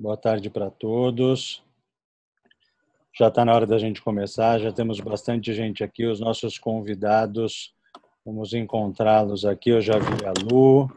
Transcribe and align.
Boa 0.00 0.16
tarde 0.16 0.48
para 0.48 0.70
todos. 0.70 1.62
Já 3.14 3.28
está 3.28 3.44
na 3.44 3.54
hora 3.54 3.66
da 3.66 3.76
gente 3.76 4.00
começar, 4.00 4.58
já 4.58 4.72
temos 4.72 4.98
bastante 4.98 5.52
gente 5.52 5.84
aqui, 5.84 6.06
os 6.06 6.18
nossos 6.18 6.58
convidados, 6.58 7.74
vamos 8.24 8.54
encontrá-los 8.54 9.44
aqui. 9.44 9.68
Eu 9.68 9.82
já 9.82 9.98
vi 9.98 10.24
a 10.24 10.32
Lu, 10.42 10.90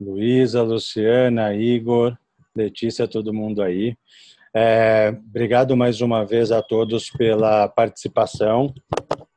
Luísa, 0.00 0.62
Luciana, 0.62 1.54
Igor, 1.54 2.16
Letícia, 2.56 3.06
todo 3.06 3.34
mundo 3.34 3.62
aí. 3.62 3.94
É, 4.54 5.10
obrigado 5.10 5.76
mais 5.76 6.00
uma 6.00 6.24
vez 6.24 6.50
a 6.50 6.62
todos 6.62 7.10
pela 7.10 7.68
participação. 7.68 8.72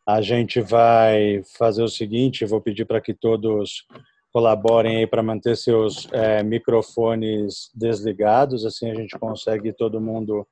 A 0.08 0.22
gente 0.22 0.62
vai 0.62 1.44
fazer 1.58 1.84
o 1.84 1.90
seguinte: 1.90 2.46
vou 2.46 2.62
pedir 2.62 2.86
para 2.86 3.02
que 3.02 3.14
todos 3.14 3.86
colaborem 4.34 4.98
aí 4.98 5.08
para 5.08 5.22
manter 5.22 5.56
seus 5.56 6.08
é, 6.12 6.42
microfones 6.42 7.70
desligados, 7.76 8.66
assim 8.66 8.90
a 8.90 8.96
gente 8.96 9.18
consegue 9.20 9.72
todo 9.72 10.02
mundo 10.02 10.48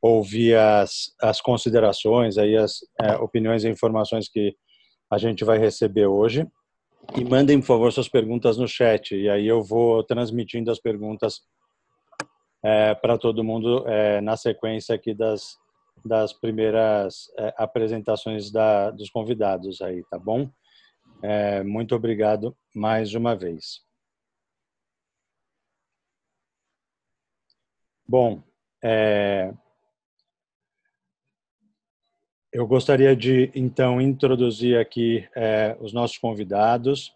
ouvir 0.00 0.56
as, 0.56 1.14
as 1.20 1.38
considerações, 1.38 2.38
aí 2.38 2.56
as 2.56 2.78
é, 2.98 3.16
opiniões 3.16 3.62
e 3.62 3.68
informações 3.68 4.26
que 4.26 4.56
a 5.10 5.18
gente 5.18 5.44
vai 5.44 5.58
receber 5.58 6.06
hoje. 6.06 6.48
E 7.14 7.22
mandem, 7.22 7.60
por 7.60 7.66
favor, 7.66 7.92
suas 7.92 8.08
perguntas 8.08 8.56
no 8.56 8.66
chat, 8.66 9.14
e 9.14 9.28
aí 9.28 9.46
eu 9.46 9.62
vou 9.62 10.02
transmitindo 10.02 10.70
as 10.70 10.80
perguntas 10.80 11.40
é, 12.64 12.94
para 12.94 13.18
todo 13.18 13.44
mundo 13.44 13.86
é, 13.86 14.20
na 14.22 14.36
sequência 14.36 14.94
aqui 14.94 15.12
das, 15.12 15.58
das 16.04 16.32
primeiras 16.32 17.30
é, 17.38 17.52
apresentações 17.58 18.50
da, 18.50 18.90
dos 18.90 19.10
convidados 19.10 19.82
aí, 19.82 20.02
tá 20.10 20.18
bom? 20.18 20.48
É, 21.22 21.62
muito 21.62 21.94
obrigado 21.94 22.56
mais 22.74 23.14
uma 23.14 23.36
vez. 23.36 23.82
Bom, 28.08 28.42
é, 28.82 29.52
eu 32.52 32.66
gostaria 32.66 33.14
de 33.14 33.52
então 33.54 34.00
introduzir 34.00 34.78
aqui 34.78 35.28
é, 35.36 35.76
os 35.80 35.92
nossos 35.92 36.18
convidados. 36.18 37.14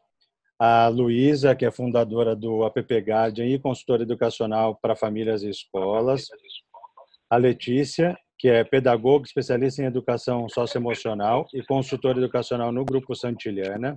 A 0.56 0.86
Luísa, 0.86 1.56
que 1.56 1.66
é 1.66 1.70
fundadora 1.70 2.36
do 2.36 2.64
App 2.64 2.80
Guardian 2.80 3.46
e 3.46 3.58
consultora 3.58 4.04
educacional 4.04 4.76
para 4.76 4.94
famílias 4.94 5.42
e 5.42 5.50
escolas. 5.50 6.28
A 7.28 7.36
Letícia, 7.36 8.16
que 8.38 8.48
é 8.48 8.64
pedagoga, 8.64 9.26
especialista 9.26 9.82
em 9.82 9.86
educação 9.86 10.48
socioemocional 10.48 11.46
e 11.54 11.62
consultora 11.62 12.18
educacional 12.18 12.72
no 12.72 12.84
Grupo 12.84 13.14
Santilhana. 13.14 13.96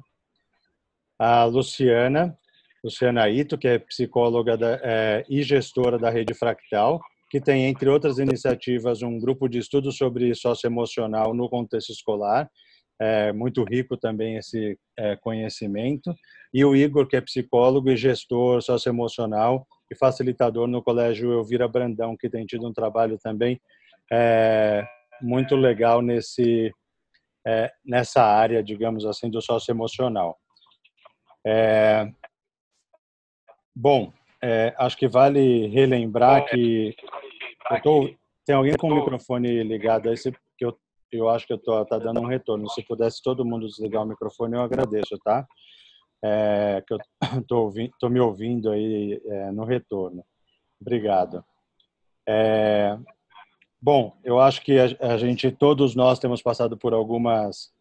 A 1.19 1.45
Luciana, 1.45 2.37
Luciana 2.83 3.27
Ito, 3.29 3.57
que 3.57 3.67
é 3.67 3.79
psicóloga 3.79 4.55
da, 4.55 4.79
é, 4.83 5.25
e 5.27 5.41
gestora 5.41 5.97
da 5.97 6.09
Rede 6.09 6.33
Fractal, 6.33 7.01
que 7.29 7.41
tem, 7.41 7.65
entre 7.65 7.89
outras 7.89 8.19
iniciativas, 8.19 9.01
um 9.01 9.19
grupo 9.19 9.49
de 9.49 9.57
estudo 9.57 9.91
sobre 9.91 10.33
socioemocional 10.33 11.33
no 11.33 11.49
contexto 11.49 11.91
escolar, 11.91 12.49
é 12.99 13.31
muito 13.31 13.63
rico 13.63 13.95
também 13.95 14.37
esse 14.37 14.77
é, 14.97 15.15
conhecimento. 15.17 16.13
E 16.53 16.65
o 16.65 16.75
Igor, 16.75 17.07
que 17.07 17.15
é 17.15 17.21
psicólogo 17.21 17.89
e 17.89 17.97
gestor 17.97 18.61
socioemocional 18.61 19.67
e 19.91 19.95
facilitador 19.95 20.67
no 20.67 20.81
Colégio 20.81 21.31
Elvira 21.31 21.67
Brandão, 21.67 22.17
que 22.17 22.29
tem 22.29 22.45
tido 22.45 22.67
um 22.67 22.73
trabalho 22.73 23.17
também 23.21 23.59
é, 24.11 24.87
muito 25.21 25.55
legal 25.55 26.01
nesse 26.01 26.73
é, 27.45 27.71
nessa 27.85 28.21
área, 28.21 28.61
digamos 28.61 29.05
assim, 29.05 29.29
do 29.29 29.41
socioemocional. 29.41 30.37
É, 31.45 32.11
bom, 33.73 34.11
é, 34.43 34.75
acho 34.77 34.97
que 34.97 35.07
vale 35.07 35.67
relembrar 35.67 36.45
que 36.45 36.93
tô, 37.81 38.13
tem 38.45 38.55
alguém 38.55 38.75
com 38.75 38.89
o 38.89 38.95
microfone 38.95 39.63
ligado 39.63 40.09
aí, 40.09 40.15
que 40.57 40.65
eu, 40.65 40.77
eu 41.11 41.29
acho 41.29 41.47
que 41.47 41.53
eu 41.53 41.57
tô 41.57 41.85
tá 41.85 41.97
dando 41.97 42.19
um 42.19 42.27
retorno. 42.27 42.69
Se 42.69 42.83
pudesse 42.83 43.21
todo 43.23 43.45
mundo 43.45 43.67
desligar 43.67 44.03
o 44.03 44.07
microfone, 44.07 44.55
eu 44.55 44.61
agradeço, 44.61 45.17
tá? 45.23 45.47
É, 46.23 46.83
que 46.85 46.93
eu 46.93 46.99
tô, 47.47 47.63
ouvindo, 47.63 47.93
tô 47.97 48.09
me 48.09 48.19
ouvindo 48.19 48.71
aí 48.71 49.21
é, 49.25 49.51
no 49.51 49.63
retorno. 49.63 50.23
Obrigado. 50.81 51.45
É, 52.27 52.97
Bom, 53.81 54.17
eu 54.23 54.39
acho 54.39 54.61
que 54.63 54.77
a, 54.79 55.13
a 55.13 55.17
gente, 55.17 55.51
todos 55.51 55.95
nós 55.95 56.19
temos 56.19 56.41
passado 56.41 56.75
por 56.75 56.93
algumas 56.93 57.71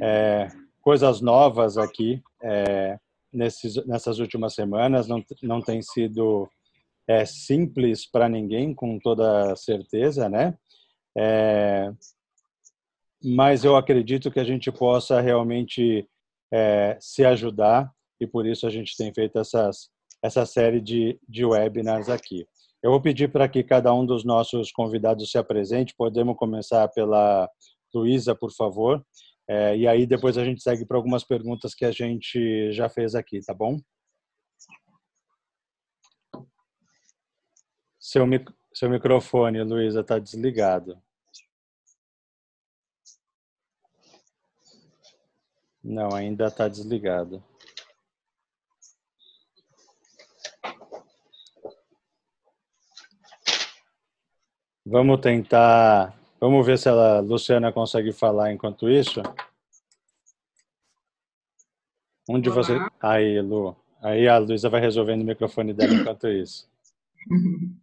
é, 0.00 0.48
coisas 0.80 1.20
novas 1.20 1.76
aqui 1.76 2.22
é, 2.42 2.98
nesses, 3.32 3.76
nessas 3.86 4.18
últimas 4.18 4.54
semanas. 4.54 5.06
Não, 5.06 5.22
não 5.42 5.60
tem 5.60 5.82
sido 5.82 6.48
é, 7.06 7.24
simples 7.24 8.06
para 8.06 8.28
ninguém, 8.28 8.74
com 8.74 8.98
toda 8.98 9.54
certeza, 9.56 10.28
né? 10.28 10.56
É, 11.16 11.92
mas 13.22 13.64
eu 13.64 13.76
acredito 13.76 14.30
que 14.30 14.40
a 14.40 14.44
gente 14.44 14.70
possa 14.70 15.20
realmente 15.20 16.08
é, 16.52 16.96
se 17.00 17.24
ajudar 17.24 17.90
e 18.20 18.26
por 18.26 18.46
isso 18.46 18.66
a 18.66 18.70
gente 18.70 18.96
tem 18.96 19.12
feito 19.12 19.38
essas, 19.38 19.90
essa 20.22 20.46
série 20.46 20.80
de, 20.80 21.18
de 21.28 21.44
webinars 21.44 22.08
aqui. 22.08 22.46
Eu 22.86 22.92
vou 22.92 23.00
pedir 23.00 23.32
para 23.32 23.48
que 23.48 23.64
cada 23.64 23.92
um 23.92 24.06
dos 24.06 24.24
nossos 24.24 24.70
convidados 24.70 25.28
se 25.28 25.36
apresente. 25.36 25.92
Podemos 25.92 26.36
começar 26.36 26.86
pela 26.90 27.50
Luísa, 27.92 28.32
por 28.32 28.52
favor. 28.52 29.04
É, 29.48 29.76
e 29.76 29.88
aí 29.88 30.06
depois 30.06 30.38
a 30.38 30.44
gente 30.44 30.62
segue 30.62 30.86
para 30.86 30.96
algumas 30.96 31.24
perguntas 31.24 31.74
que 31.74 31.84
a 31.84 31.90
gente 31.90 32.70
já 32.70 32.88
fez 32.88 33.16
aqui, 33.16 33.40
tá 33.44 33.52
bom? 33.52 33.80
Seu, 37.98 38.24
seu 38.72 38.88
microfone, 38.88 39.64
Luísa, 39.64 40.02
está 40.02 40.20
desligado. 40.20 40.96
Não, 45.82 46.14
ainda 46.14 46.46
está 46.46 46.68
desligado. 46.68 47.42
Vamos 54.88 55.20
tentar. 55.20 56.16
Vamos 56.40 56.64
ver 56.64 56.78
se 56.78 56.88
a 56.88 57.18
Luciana 57.18 57.72
consegue 57.72 58.12
falar 58.12 58.52
enquanto 58.52 58.88
isso. 58.88 59.20
Onde 62.28 62.48
você. 62.48 62.78
Aí, 63.00 63.40
Lu. 63.40 63.76
Aí 64.00 64.28
a 64.28 64.38
Luísa 64.38 64.68
vai 64.68 64.80
resolvendo 64.80 65.22
o 65.22 65.24
microfone 65.24 65.74
dela 65.74 65.92
enquanto 65.92 66.28
isso. 66.28 66.70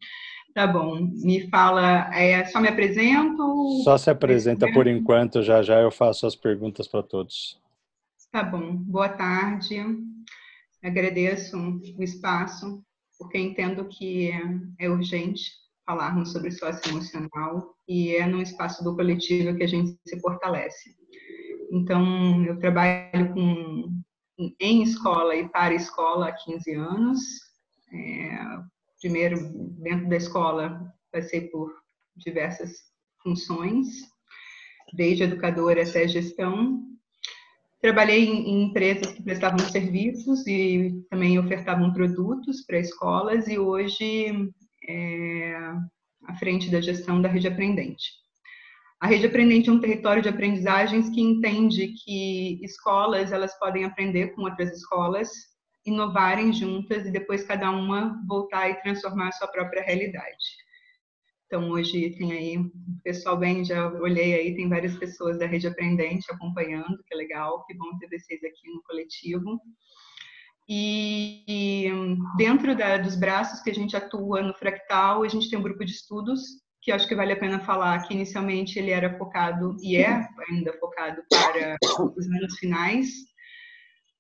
Tá 0.54 0.68
bom. 0.68 1.00
Me 1.24 1.50
fala, 1.50 2.16
é, 2.16 2.46
só 2.46 2.62
me 2.62 2.68
apresento? 2.68 3.82
Só 3.84 3.98
se 3.98 4.12
apresenta 4.12 4.72
por 4.72 4.86
enquanto, 4.86 5.42
já 5.42 5.64
já 5.64 5.82
eu 5.82 5.90
faço 5.90 6.28
as 6.28 6.36
perguntas 6.36 6.88
para 6.88 7.02
todos. 7.02 7.60
Tá 8.32 8.44
bom. 8.44 8.76
Boa 8.76 9.10
tarde. 9.10 9.84
Agradeço 10.84 11.58
o 11.98 12.04
espaço, 12.04 12.84
porque 13.18 13.40
entendo 13.40 13.86
que 13.86 14.30
é 14.78 14.88
urgente 14.88 15.63
falarmos 15.86 16.32
sobre 16.32 16.52
socioemocional 16.52 17.76
e 17.88 18.16
é 18.16 18.26
no 18.26 18.42
espaço 18.42 18.84
do 18.84 18.96
coletivo 18.96 19.56
que 19.56 19.64
a 19.64 19.68
gente 19.68 19.98
se 20.06 20.20
fortalece. 20.20 20.96
Então, 21.72 22.46
eu 22.46 22.60
trabalho 22.60 23.34
com, 23.34 24.02
em 24.60 24.84
escola 24.84 25.36
e 25.36 25.50
para 25.50 25.74
escola 25.74 26.28
há 26.28 26.32
15 26.32 26.74
anos. 26.74 27.20
É, 27.92 28.38
primeiro, 29.02 29.38
dentro 29.82 30.08
da 30.08 30.18
escola, 30.18 30.94
passei 31.12 31.50
por 31.50 31.74
diversas 32.16 32.72
funções, 33.22 33.88
desde 34.94 35.24
educadora 35.24 35.84
até 35.84 36.08
gestão. 36.08 36.84
Trabalhei 37.82 38.24
em 38.24 38.64
empresas 38.64 39.12
que 39.12 39.24
prestavam 39.24 39.60
serviços 39.60 40.46
e 40.48 41.04
também 41.10 41.38
ofertavam 41.38 41.92
produtos 41.92 42.62
para 42.66 42.80
escolas 42.80 43.48
e 43.48 43.60
hoje 43.60 44.54
é, 44.88 45.56
à 46.26 46.36
frente 46.38 46.70
da 46.70 46.82
gestão 46.82 47.22
da 47.22 47.30
rede 47.30 47.48
aprendente. 47.48 48.24
A 49.00 49.08
rede 49.08 49.26
aprendente 49.26 49.70
é 49.70 49.74
um 49.74 49.82
território 49.82 50.22
de 50.22 50.30
aprendizagens 50.30 51.10
que 51.10 51.22
entende 51.22 51.90
que 51.90 52.64
escolas 52.64 53.32
elas 53.32 53.58
podem 53.60 53.84
aprender 53.84 54.30
com 54.30 54.44
outras 54.44 54.72
escolas, 54.72 55.30
inovarem 55.86 56.54
juntas 56.54 57.06
e 57.06 57.12
depois 57.12 57.44
cada 57.44 57.70
uma 57.70 58.18
voltar 58.26 58.70
e 58.70 58.82
transformar 58.82 59.28
a 59.28 59.32
sua 59.34 59.50
própria 59.50 59.84
realidade. 59.84 60.64
Então 61.46 61.70
hoje 61.70 62.16
tem 62.18 62.32
aí 62.32 62.58
pessoal 63.04 63.38
bem, 63.38 63.64
já 63.64 63.92
olhei 64.00 64.34
aí, 64.34 64.56
tem 64.56 64.70
várias 64.70 64.98
pessoas 64.98 65.38
da 65.38 65.46
rede 65.46 65.68
aprendente 65.68 66.26
acompanhando, 66.32 67.04
que 67.06 67.14
é 67.14 67.18
legal, 67.18 67.64
que 67.66 67.76
bom 67.76 67.98
ter 68.00 68.08
vocês 68.08 68.44
aqui 68.44 68.72
no 68.74 68.82
coletivo. 68.84 69.60
E 70.68 71.92
dentro 72.38 72.76
da, 72.76 72.98
dos 72.98 73.16
braços 73.16 73.62
que 73.62 73.70
a 73.70 73.74
gente 73.74 73.96
atua 73.96 74.42
no 74.42 74.54
Fractal, 74.54 75.24
a 75.24 75.28
gente 75.28 75.50
tem 75.50 75.60
um 75.60 75.64
grupo 75.64 75.84
de 75.84 75.92
estudos 75.92 76.42
que 76.84 76.92
acho 76.92 77.08
que 77.08 77.16
vale 77.16 77.32
a 77.32 77.40
pena 77.40 77.62
falar 77.62 78.04
que 78.04 78.14
inicialmente 78.14 78.78
ele 78.78 78.92
era 78.92 79.18
focado 79.18 79.78
e 79.82 79.96
é 79.96 80.28
ainda 80.50 80.74
focado 80.80 81.24
para 81.30 81.78
os 81.82 82.28
anos 82.28 82.58
finais, 82.58 83.08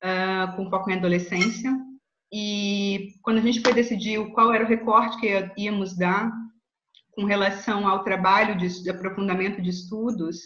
uh, 0.01 0.55
com 0.55 0.69
foco 0.69 0.89
em 0.89 0.95
adolescência. 0.95 1.71
e 2.31 3.09
quando 3.21 3.39
a 3.39 3.41
gente 3.41 3.59
foi 3.59 3.73
decidir 3.73 4.31
qual 4.31 4.53
era 4.53 4.63
o 4.63 4.67
recorte 4.67 5.19
que 5.19 5.51
íamos 5.57 5.95
dar 5.97 6.31
com 7.11 7.25
relação 7.25 7.85
ao 7.87 8.03
trabalho 8.03 8.57
de, 8.57 8.81
de 8.81 8.89
aprofundamento 8.89 9.61
de 9.61 9.69
estudos, 9.69 10.37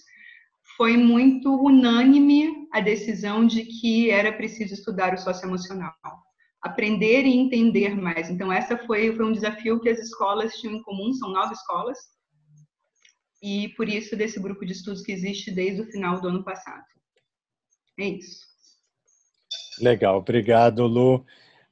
foi 0.78 0.96
muito 0.96 1.50
unânime 1.60 2.68
a 2.72 2.80
decisão 2.80 3.46
de 3.46 3.66
que 3.66 4.12
era 4.12 4.32
preciso 4.32 4.76
estudar 4.76 5.14
o 5.14 5.18
socioemocional, 5.18 5.92
aprender 6.62 7.26
e 7.26 7.36
entender 7.36 7.96
mais. 7.96 8.30
Então, 8.30 8.54
essa 8.54 8.78
foi, 8.78 9.14
foi 9.16 9.26
um 9.26 9.32
desafio 9.32 9.82
que 9.82 9.90
as 9.90 9.98
escolas 9.98 10.54
tinham 10.54 10.76
em 10.76 10.84
comum, 10.84 11.12
são 11.14 11.32
nove 11.32 11.54
escolas, 11.54 11.98
e 13.42 13.70
por 13.70 13.90
isso 13.90 14.16
desse 14.16 14.40
grupo 14.40 14.64
de 14.66 14.74
estudos 14.74 15.02
que 15.02 15.12
existe 15.12 15.52
desde 15.52 15.82
o 15.82 15.92
final 15.92 16.22
do 16.22 16.28
ano 16.28 16.44
passado. 16.44 16.84
É 18.00 18.06
isso. 18.10 18.46
Legal, 19.80 20.18
obrigado, 20.18 20.86
Lu. 20.86 21.26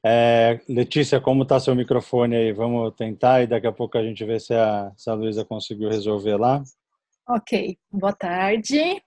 É, 0.04 0.60
Letícia, 0.68 1.20
como 1.20 1.42
está 1.42 1.58
seu 1.58 1.74
microfone 1.74 2.36
aí? 2.36 2.52
Vamos 2.52 2.94
tentar 2.94 3.42
e 3.42 3.46
daqui 3.46 3.66
a 3.66 3.72
pouco 3.72 3.98
a 3.98 4.02
gente 4.02 4.24
vê 4.24 4.38
se 4.38 4.54
a, 4.54 4.92
se 4.96 5.10
a 5.10 5.14
Luísa 5.14 5.44
conseguiu 5.44 5.88
resolver 5.88 6.36
lá. 6.36 6.62
Ok, 7.28 7.76
boa 7.90 8.12
tarde. 8.12 9.02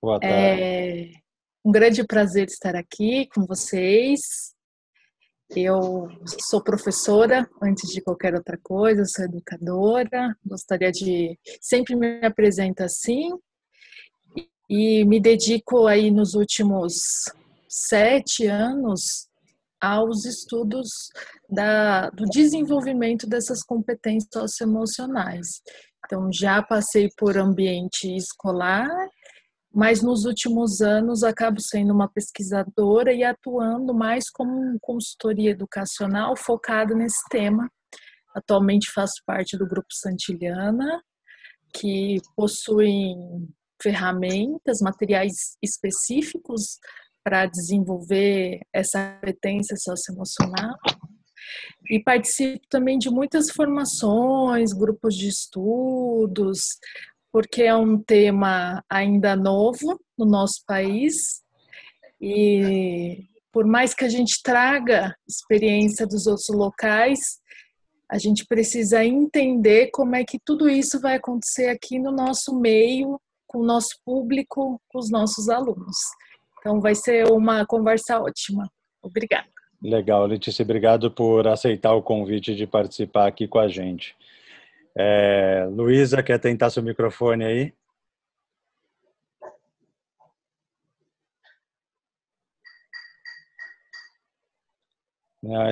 Boa 0.00 0.20
tarde. 0.20 0.62
É 0.62 1.10
um 1.64 1.72
grande 1.72 2.06
prazer 2.06 2.46
estar 2.46 2.76
aqui 2.76 3.26
com 3.34 3.44
vocês. 3.44 4.20
Eu 5.50 6.08
sou 6.48 6.62
professora, 6.62 7.50
antes 7.60 7.90
de 7.90 8.00
qualquer 8.00 8.36
outra 8.36 8.56
coisa, 8.62 9.04
sou 9.04 9.24
educadora. 9.24 10.32
Gostaria 10.46 10.92
de 10.92 11.36
sempre 11.60 11.96
me 11.96 12.24
apresentar 12.24 12.84
assim 12.84 13.32
e 14.70 15.04
me 15.04 15.18
dedico 15.18 15.88
aí 15.88 16.12
nos 16.12 16.34
últimos 16.34 16.94
sete 17.68 18.46
anos 18.46 19.28
aos 19.80 20.24
estudos 20.24 20.88
da, 21.50 22.10
do 22.10 22.26
desenvolvimento 22.26 23.26
dessas 23.26 23.64
competências 23.64 24.28
socioemocionais. 24.32 25.60
Então, 26.08 26.30
já 26.32 26.62
passei 26.62 27.10
por 27.18 27.36
ambiente 27.36 28.16
escolar, 28.16 28.88
mas 29.70 30.02
nos 30.02 30.24
últimos 30.24 30.80
anos 30.80 31.22
acabo 31.22 31.60
sendo 31.60 31.92
uma 31.92 32.08
pesquisadora 32.10 33.12
e 33.12 33.22
atuando 33.22 33.92
mais 33.92 34.30
como 34.30 34.78
consultoria 34.80 35.50
educacional 35.50 36.34
focada 36.34 36.94
nesse 36.94 37.22
tema. 37.30 37.70
Atualmente 38.34 38.90
faço 38.90 39.22
parte 39.26 39.58
do 39.58 39.68
Grupo 39.68 39.88
Santilhana, 39.92 41.02
que 41.74 42.16
possui 42.34 43.14
ferramentas, 43.82 44.80
materiais 44.80 45.34
específicos 45.62 46.78
para 47.22 47.44
desenvolver 47.44 48.60
essa 48.72 49.12
competência 49.16 49.76
socioemocional. 49.76 50.74
E 51.90 52.02
participo 52.02 52.66
também 52.68 52.98
de 52.98 53.10
muitas 53.10 53.50
formações, 53.50 54.72
grupos 54.72 55.14
de 55.14 55.28
estudos, 55.28 56.78
porque 57.32 57.62
é 57.62 57.74
um 57.74 58.00
tema 58.00 58.84
ainda 58.88 59.36
novo 59.36 60.00
no 60.16 60.26
nosso 60.26 60.64
país. 60.66 61.42
E 62.20 63.24
por 63.52 63.66
mais 63.66 63.94
que 63.94 64.04
a 64.04 64.08
gente 64.08 64.42
traga 64.42 65.14
experiência 65.28 66.06
dos 66.06 66.26
outros 66.26 66.48
locais, 66.48 67.18
a 68.10 68.18
gente 68.18 68.46
precisa 68.46 69.04
entender 69.04 69.90
como 69.92 70.16
é 70.16 70.24
que 70.24 70.38
tudo 70.38 70.68
isso 70.68 71.00
vai 71.00 71.16
acontecer 71.16 71.68
aqui 71.68 71.98
no 71.98 72.10
nosso 72.10 72.58
meio, 72.58 73.20
com 73.46 73.58
o 73.58 73.66
nosso 73.66 73.98
público, 74.04 74.80
com 74.88 74.98
os 74.98 75.10
nossos 75.10 75.48
alunos. 75.48 75.96
Então 76.58 76.80
vai 76.80 76.94
ser 76.94 77.30
uma 77.30 77.66
conversa 77.66 78.20
ótima. 78.20 78.70
Obrigada. 79.02 79.57
Legal, 79.82 80.26
Letícia, 80.26 80.64
obrigado 80.64 81.10
por 81.10 81.46
aceitar 81.46 81.94
o 81.94 82.02
convite 82.02 82.54
de 82.54 82.66
participar 82.66 83.28
aqui 83.28 83.46
com 83.46 83.58
a 83.60 83.68
gente. 83.68 84.16
É, 84.96 85.66
Luísa, 85.70 86.22
quer 86.22 86.38
tentar 86.40 86.70
seu 86.70 86.82
microfone 86.82 87.44
aí? 87.44 87.72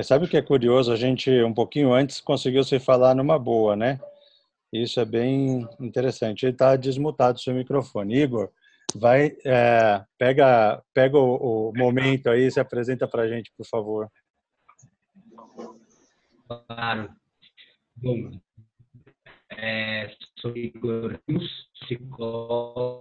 sabe 0.03 0.25
o 0.25 0.29
que 0.29 0.37
é 0.37 0.41
curioso? 0.41 0.91
A 0.91 0.95
gente, 0.95 1.29
um 1.43 1.53
pouquinho 1.53 1.93
antes, 1.93 2.21
conseguiu 2.21 2.63
se 2.63 2.79
falar 2.79 3.13
numa 3.13 3.37
boa, 3.37 3.75
né? 3.75 3.99
Isso 4.71 4.99
é 4.99 5.05
bem 5.05 5.67
interessante. 5.79 6.45
Ele 6.45 6.53
está 6.53 6.75
desmutado 6.75 7.39
seu 7.39 7.53
microfone. 7.53 8.15
Igor, 8.15 8.49
vai, 8.97 9.35
é, 9.45 10.03
pega, 10.17 10.83
pega 10.93 11.17
o, 11.17 11.69
o, 11.69 11.73
momento 11.75 12.29
aí, 12.29 12.49
se 12.51 12.59
apresenta 12.59 13.07
para 13.07 13.23
a 13.23 13.27
gente, 13.27 13.51
por 13.57 13.65
favor. 13.65 14.09
Claro. 16.47 17.09
Bom, 17.95 18.31
é, 19.51 20.15
sou 20.39 20.55
Igor 20.55 21.19
psicólogo, 21.87 22.97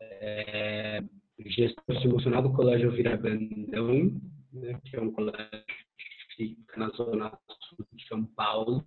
é, 0.00 1.02
gestor 1.46 2.04
emocional 2.04 2.42
do 2.42 2.52
Colégio 2.52 2.92
Vira 2.92 3.16
Brandão, 3.16 4.20
né, 4.52 4.78
que 4.84 4.96
é 4.96 5.00
um 5.00 5.10
colégio 5.12 5.64
que 5.96 6.36
fica 6.36 6.78
na 6.78 6.90
zona 6.90 7.38
sul 7.68 7.86
de 7.92 8.06
São 8.06 8.24
Paulo. 8.24 8.82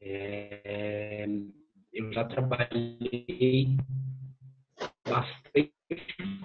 É, 0.00 1.26
eu 1.92 2.12
já 2.12 2.24
trabalhei 2.24 3.76
bastante 5.08 5.72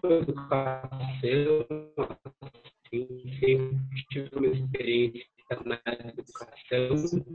com 0.01 0.11
educação, 0.11 1.65
assim, 1.99 3.07
sempre 3.39 4.05
tive 4.09 4.29
uma 4.35 4.47
experiência 4.47 5.27
na 5.65 5.79
educação, 6.17 7.25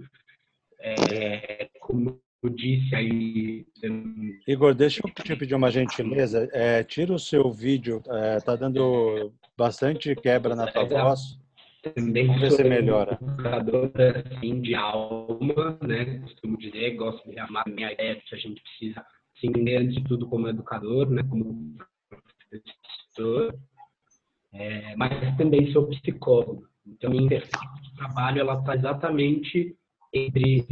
é, 0.80 1.68
como 1.80 2.20
eu 2.42 2.50
disse 2.50 2.94
aí. 2.94 3.66
Igor, 4.46 4.74
deixa 4.74 5.00
eu 5.04 5.10
te 5.12 5.36
pedir 5.36 5.54
uma 5.54 5.70
gentileza. 5.70 6.48
É, 6.52 6.82
tira 6.84 7.12
o 7.12 7.18
seu 7.18 7.50
vídeo, 7.52 8.02
é, 8.08 8.40
tá 8.40 8.56
dando 8.56 9.32
bastante 9.56 10.14
quebra 10.16 10.54
na 10.54 10.70
tua 10.70 10.84
voz. 10.84 11.38
Ver 11.96 12.50
se 12.50 12.64
melhora. 12.64 13.18
educador 13.20 13.90
assim, 13.96 14.60
de 14.60 14.74
alma, 14.74 15.78
né? 15.82 16.18
Costumo 16.20 16.56
dizer, 16.58 16.96
gosto 16.96 17.30
de 17.30 17.38
amar 17.38 17.64
a 17.66 17.70
minha 17.70 17.92
ideia 17.92 18.16
de 18.16 18.22
que 18.22 18.34
a 18.34 18.38
gente 18.38 18.62
precisa 18.62 19.04
se 19.38 19.46
entender 19.46 19.76
antes 19.76 19.94
de 19.96 20.04
tudo 20.04 20.28
como 20.28 20.48
educador, 20.48 21.10
né? 21.10 21.22
Como 21.24 21.76
professor. 22.08 23.58
É, 24.52 24.96
mas 24.96 25.36
também 25.36 25.70
sou 25.72 25.88
psicólogo. 25.88 26.66
Então, 26.86 27.10
minha 27.10 27.28
perspectiva 27.28 27.80
de 27.82 27.94
trabalho 27.96 28.40
ela 28.40 28.58
está 28.58 28.74
exatamente 28.74 29.76
entre 30.12 30.66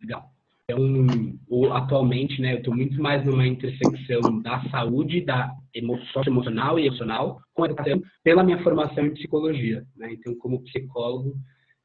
Legal. 0.00 0.32
Então, 0.68 1.72
atualmente, 1.72 2.40
né, 2.40 2.54
eu 2.54 2.58
estou 2.58 2.74
muito 2.74 3.00
mais 3.00 3.24
numa 3.24 3.46
intersecção 3.46 4.40
da 4.40 4.62
saúde, 4.70 5.20
da 5.20 5.52
emoção 5.74 6.22
emocional 6.26 6.78
e 6.78 6.86
emocional 6.86 7.40
com 7.52 7.64
a 7.64 7.66
educação, 7.66 8.02
pela 8.22 8.44
minha 8.44 8.62
formação 8.62 9.06
em 9.06 9.14
psicologia. 9.14 9.84
Né? 9.96 10.12
Então, 10.12 10.34
como 10.36 10.62
psicólogo, 10.62 11.34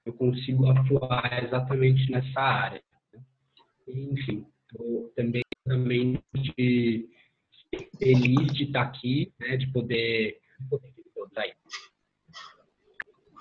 eu 0.05 0.13
consigo 0.13 0.69
atuar 0.69 1.43
exatamente 1.43 2.09
nessa 2.11 2.39
área. 2.39 2.81
Né? 3.13 3.21
Enfim, 3.87 4.45
também, 5.15 5.43
também 5.65 6.19
de, 6.33 7.09
feliz 7.99 8.53
de 8.53 8.63
estar 8.63 8.83
aqui, 8.83 9.33
né, 9.39 9.57
de 9.57 9.67
poder, 9.71 10.37
poder 10.69 10.93
aí. 11.37 11.51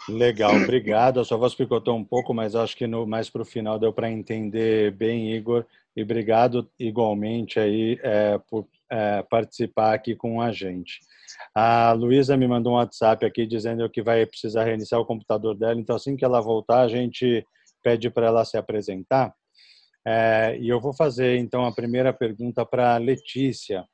Legal, 0.08 0.54
obrigado. 0.56 1.20
A 1.20 1.24
sua 1.24 1.36
voz 1.36 1.54
picotou 1.54 1.96
um 1.96 2.04
pouco, 2.04 2.32
mas 2.32 2.54
acho 2.54 2.76
que 2.76 2.86
no, 2.86 3.06
mais 3.06 3.28
para 3.28 3.42
o 3.42 3.44
final 3.44 3.78
deu 3.78 3.92
para 3.92 4.10
entender 4.10 4.92
bem, 4.92 5.32
Igor. 5.32 5.64
E 5.96 6.02
obrigado 6.02 6.70
igualmente 6.78 7.58
aí 7.58 7.98
é, 8.02 8.38
por 8.50 8.68
é, 8.90 9.22
participar 9.22 9.94
aqui 9.94 10.14
com 10.14 10.40
a 10.40 10.52
gente. 10.52 11.00
A 11.54 11.92
Luísa 11.92 12.36
me 12.36 12.46
mandou 12.46 12.74
um 12.74 12.76
WhatsApp 12.76 13.24
aqui 13.24 13.46
dizendo 13.46 13.88
que 13.90 14.02
vai 14.02 14.24
precisar 14.26 14.64
reiniciar 14.64 15.00
o 15.00 15.06
computador 15.06 15.56
dela, 15.56 15.80
então 15.80 15.96
assim 15.96 16.16
que 16.16 16.24
ela 16.24 16.40
voltar, 16.40 16.82
a 16.82 16.88
gente 16.88 17.44
pede 17.82 18.10
para 18.10 18.26
ela 18.26 18.44
se 18.44 18.56
apresentar. 18.56 19.34
É, 20.06 20.56
e 20.60 20.68
eu 20.68 20.80
vou 20.80 20.94
fazer 20.94 21.36
então 21.36 21.64
a 21.64 21.74
primeira 21.74 22.12
pergunta 22.12 22.64
para 22.64 22.94
a 22.94 22.98
Letícia. 22.98 23.84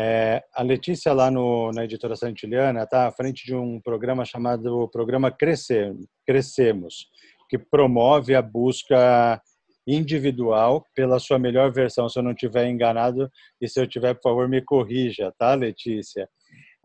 É, 0.00 0.44
a 0.54 0.62
Letícia, 0.62 1.12
lá 1.12 1.28
no, 1.28 1.72
na 1.72 1.84
editora 1.84 2.14
Santiliana, 2.14 2.84
está 2.84 3.08
à 3.08 3.10
frente 3.10 3.44
de 3.44 3.52
um 3.52 3.80
programa 3.80 4.24
chamado 4.24 4.88
Programa 4.92 5.28
Crescer, 5.28 5.92
Crescemos, 6.24 7.08
que 7.50 7.58
promove 7.58 8.36
a 8.36 8.40
busca 8.40 9.42
individual 9.84 10.86
pela 10.94 11.18
sua 11.18 11.36
melhor 11.36 11.72
versão. 11.72 12.08
Se 12.08 12.16
eu 12.16 12.22
não 12.22 12.30
estiver 12.30 12.68
enganado, 12.68 13.28
e 13.60 13.66
se 13.66 13.80
eu 13.80 13.88
tiver, 13.88 14.14
por 14.14 14.22
favor, 14.22 14.48
me 14.48 14.62
corrija, 14.62 15.34
tá, 15.36 15.54
Letícia? 15.54 16.28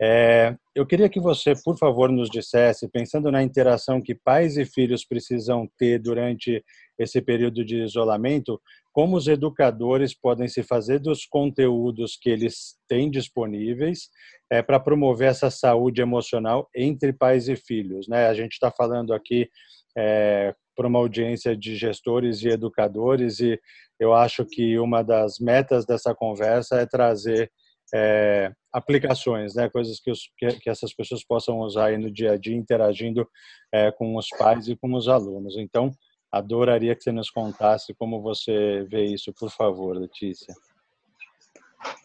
É, 0.00 0.56
eu 0.74 0.84
queria 0.84 1.08
que 1.08 1.20
você, 1.20 1.54
por 1.64 1.78
favor, 1.78 2.10
nos 2.10 2.28
dissesse, 2.28 2.88
pensando 2.88 3.30
na 3.30 3.42
interação 3.42 4.02
que 4.02 4.14
pais 4.14 4.56
e 4.56 4.64
filhos 4.64 5.04
precisam 5.04 5.68
ter 5.78 6.00
durante 6.00 6.64
esse 6.98 7.22
período 7.22 7.64
de 7.64 7.82
isolamento, 7.82 8.60
como 8.92 9.16
os 9.16 9.26
educadores 9.28 10.14
podem 10.14 10.48
se 10.48 10.62
fazer 10.62 10.98
dos 10.98 11.24
conteúdos 11.26 12.16
que 12.20 12.30
eles 12.30 12.76
têm 12.88 13.10
disponíveis 13.10 14.08
é, 14.50 14.62
para 14.62 14.80
promover 14.80 15.28
essa 15.28 15.50
saúde 15.50 16.00
emocional 16.00 16.68
entre 16.74 17.12
pais 17.12 17.48
e 17.48 17.56
filhos. 17.56 18.08
Né? 18.08 18.26
A 18.26 18.34
gente 18.34 18.52
está 18.52 18.70
falando 18.70 19.12
aqui 19.12 19.48
é, 19.96 20.54
para 20.76 20.88
uma 20.88 20.98
audiência 20.98 21.56
de 21.56 21.76
gestores 21.76 22.42
e 22.42 22.48
educadores 22.48 23.40
e 23.40 23.60
eu 23.98 24.12
acho 24.12 24.44
que 24.44 24.78
uma 24.78 25.02
das 25.02 25.38
metas 25.38 25.86
dessa 25.86 26.14
conversa 26.14 26.80
é 26.80 26.86
trazer 26.86 27.50
é, 27.94 28.52
aplicações, 28.72 29.54
né, 29.54 29.70
coisas 29.70 30.00
que, 30.00 30.10
os, 30.10 30.28
que, 30.36 30.48
que, 30.58 30.68
essas 30.68 30.92
pessoas 30.92 31.24
possam 31.24 31.60
usar 31.60 31.86
aí 31.86 31.98
no 31.98 32.10
dia 32.10 32.32
a 32.32 32.36
dia, 32.36 32.56
interagindo 32.56 33.28
é, 33.72 33.92
com 33.92 34.16
os 34.16 34.28
pais 34.30 34.66
e 34.66 34.74
com 34.74 34.92
os 34.94 35.08
alunos. 35.08 35.56
Então, 35.56 35.92
adoraria 36.32 36.96
que 36.96 37.02
você 37.02 37.12
nos 37.12 37.30
contasse 37.30 37.94
como 37.94 38.20
você 38.20 38.84
vê 38.90 39.04
isso, 39.04 39.32
por 39.38 39.48
favor, 39.48 39.96
Letícia. 39.96 40.52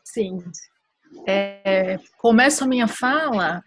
Sim. 0.04 0.38
É, 1.28 1.98
começo 2.20 2.64
a 2.64 2.68
minha 2.68 2.88
fala 2.88 3.64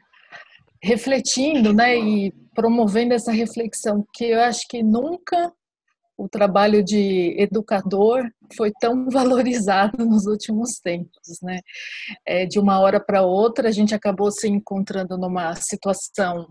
refletindo, 0.81 1.73
né, 1.73 1.97
e 1.97 2.33
promovendo 2.55 3.15
essa 3.15 3.33
reflexão 3.33 4.05
que 4.15 4.27
eu 4.27 4.41
acho 4.41 4.67
que 4.69 4.83
nunca 4.83 5.53
o 6.23 6.29
trabalho 6.29 6.85
de 6.85 7.35
educador 7.37 8.31
foi 8.57 8.71
tão 8.81 9.09
valorizado 9.11 10.05
nos 10.07 10.25
últimos 10.27 10.79
tempos, 10.79 11.41
né? 11.43 11.59
É, 12.25 12.47
de 12.47 12.61
uma 12.61 12.79
hora 12.79 13.01
para 13.05 13.23
outra, 13.23 13.69
a 13.69 13.73
gente 13.73 13.93
acabou 13.93 14.31
se 14.31 14.47
encontrando 14.47 15.19
numa 15.19 15.53
situação 15.57 16.47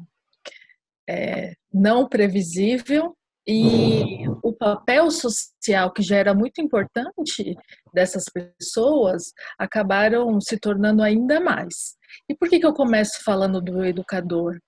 é, 1.10 1.54
não 1.74 2.08
previsível 2.08 3.16
e 3.48 4.28
o 4.44 4.54
papel 4.54 5.10
social 5.10 5.92
que 5.94 6.04
já 6.04 6.18
era 6.18 6.34
muito 6.34 6.62
importante 6.62 7.56
dessas 7.94 8.26
pessoas 8.26 9.24
acabaram 9.58 10.40
se 10.42 10.60
tornando 10.60 11.02
ainda 11.02 11.40
mais. 11.40 11.96
E 12.30 12.36
por 12.36 12.50
que, 12.50 12.60
que 12.60 12.66
eu 12.66 12.74
começo 12.74 13.24
falando 13.24 13.62
do 13.62 13.86
educador? 13.86 14.60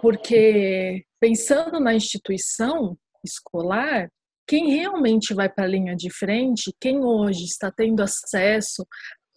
Porque 0.00 1.04
pensando 1.20 1.80
na 1.80 1.92
instituição 1.92 2.96
escolar, 3.24 4.08
quem 4.48 4.70
realmente 4.70 5.34
vai 5.34 5.48
para 5.48 5.64
a 5.64 5.68
linha 5.68 5.94
de 5.94 6.10
frente, 6.10 6.74
quem 6.80 7.04
hoje 7.04 7.44
está 7.44 7.70
tendo 7.70 8.02
acesso 8.02 8.86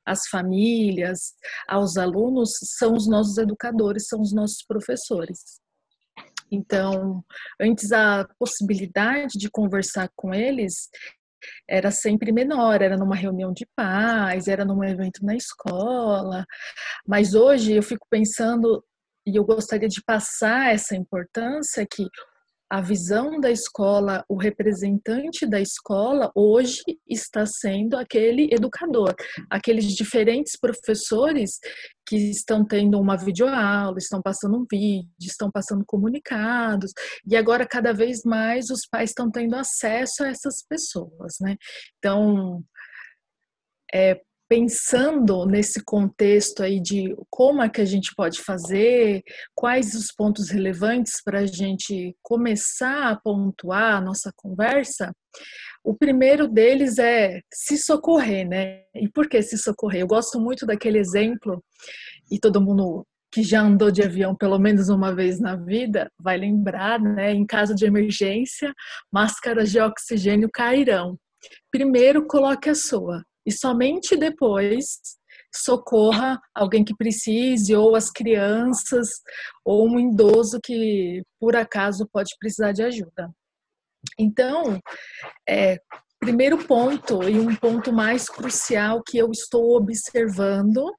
às 0.05 0.21
famílias, 0.29 1.33
aos 1.67 1.97
alunos, 1.97 2.51
são 2.77 2.93
os 2.93 3.07
nossos 3.07 3.37
educadores, 3.37 4.07
são 4.07 4.21
os 4.21 4.33
nossos 4.33 4.63
professores. 4.65 5.59
Então, 6.49 7.23
antes 7.61 7.91
a 7.91 8.25
possibilidade 8.39 9.37
de 9.37 9.49
conversar 9.49 10.09
com 10.15 10.33
eles 10.33 10.89
era 11.69 11.91
sempre 11.91 12.31
menor, 12.31 12.81
era 12.81 12.97
numa 12.97 13.15
reunião 13.15 13.51
de 13.51 13.65
pais, 13.75 14.47
era 14.47 14.63
num 14.63 14.83
evento 14.83 15.25
na 15.25 15.35
escola. 15.35 16.45
Mas 17.05 17.33
hoje 17.33 17.73
eu 17.73 17.83
fico 17.83 18.05
pensando 18.09 18.83
e 19.25 19.37
eu 19.37 19.43
gostaria 19.43 19.87
de 19.87 20.01
passar 20.03 20.73
essa 20.73 20.95
importância 20.95 21.85
que 21.89 22.07
a 22.71 22.79
visão 22.79 23.37
da 23.37 23.51
escola, 23.51 24.23
o 24.29 24.37
representante 24.37 25.45
da 25.45 25.59
escola 25.59 26.31
hoje 26.33 26.81
está 27.05 27.45
sendo 27.45 27.97
aquele 27.97 28.47
educador, 28.49 29.13
aqueles 29.49 29.87
diferentes 29.87 30.57
professores 30.57 31.59
que 32.07 32.15
estão 32.15 32.65
tendo 32.65 32.97
uma 32.97 33.17
videoaula, 33.17 33.97
estão 33.97 34.21
passando 34.21 34.57
um 34.57 34.65
vídeo, 34.71 35.05
estão 35.19 35.51
passando 35.51 35.83
comunicados, 35.85 36.93
e 37.27 37.35
agora 37.35 37.67
cada 37.67 37.91
vez 37.93 38.23
mais 38.23 38.69
os 38.69 38.87
pais 38.89 39.09
estão 39.09 39.29
tendo 39.29 39.57
acesso 39.57 40.23
a 40.23 40.29
essas 40.29 40.65
pessoas, 40.65 41.33
né? 41.41 41.57
Então, 41.97 42.63
é, 43.93 44.21
pensando 44.51 45.45
nesse 45.45 45.81
contexto 45.81 46.61
aí 46.61 46.81
de 46.81 47.15
como 47.29 47.63
é 47.63 47.69
que 47.69 47.79
a 47.79 47.85
gente 47.85 48.13
pode 48.13 48.41
fazer, 48.41 49.23
quais 49.55 49.95
os 49.95 50.07
pontos 50.11 50.49
relevantes 50.49 51.23
para 51.23 51.39
a 51.39 51.45
gente 51.45 52.13
começar 52.21 53.11
a 53.11 53.15
pontuar 53.15 53.95
a 53.95 54.01
nossa 54.01 54.29
conversa, 54.35 55.15
o 55.81 55.95
primeiro 55.95 56.49
deles 56.49 56.97
é 56.97 57.39
se 57.49 57.77
socorrer, 57.77 58.45
né? 58.45 58.81
E 58.93 59.07
por 59.07 59.29
que 59.29 59.41
se 59.41 59.57
socorrer? 59.57 60.01
Eu 60.01 60.07
gosto 60.07 60.37
muito 60.37 60.65
daquele 60.65 60.97
exemplo, 60.97 61.63
e 62.29 62.37
todo 62.37 62.59
mundo 62.59 63.07
que 63.33 63.43
já 63.43 63.61
andou 63.61 63.89
de 63.89 64.03
avião 64.03 64.35
pelo 64.35 64.59
menos 64.59 64.89
uma 64.89 65.15
vez 65.15 65.39
na 65.39 65.55
vida 65.55 66.11
vai 66.21 66.37
lembrar, 66.37 66.99
né? 66.99 67.31
Em 67.31 67.45
caso 67.45 67.73
de 67.73 67.85
emergência, 67.85 68.73
máscaras 69.09 69.71
de 69.71 69.79
oxigênio 69.79 70.49
cairão. 70.51 71.17
Primeiro, 71.71 72.27
coloque 72.27 72.69
a 72.69 72.75
sua 72.75 73.23
e 73.45 73.51
somente 73.51 74.15
depois 74.15 74.85
socorra 75.53 76.39
alguém 76.55 76.83
que 76.83 76.95
precise, 76.95 77.75
ou 77.75 77.95
as 77.95 78.09
crianças, 78.09 79.09
ou 79.65 79.87
um 79.87 79.99
idoso 79.99 80.59
que 80.63 81.21
por 81.39 81.55
acaso 81.55 82.07
pode 82.11 82.35
precisar 82.39 82.71
de 82.71 82.83
ajuda. 82.83 83.29
Então, 84.17 84.79
é, 85.47 85.77
primeiro 86.19 86.57
ponto, 86.65 87.23
e 87.23 87.39
um 87.39 87.55
ponto 87.55 87.91
mais 87.91 88.29
crucial 88.29 89.01
que 89.03 89.17
eu 89.17 89.29
estou 89.31 89.75
observando, 89.75 90.93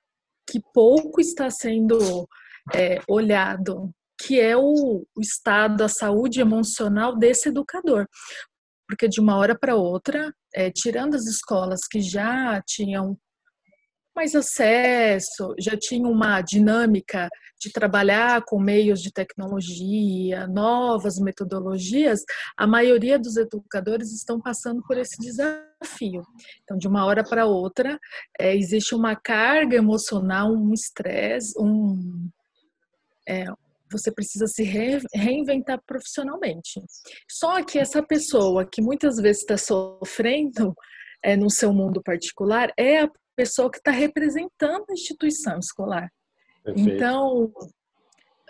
que 0.49 0.61
pouco 0.75 1.21
está 1.21 1.49
sendo 1.51 2.29
é, 2.75 3.01
olhado, 3.09 3.91
que 4.21 4.39
é 4.39 4.57
o, 4.57 5.05
o 5.17 5.21
estado 5.21 5.77
da 5.77 5.89
saúde 5.89 6.41
emocional 6.41 7.17
desse 7.17 7.49
educador 7.49 8.07
porque 8.93 9.09
de 9.09 9.23
uma 9.23 9.39
hora 9.39 9.59
para 9.59 9.75
outra, 9.75 10.35
é, 10.55 10.71
tirando 10.71 11.15
as 11.15 11.25
escolas 11.25 11.81
que 11.91 11.99
já 11.99 12.61
tinham 12.67 13.17
mais 14.15 14.35
acesso, 14.35 15.55
já 15.59 15.75
tinham 15.79 16.13
uma 16.13 16.43
dinâmica 16.43 17.27
de 17.59 17.73
trabalhar 17.73 18.43
com 18.47 18.61
meios 18.61 19.01
de 19.01 19.11
tecnologia, 19.11 20.47
novas 20.47 21.19
metodologias, 21.19 22.21
a 22.55 22.67
maioria 22.67 23.19
dos 23.19 23.39
educadores 23.39 24.13
estão 24.13 24.39
passando 24.39 24.83
por 24.87 24.99
esse 24.99 25.17
desafio. 25.19 26.23
Então, 26.63 26.77
de 26.77 26.87
uma 26.87 27.07
hora 27.07 27.25
para 27.25 27.47
outra, 27.47 27.99
é, 28.39 28.55
existe 28.55 28.95
uma 28.95 29.17
carga 29.17 29.75
emocional, 29.75 30.53
um 30.53 30.75
estresse, 30.75 31.55
um, 31.59 32.29
é, 33.27 33.47
você 33.93 34.11
precisa 34.11 34.47
se 34.47 34.63
reinventar 35.15 35.81
profissionalmente. 35.87 36.81
Só 37.31 37.63
que 37.63 37.79
essa 37.79 38.03
pessoa 38.03 38.67
que 38.67 38.83
muitas 38.83 39.17
vezes 39.17 39.43
está 39.43 39.57
sofrendo 39.57 40.75
é, 41.23 41.37
no 41.37 41.51
seu 41.51 41.73
mundo 41.73 42.03
particular 42.03 42.73
é 42.77 43.03
a 43.03 43.11
pessoa 43.37 43.71
que 43.71 43.79
está 43.79 43.91
representando 43.91 44.85
a 44.89 44.93
instituição 44.93 45.59
escolar. 45.59 46.11
Perfeito. 46.65 46.91
Então, 46.91 47.53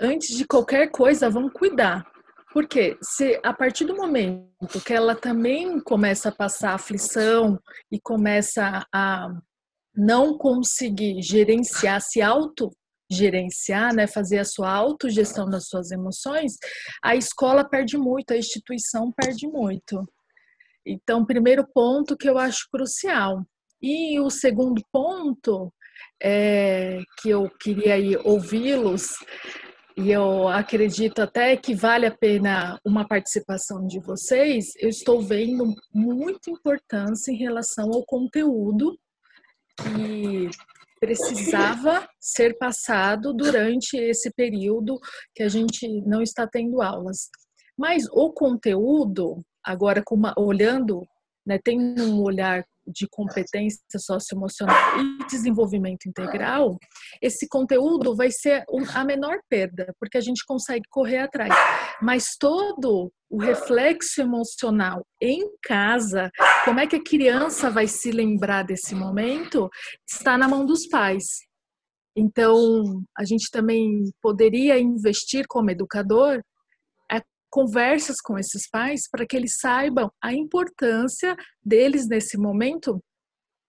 antes 0.01 0.37
de 0.37 0.47
qualquer 0.47 0.91
coisa, 0.91 1.31
vamos 1.31 1.53
cuidar. 1.53 2.05
Porque 2.53 2.99
se 3.03 3.41
a 3.43 3.53
partir 3.53 3.87
do 3.87 3.97
momento 3.97 4.81
que 4.85 4.93
ela 4.93 5.15
também 5.15 5.81
começa 5.81 6.29
a 6.29 6.35
passar 6.35 6.75
aflição 6.75 7.59
e 7.91 7.99
começa 7.99 8.87
a 8.93 9.29
não 9.95 10.37
conseguir 10.37 11.23
gerenciar, 11.23 12.01
se 12.01 12.21
auto 12.21 12.71
gerenciar, 13.12 13.95
né, 13.95 14.07
fazer 14.07 14.38
a 14.38 14.45
sua 14.45 14.71
autogestão 14.71 15.49
das 15.49 15.69
suas 15.69 15.90
emoções, 15.90 16.57
a 17.02 17.14
escola 17.14 17.64
perde 17.64 17.97
muito, 17.97 18.33
a 18.33 18.37
instituição 18.37 19.12
perde 19.12 19.47
muito. 19.47 20.02
Então, 20.87 21.25
primeiro 21.25 21.66
ponto 21.73 22.16
que 22.16 22.28
eu 22.28 22.38
acho 22.38 22.69
crucial. 22.71 23.45
E 23.81 24.19
o 24.21 24.31
segundo 24.31 24.83
ponto 24.92 25.73
é, 26.23 26.99
que 27.21 27.31
eu 27.31 27.50
queria 27.61 28.21
ouvi-los, 28.25 29.14
e 29.97 30.11
eu 30.11 30.49
acredito 30.49 31.21
até 31.21 31.57
que 31.57 31.75
vale 31.75 32.07
a 32.07 32.16
pena 32.16 32.78
uma 32.85 33.07
participação 33.07 33.87
de 33.87 34.00
vocês, 34.00 34.73
eu 34.78 34.88
estou 34.88 35.21
vendo 35.21 35.75
muita 35.92 36.50
importância 36.50 37.31
em 37.31 37.37
relação 37.37 37.90
ao 37.92 38.04
conteúdo 38.04 38.99
que 39.76 40.49
precisava 41.03 42.09
ser 42.21 42.57
passado 42.59 43.35
durante 43.35 43.97
esse 43.97 44.31
período 44.31 45.01
que 45.35 45.43
a 45.43 45.49
gente 45.49 45.85
não 46.07 46.23
está 46.23 46.47
tendo 46.47 46.81
aulas. 46.81 47.29
Mas 47.77 48.05
o 48.13 48.33
conteúdo, 48.33 49.45
agora 49.65 50.01
uma, 50.13 50.33
olhando, 50.39 51.03
né, 51.45 51.59
tem 51.59 51.77
um 52.01 52.23
olhar 52.23 52.65
de 52.87 53.07
competência 53.11 53.81
socioemocional 53.99 54.77
e 54.99 55.27
desenvolvimento 55.27 56.09
integral, 56.09 56.79
esse 57.21 57.49
conteúdo 57.49 58.15
vai 58.15 58.31
ser 58.31 58.65
a 58.95 59.05
menor 59.05 59.39
perda, 59.49 59.95
porque 59.99 60.19
a 60.19 60.21
gente 60.21 60.45
consegue 60.45 60.85
correr 60.91 61.19
atrás. 61.19 61.53
Mas 62.01 62.37
todo 62.39 63.12
o 63.31 63.39
reflexo 63.39 64.21
emocional 64.21 65.07
em 65.21 65.49
casa, 65.62 66.31
como 66.65 66.81
é 66.81 66.87
que 66.87 66.97
a 66.97 67.03
criança 67.03 67.71
vai 67.71 67.87
se 67.87 68.11
lembrar 68.11 68.62
desse 68.65 68.95
momento, 68.95 69.71
está 70.07 70.37
na 70.37 70.49
mão 70.49 70.67
dos 70.67 70.87
pais. 70.87 71.25
Então, 72.17 73.03
a 73.17 73.25
gente 73.25 73.51
também 73.51 74.05
poderia 74.21 74.79
investir 74.79 75.47
como 75.49 75.71
educador 75.71 76.43
conversas 77.53 78.17
com 78.19 78.39
esses 78.39 78.67
pais 78.69 79.03
para 79.11 79.27
que 79.27 79.37
eles 79.37 79.59
saibam 79.61 80.11
a 80.23 80.33
importância 80.33 81.37
deles 81.63 82.09
nesse 82.09 82.39
momento 82.39 82.99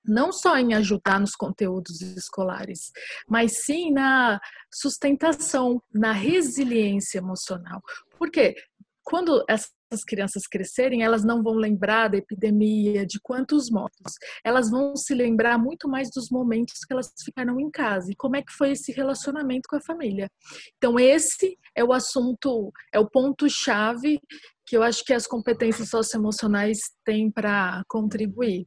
não 0.05 0.31
só 0.31 0.57
em 0.57 0.73
ajudar 0.73 1.19
nos 1.19 1.35
conteúdos 1.35 2.01
escolares, 2.01 2.91
mas 3.27 3.63
sim 3.63 3.91
na 3.91 4.39
sustentação, 4.71 5.81
na 5.93 6.11
resiliência 6.11 7.19
emocional. 7.19 7.81
Porque 8.17 8.55
quando 9.03 9.43
essas 9.47 10.03
crianças 10.05 10.47
crescerem, 10.47 11.03
elas 11.03 11.23
não 11.23 11.43
vão 11.43 11.53
lembrar 11.53 12.09
da 12.09 12.17
epidemia, 12.17 13.05
de 13.05 13.19
quantos 13.21 13.69
mortos. 13.69 14.13
Elas 14.43 14.69
vão 14.69 14.95
se 14.95 15.13
lembrar 15.13 15.57
muito 15.57 15.87
mais 15.87 16.09
dos 16.13 16.29
momentos 16.29 16.79
que 16.85 16.93
elas 16.93 17.11
ficaram 17.23 17.59
em 17.59 17.69
casa 17.69 18.11
e 18.11 18.15
como 18.15 18.35
é 18.35 18.41
que 18.41 18.53
foi 18.53 18.71
esse 18.71 18.91
relacionamento 18.91 19.67
com 19.69 19.75
a 19.75 19.81
família. 19.81 20.29
Então, 20.77 20.99
esse 20.99 21.57
é 21.75 21.83
o 21.83 21.93
assunto, 21.93 22.71
é 22.93 22.99
o 22.99 23.09
ponto-chave 23.09 24.19
que 24.65 24.77
eu 24.77 24.83
acho 24.83 25.03
que 25.03 25.13
as 25.13 25.27
competências 25.27 25.89
socioemocionais 25.89 26.79
têm 27.05 27.29
para 27.29 27.83
contribuir 27.87 28.65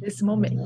nesse 0.00 0.24
momento. 0.24 0.64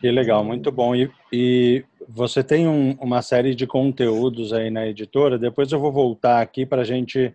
Que 0.00 0.10
legal, 0.10 0.44
muito 0.44 0.70
bom. 0.70 0.94
E, 0.94 1.10
e 1.32 1.84
você 2.08 2.42
tem 2.42 2.68
um, 2.68 2.92
uma 3.00 3.20
série 3.20 3.54
de 3.54 3.66
conteúdos 3.66 4.52
aí 4.52 4.70
na 4.70 4.86
editora. 4.86 5.38
Depois 5.38 5.70
eu 5.72 5.80
vou 5.80 5.92
voltar 5.92 6.40
aqui 6.40 6.64
para 6.64 6.82
a 6.82 6.84
gente 6.84 7.34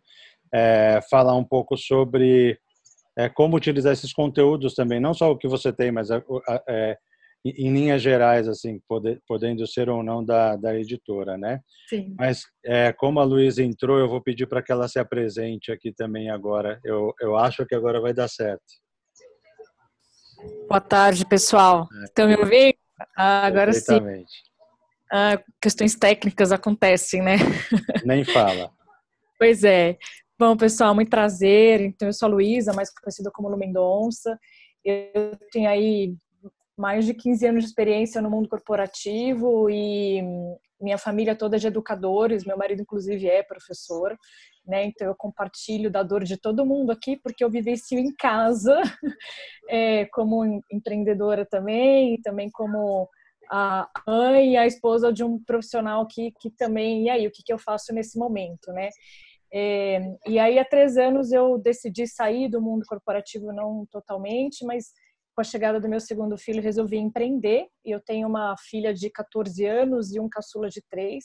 é, 0.53 0.99
falar 1.09 1.35
um 1.35 1.43
pouco 1.43 1.75
sobre 1.75 2.59
é, 3.17 3.29
como 3.29 3.57
utilizar 3.57 3.93
esses 3.93 4.13
conteúdos 4.13 4.73
também, 4.73 4.99
não 4.99 5.13
só 5.13 5.31
o 5.31 5.37
que 5.37 5.47
você 5.47 5.71
tem, 5.71 5.91
mas 5.91 6.09
é, 6.67 6.97
em 7.45 7.73
linhas 7.73 8.01
gerais, 8.01 8.47
assim, 8.47 8.79
poder, 8.87 9.21
podendo 9.27 9.67
ser 9.67 9.89
ou 9.89 10.01
não 10.01 10.23
da, 10.23 10.55
da 10.55 10.77
editora, 10.77 11.37
né? 11.37 11.59
Sim. 11.89 12.15
Mas 12.17 12.43
é, 12.63 12.93
como 12.93 13.19
a 13.19 13.23
Luísa 13.23 13.61
entrou, 13.61 13.99
eu 13.99 14.07
vou 14.07 14.21
pedir 14.21 14.47
para 14.47 14.61
que 14.63 14.71
ela 14.71 14.87
se 14.87 14.97
apresente 14.97 15.71
aqui 15.71 15.91
também 15.91 16.29
agora. 16.29 16.79
Eu, 16.83 17.13
eu 17.19 17.35
acho 17.35 17.65
que 17.65 17.75
agora 17.75 17.99
vai 17.99 18.13
dar 18.13 18.29
certo. 18.29 18.63
Boa 20.69 20.81
tarde, 20.81 21.25
pessoal. 21.25 21.87
É. 22.01 22.03
Estão 22.05 22.27
me 22.27 22.35
ouvindo? 22.35 22.75
Ah, 23.17 23.45
agora 23.45 23.73
sim. 23.73 24.25
Ah, 25.11 25.39
questões 25.61 25.95
técnicas 25.95 26.51
acontecem, 26.51 27.21
né? 27.21 27.35
Nem 28.05 28.23
fala. 28.23 28.71
pois 29.37 29.63
é. 29.63 29.97
Bom, 30.45 30.57
pessoal, 30.57 30.93
muito 30.93 31.09
prazer. 31.09 31.79
Então, 31.79 32.09
eu 32.09 32.11
sou 32.11 32.27
a 32.27 32.31
Luísa, 32.31 32.73
mais 32.73 32.89
conhecida 32.93 33.31
como 33.31 33.47
Lu 33.47 33.57
Mendonça. 33.57 34.37
Eu 34.83 35.37
tenho 35.53 35.69
aí 35.69 36.17
mais 36.77 37.05
de 37.05 37.13
15 37.13 37.47
anos 37.47 37.63
de 37.63 37.69
experiência 37.69 38.21
no 38.21 38.29
mundo 38.29 38.49
corporativo 38.49 39.69
e 39.69 40.21
minha 40.81 40.97
família 40.97 41.33
toda 41.33 41.55
é 41.55 41.59
de 41.59 41.67
educadores, 41.67 42.43
meu 42.43 42.57
marido 42.57 42.81
inclusive 42.81 43.25
é 43.25 43.41
professor, 43.41 44.17
né? 44.67 44.83
Então 44.83 45.07
eu 45.07 45.15
compartilho 45.15 45.89
da 45.89 46.03
dor 46.03 46.25
de 46.25 46.35
todo 46.35 46.65
mundo 46.65 46.91
aqui 46.91 47.15
porque 47.23 47.41
eu 47.41 47.49
vivencio 47.49 47.97
em 47.97 48.13
casa, 48.13 48.81
é, 49.69 50.07
como 50.07 50.61
empreendedora 50.69 51.45
também, 51.45 52.15
e 52.15 52.21
também 52.21 52.49
como 52.51 53.07
a 53.49 53.87
mãe 54.05 54.53
e 54.53 54.57
a 54.57 54.65
esposa 54.67 55.13
de 55.13 55.23
um 55.23 55.41
profissional 55.41 56.05
que, 56.05 56.33
que 56.39 56.49
também, 56.49 57.05
e 57.05 57.09
aí, 57.09 57.27
o 57.27 57.31
que, 57.31 57.43
que 57.43 57.53
eu 57.53 57.57
faço 57.57 57.93
nesse 57.93 58.17
momento, 58.17 58.73
né? 58.73 58.89
É, 59.55 59.99
e 60.27 60.39
aí, 60.39 60.57
há 60.57 60.65
três 60.65 60.97
anos, 60.97 61.31
eu 61.31 61.59
decidi 61.59 62.07
sair 62.07 62.49
do 62.49 62.59
mundo 62.59 62.83
corporativo, 62.87 63.53
não 63.53 63.85
totalmente, 63.91 64.65
mas 64.65 64.85
com 65.35 65.41
a 65.41 65.43
chegada 65.43 65.79
do 65.79 65.87
meu 65.87 65.99
segundo 65.99 66.37
filho, 66.37 66.61
resolvi 66.61 66.97
empreender. 66.97 67.67
Eu 67.85 67.99
tenho 67.99 68.27
uma 68.27 68.55
filha 68.57 68.93
de 68.93 69.11
14 69.11 69.63
anos 69.65 70.11
e 70.13 70.19
um 70.19 70.27
caçula 70.27 70.69
de 70.69 70.81
3. 70.89 71.23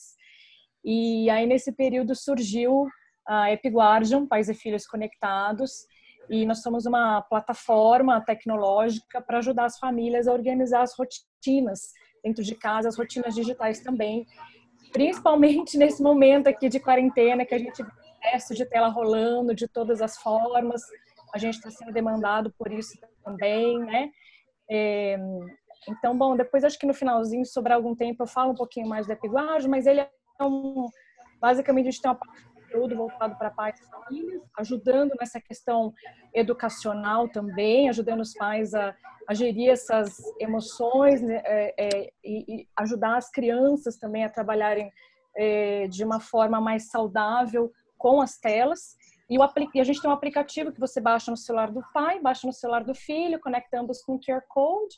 E 0.84 1.30
aí, 1.30 1.46
nesse 1.46 1.72
período, 1.72 2.14
surgiu 2.14 2.86
a 3.26 3.50
Epiguardian, 3.50 4.26
Pais 4.26 4.48
e 4.50 4.54
Filhos 4.54 4.86
Conectados, 4.86 5.86
e 6.30 6.44
nós 6.44 6.60
somos 6.60 6.84
uma 6.84 7.22
plataforma 7.22 8.20
tecnológica 8.20 9.22
para 9.22 9.38
ajudar 9.38 9.64
as 9.64 9.78
famílias 9.78 10.28
a 10.28 10.32
organizar 10.32 10.82
as 10.82 10.94
rotinas 10.94 11.92
dentro 12.22 12.44
de 12.44 12.54
casa, 12.54 12.88
as 12.88 12.96
rotinas 12.96 13.34
digitais 13.34 13.80
também, 13.80 14.26
principalmente 14.92 15.76
nesse 15.78 16.02
momento 16.02 16.48
aqui 16.48 16.68
de 16.68 16.78
quarentena 16.78 17.46
que 17.46 17.54
a 17.54 17.58
gente 17.58 17.82
excesso 18.22 18.54
de 18.54 18.64
tela 18.66 18.88
rolando 18.88 19.54
de 19.54 19.68
todas 19.68 20.00
as 20.00 20.16
formas. 20.18 20.82
A 21.34 21.38
gente 21.38 21.54
está 21.54 21.70
sendo 21.70 21.92
demandado 21.92 22.52
por 22.58 22.72
isso 22.72 22.98
também, 23.24 23.78
né? 23.80 24.10
É, 24.70 25.18
então, 25.88 26.16
bom, 26.16 26.36
depois 26.36 26.64
acho 26.64 26.78
que 26.78 26.86
no 26.86 26.94
finalzinho, 26.94 27.44
sobre 27.46 27.72
algum 27.72 27.94
tempo, 27.94 28.22
eu 28.22 28.26
falo 28.26 28.52
um 28.52 28.56
pouquinho 28.56 28.88
mais 28.88 29.06
do 29.06 29.12
Epiguage, 29.12 29.68
mas 29.68 29.86
ele 29.86 30.00
é 30.00 30.10
um. 30.42 30.88
Basicamente, 31.40 31.88
a 31.88 31.90
gente 31.90 32.02
tem 32.02 32.10
uma 32.10 32.16
parte 32.16 32.48
de 32.88 32.94
voltado 32.94 33.36
para 33.36 33.50
pais 33.50 33.80
e 33.80 33.90
famílias, 33.90 34.42
ajudando 34.58 35.14
nessa 35.18 35.40
questão 35.40 35.92
educacional 36.34 37.28
também, 37.28 37.88
ajudando 37.88 38.20
os 38.20 38.34
pais 38.34 38.74
a, 38.74 38.94
a 39.26 39.32
gerir 39.32 39.70
essas 39.70 40.18
emoções 40.38 41.22
né, 41.22 41.40
é, 41.46 41.74
é, 41.78 42.10
e, 42.22 42.60
e, 42.60 42.68
ajudar 42.76 43.16
as 43.16 43.30
crianças 43.30 43.96
também 43.96 44.22
a 44.22 44.28
trabalharem 44.28 44.92
é, 45.34 45.88
de 45.88 46.04
uma 46.04 46.20
forma 46.20 46.60
mais 46.60 46.90
saudável 46.90 47.72
com 47.98 48.20
as 48.20 48.38
telas. 48.38 48.96
E, 49.28 49.38
o, 49.38 49.48
e 49.74 49.80
a 49.80 49.84
gente 49.84 50.00
tem 50.00 50.10
um 50.10 50.14
aplicativo 50.14 50.72
que 50.72 50.80
você 50.80 51.00
baixa 51.00 51.30
no 51.30 51.36
celular 51.36 51.70
do 51.70 51.82
pai, 51.92 52.20
baixa 52.20 52.46
no 52.46 52.52
celular 52.52 52.84
do 52.84 52.94
filho, 52.94 53.40
conecta 53.40 53.80
ambos 53.80 54.00
com 54.02 54.14
o 54.14 54.20
QR 54.20 54.42
Code. 54.48 54.96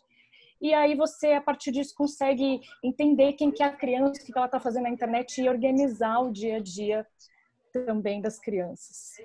E 0.60 0.74
aí 0.74 0.94
você, 0.94 1.32
a 1.32 1.40
partir 1.40 1.72
disso, 1.72 1.94
consegue 1.96 2.60
entender 2.84 3.32
quem 3.32 3.50
que 3.50 3.62
é 3.62 3.66
a 3.66 3.72
criança, 3.72 4.22
o 4.22 4.26
que 4.26 4.36
ela 4.36 4.46
está 4.46 4.60
fazendo 4.60 4.84
na 4.84 4.90
internet 4.90 5.40
e 5.40 5.48
organizar 5.48 6.20
o 6.20 6.30
dia 6.30 6.56
a 6.56 6.60
dia 6.60 7.06
também 7.72 8.20
das 8.20 8.38
crianças. 8.38 9.16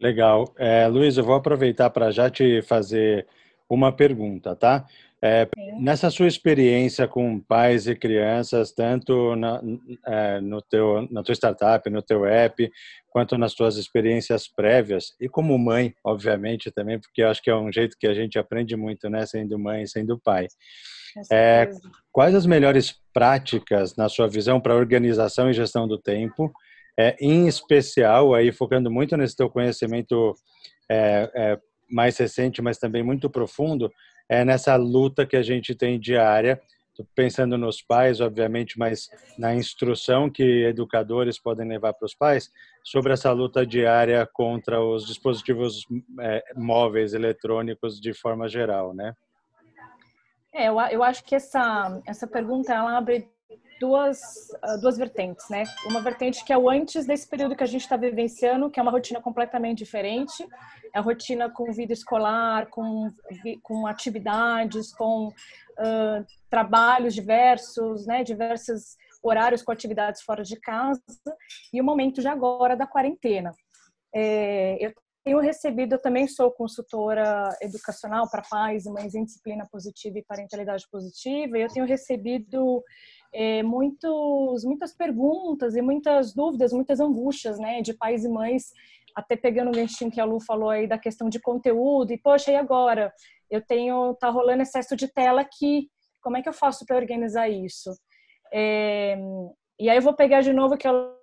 Legal. 0.00 0.52
É, 0.56 0.86
Luiz, 0.88 1.16
eu 1.16 1.24
vou 1.24 1.34
aproveitar 1.34 1.90
para 1.90 2.10
já 2.10 2.30
te 2.30 2.62
fazer 2.62 3.26
uma 3.68 3.92
pergunta, 3.92 4.56
tá? 4.56 4.86
É, 5.24 5.48
nessa 5.80 6.10
sua 6.10 6.26
experiência 6.26 7.08
com 7.08 7.40
pais 7.40 7.86
e 7.86 7.94
crianças, 7.94 8.72
tanto 8.72 9.34
na, 9.34 9.62
é, 10.06 10.40
no 10.40 10.60
teu, 10.60 11.08
na 11.10 11.22
tua 11.22 11.34
startup, 11.34 11.88
no 11.88 12.02
teu 12.02 12.26
app, 12.26 12.70
quanto 13.08 13.38
nas 13.38 13.54
tuas 13.54 13.76
experiências 13.76 14.46
prévias, 14.46 15.14
e 15.18 15.28
como 15.28 15.56
mãe, 15.58 15.94
obviamente, 16.04 16.70
também, 16.70 17.00
porque 17.00 17.22
acho 17.22 17.42
que 17.42 17.50
é 17.50 17.56
um 17.56 17.72
jeito 17.72 17.96
que 17.98 18.06
a 18.06 18.12
gente 18.12 18.38
aprende 18.38 18.76
muito, 18.76 19.08
né, 19.08 19.24
sendo 19.24 19.58
mãe 19.58 19.84
e 19.84 19.88
sendo 19.88 20.20
pai. 20.22 20.48
É, 21.32 21.70
quais 22.12 22.34
as 22.34 22.44
melhores 22.44 22.94
práticas, 23.14 23.96
na 23.96 24.08
sua 24.08 24.28
visão, 24.28 24.60
para 24.60 24.76
organização 24.76 25.48
e 25.48 25.54
gestão 25.54 25.88
do 25.88 25.96
tempo, 25.96 26.52
é, 26.98 27.16
em 27.20 27.46
especial, 27.46 28.34
aí 28.34 28.52
focando 28.52 28.90
muito 28.90 29.16
nesse 29.16 29.34
teu 29.36 29.48
conhecimento 29.48 30.34
é, 30.90 31.30
é, 31.34 31.58
mais 31.90 32.16
recente, 32.18 32.60
mas 32.60 32.78
também 32.78 33.02
muito 33.02 33.30
profundo, 33.30 33.90
é 34.28 34.44
nessa 34.44 34.76
luta 34.76 35.26
que 35.26 35.36
a 35.36 35.42
gente 35.42 35.74
tem 35.74 35.98
diária, 35.98 36.60
pensando 37.14 37.58
nos 37.58 37.82
pais, 37.82 38.20
obviamente, 38.20 38.78
mas 38.78 39.08
na 39.38 39.54
instrução 39.54 40.30
que 40.30 40.64
educadores 40.64 41.38
podem 41.38 41.68
levar 41.68 41.92
para 41.92 42.06
os 42.06 42.14
pais 42.14 42.50
sobre 42.82 43.12
essa 43.12 43.30
luta 43.32 43.66
diária 43.66 44.26
contra 44.32 44.82
os 44.82 45.06
dispositivos 45.06 45.84
é, 46.20 46.42
móveis 46.54 47.12
eletrônicos 47.12 48.00
de 48.00 48.14
forma 48.14 48.48
geral, 48.48 48.94
né? 48.94 49.14
É, 50.54 50.68
eu, 50.68 50.80
eu 50.80 51.02
acho 51.02 51.22
que 51.22 51.34
essa 51.34 52.00
essa 52.06 52.26
pergunta 52.26 52.72
ela 52.72 52.96
abre 52.96 53.28
duas, 53.80 54.48
ah, 54.62 54.76
duas 54.76 54.96
vertentes, 54.96 55.48
né? 55.48 55.64
Uma 55.86 56.00
vertente 56.00 56.44
que 56.44 56.52
é 56.52 56.58
o 56.58 56.68
antes 56.68 57.06
desse 57.06 57.28
período 57.28 57.56
que 57.56 57.64
a 57.64 57.66
gente 57.66 57.82
está 57.82 57.96
vivenciando, 57.96 58.70
que 58.70 58.80
é 58.80 58.82
uma 58.82 58.92
rotina 58.92 59.20
completamente 59.20 59.78
diferente, 59.78 60.46
é 60.94 60.98
a 60.98 61.02
rotina 61.02 61.50
com 61.50 61.72
vida 61.72 61.92
escolar, 61.92 62.66
com, 62.68 63.12
com 63.62 63.86
atividades, 63.86 64.94
com 64.94 65.28
uh, 65.28 66.26
trabalhos 66.50 67.14
diversos, 67.14 68.06
né? 68.06 68.24
Diversos 68.24 68.96
horários 69.22 69.62
com 69.62 69.72
atividades 69.72 70.22
fora 70.22 70.42
de 70.42 70.58
casa, 70.60 71.02
e 71.72 71.80
o 71.80 71.84
momento 71.84 72.20
de 72.20 72.28
agora 72.28 72.76
da 72.76 72.86
quarentena. 72.86 73.52
É, 74.14 74.78
eu 74.80 74.92
tenho 75.24 75.40
recebido, 75.40 75.94
eu 75.94 76.00
também 76.00 76.28
sou 76.28 76.52
consultora 76.52 77.50
educacional 77.60 78.30
para 78.30 78.42
pais 78.48 78.86
e 78.86 78.90
mães 78.90 79.12
em 79.14 79.24
disciplina 79.24 79.66
positiva 79.70 80.18
e 80.18 80.24
parentalidade 80.24 80.86
positiva, 80.88 81.58
e 81.58 81.62
eu 81.62 81.68
tenho 81.68 81.84
recebido 81.84 82.82
é, 83.32 83.62
muitos, 83.62 84.64
muitas 84.64 84.94
perguntas 84.94 85.76
e 85.76 85.82
muitas 85.82 86.34
dúvidas, 86.34 86.72
muitas 86.72 87.00
angústias, 87.00 87.58
né, 87.58 87.82
de 87.82 87.94
pais 87.94 88.24
e 88.24 88.28
mães, 88.28 88.72
até 89.14 89.36
pegando 89.36 89.68
o 89.68 89.72
ganchinho 89.72 90.10
que 90.10 90.20
a 90.20 90.24
Lu 90.24 90.40
falou 90.40 90.70
aí 90.70 90.86
da 90.86 90.98
questão 90.98 91.28
de 91.28 91.40
conteúdo, 91.40 92.12
e 92.12 92.18
poxa, 92.18 92.52
e 92.52 92.56
agora? 92.56 93.12
Eu 93.50 93.64
tenho, 93.64 94.14
tá 94.14 94.28
rolando 94.28 94.62
excesso 94.62 94.96
de 94.96 95.08
tela 95.08 95.40
aqui, 95.40 95.88
como 96.22 96.36
é 96.36 96.42
que 96.42 96.48
eu 96.48 96.52
faço 96.52 96.84
para 96.84 96.96
organizar 96.96 97.48
isso? 97.48 97.90
É, 98.52 99.16
e 99.78 99.88
aí 99.88 99.96
eu 99.96 100.02
vou 100.02 100.14
pegar 100.14 100.40
de 100.40 100.52
novo 100.52 100.76
que 100.76 100.88
o 100.88 101.16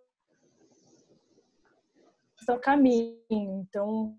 caminho. 2.60 3.18
Então, 3.30 4.16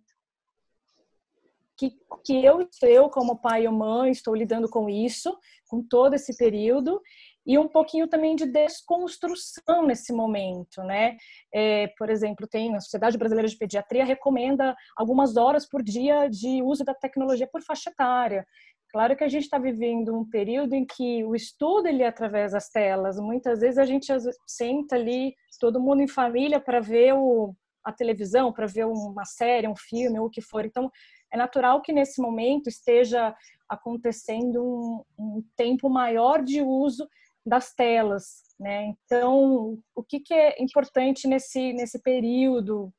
que, 1.76 1.92
que 2.24 2.44
eu, 2.44 2.68
eu, 2.82 3.10
como 3.10 3.40
pai 3.40 3.66
ou 3.66 3.72
mãe, 3.72 4.10
estou 4.10 4.34
lidando 4.34 4.68
com 4.68 4.88
isso, 4.88 5.36
com 5.68 5.82
todo 5.82 6.14
esse 6.14 6.36
período, 6.36 7.00
e 7.46 7.58
um 7.58 7.68
pouquinho 7.68 8.08
também 8.08 8.34
de 8.34 8.46
desconstrução 8.46 9.86
nesse 9.86 10.12
momento, 10.12 10.82
né? 10.82 11.16
É, 11.52 11.88
por 11.98 12.08
exemplo, 12.08 12.46
tem 12.46 12.74
a 12.74 12.80
Sociedade 12.80 13.18
Brasileira 13.18 13.48
de 13.48 13.56
Pediatria 13.56 14.04
recomenda 14.04 14.74
algumas 14.96 15.36
horas 15.36 15.66
por 15.66 15.82
dia 15.82 16.28
de 16.28 16.62
uso 16.62 16.84
da 16.84 16.94
tecnologia 16.94 17.46
por 17.46 17.62
faixa 17.62 17.90
etária. 17.90 18.46
Claro 18.90 19.16
que 19.16 19.24
a 19.24 19.28
gente 19.28 19.42
está 19.42 19.58
vivendo 19.58 20.16
um 20.16 20.24
período 20.24 20.72
em 20.72 20.86
que 20.86 21.24
o 21.24 21.34
estudo 21.34 21.88
ele 21.88 22.04
é 22.04 22.06
através 22.06 22.52
das 22.52 22.68
telas. 22.68 23.18
Muitas 23.18 23.60
vezes 23.60 23.76
a 23.76 23.84
gente 23.84 24.06
senta 24.46 24.94
ali, 24.94 25.34
todo 25.58 25.80
mundo 25.80 26.00
em 26.00 26.06
família, 26.06 26.60
para 26.60 26.78
ver 26.78 27.12
o, 27.12 27.54
a 27.84 27.92
televisão, 27.92 28.52
para 28.52 28.66
ver 28.66 28.86
uma 28.86 29.24
série, 29.24 29.66
um 29.66 29.74
filme, 29.74 30.20
ou 30.20 30.26
o 30.26 30.30
que 30.30 30.40
for. 30.40 30.64
Então, 30.64 30.90
é 31.32 31.36
natural 31.36 31.82
que 31.82 31.92
nesse 31.92 32.22
momento 32.22 32.68
esteja 32.68 33.34
acontecendo 33.68 34.62
um, 34.62 35.02
um 35.18 35.44
tempo 35.56 35.90
maior 35.90 36.40
de 36.40 36.62
uso 36.62 37.08
das 37.44 37.74
telas, 37.74 38.42
né? 38.58 38.94
Então, 39.04 39.78
o 39.94 40.02
que, 40.02 40.20
que 40.20 40.32
é 40.32 40.62
importante 40.62 41.28
nesse 41.28 41.72
nesse 41.72 42.00
período 42.00 42.92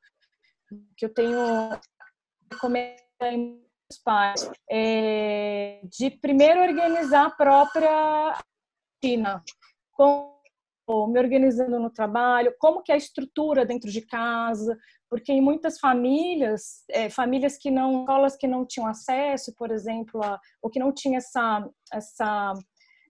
que 0.96 1.06
eu 1.06 1.12
tenho 1.12 1.38
comentar 2.60 3.32
os 3.90 3.98
pais 3.98 4.50
é, 4.70 5.80
de 5.84 6.10
primeiro 6.10 6.60
organizar 6.60 7.26
a 7.26 7.30
própria 7.30 8.40
rotina, 8.96 9.42
como 9.92 10.36
me 11.08 11.18
organizando 11.18 11.78
no 11.80 11.90
trabalho, 11.90 12.54
como 12.58 12.82
que 12.82 12.92
é 12.92 12.94
a 12.94 12.98
estrutura 12.98 13.66
dentro 13.66 13.90
de 13.90 14.02
casa, 14.02 14.76
porque 15.10 15.32
em 15.32 15.40
muitas 15.40 15.78
famílias, 15.78 16.84
é, 16.90 17.08
famílias 17.08 17.56
que 17.56 17.70
não, 17.70 18.00
escolas 18.00 18.36
que 18.36 18.46
não 18.46 18.64
tinham 18.64 18.86
acesso, 18.86 19.52
por 19.56 19.70
exemplo, 19.70 20.22
a, 20.22 20.38
ou 20.62 20.70
que 20.70 20.78
não 20.78 20.92
tinha 20.92 21.18
essa, 21.18 21.68
essa, 21.92 22.54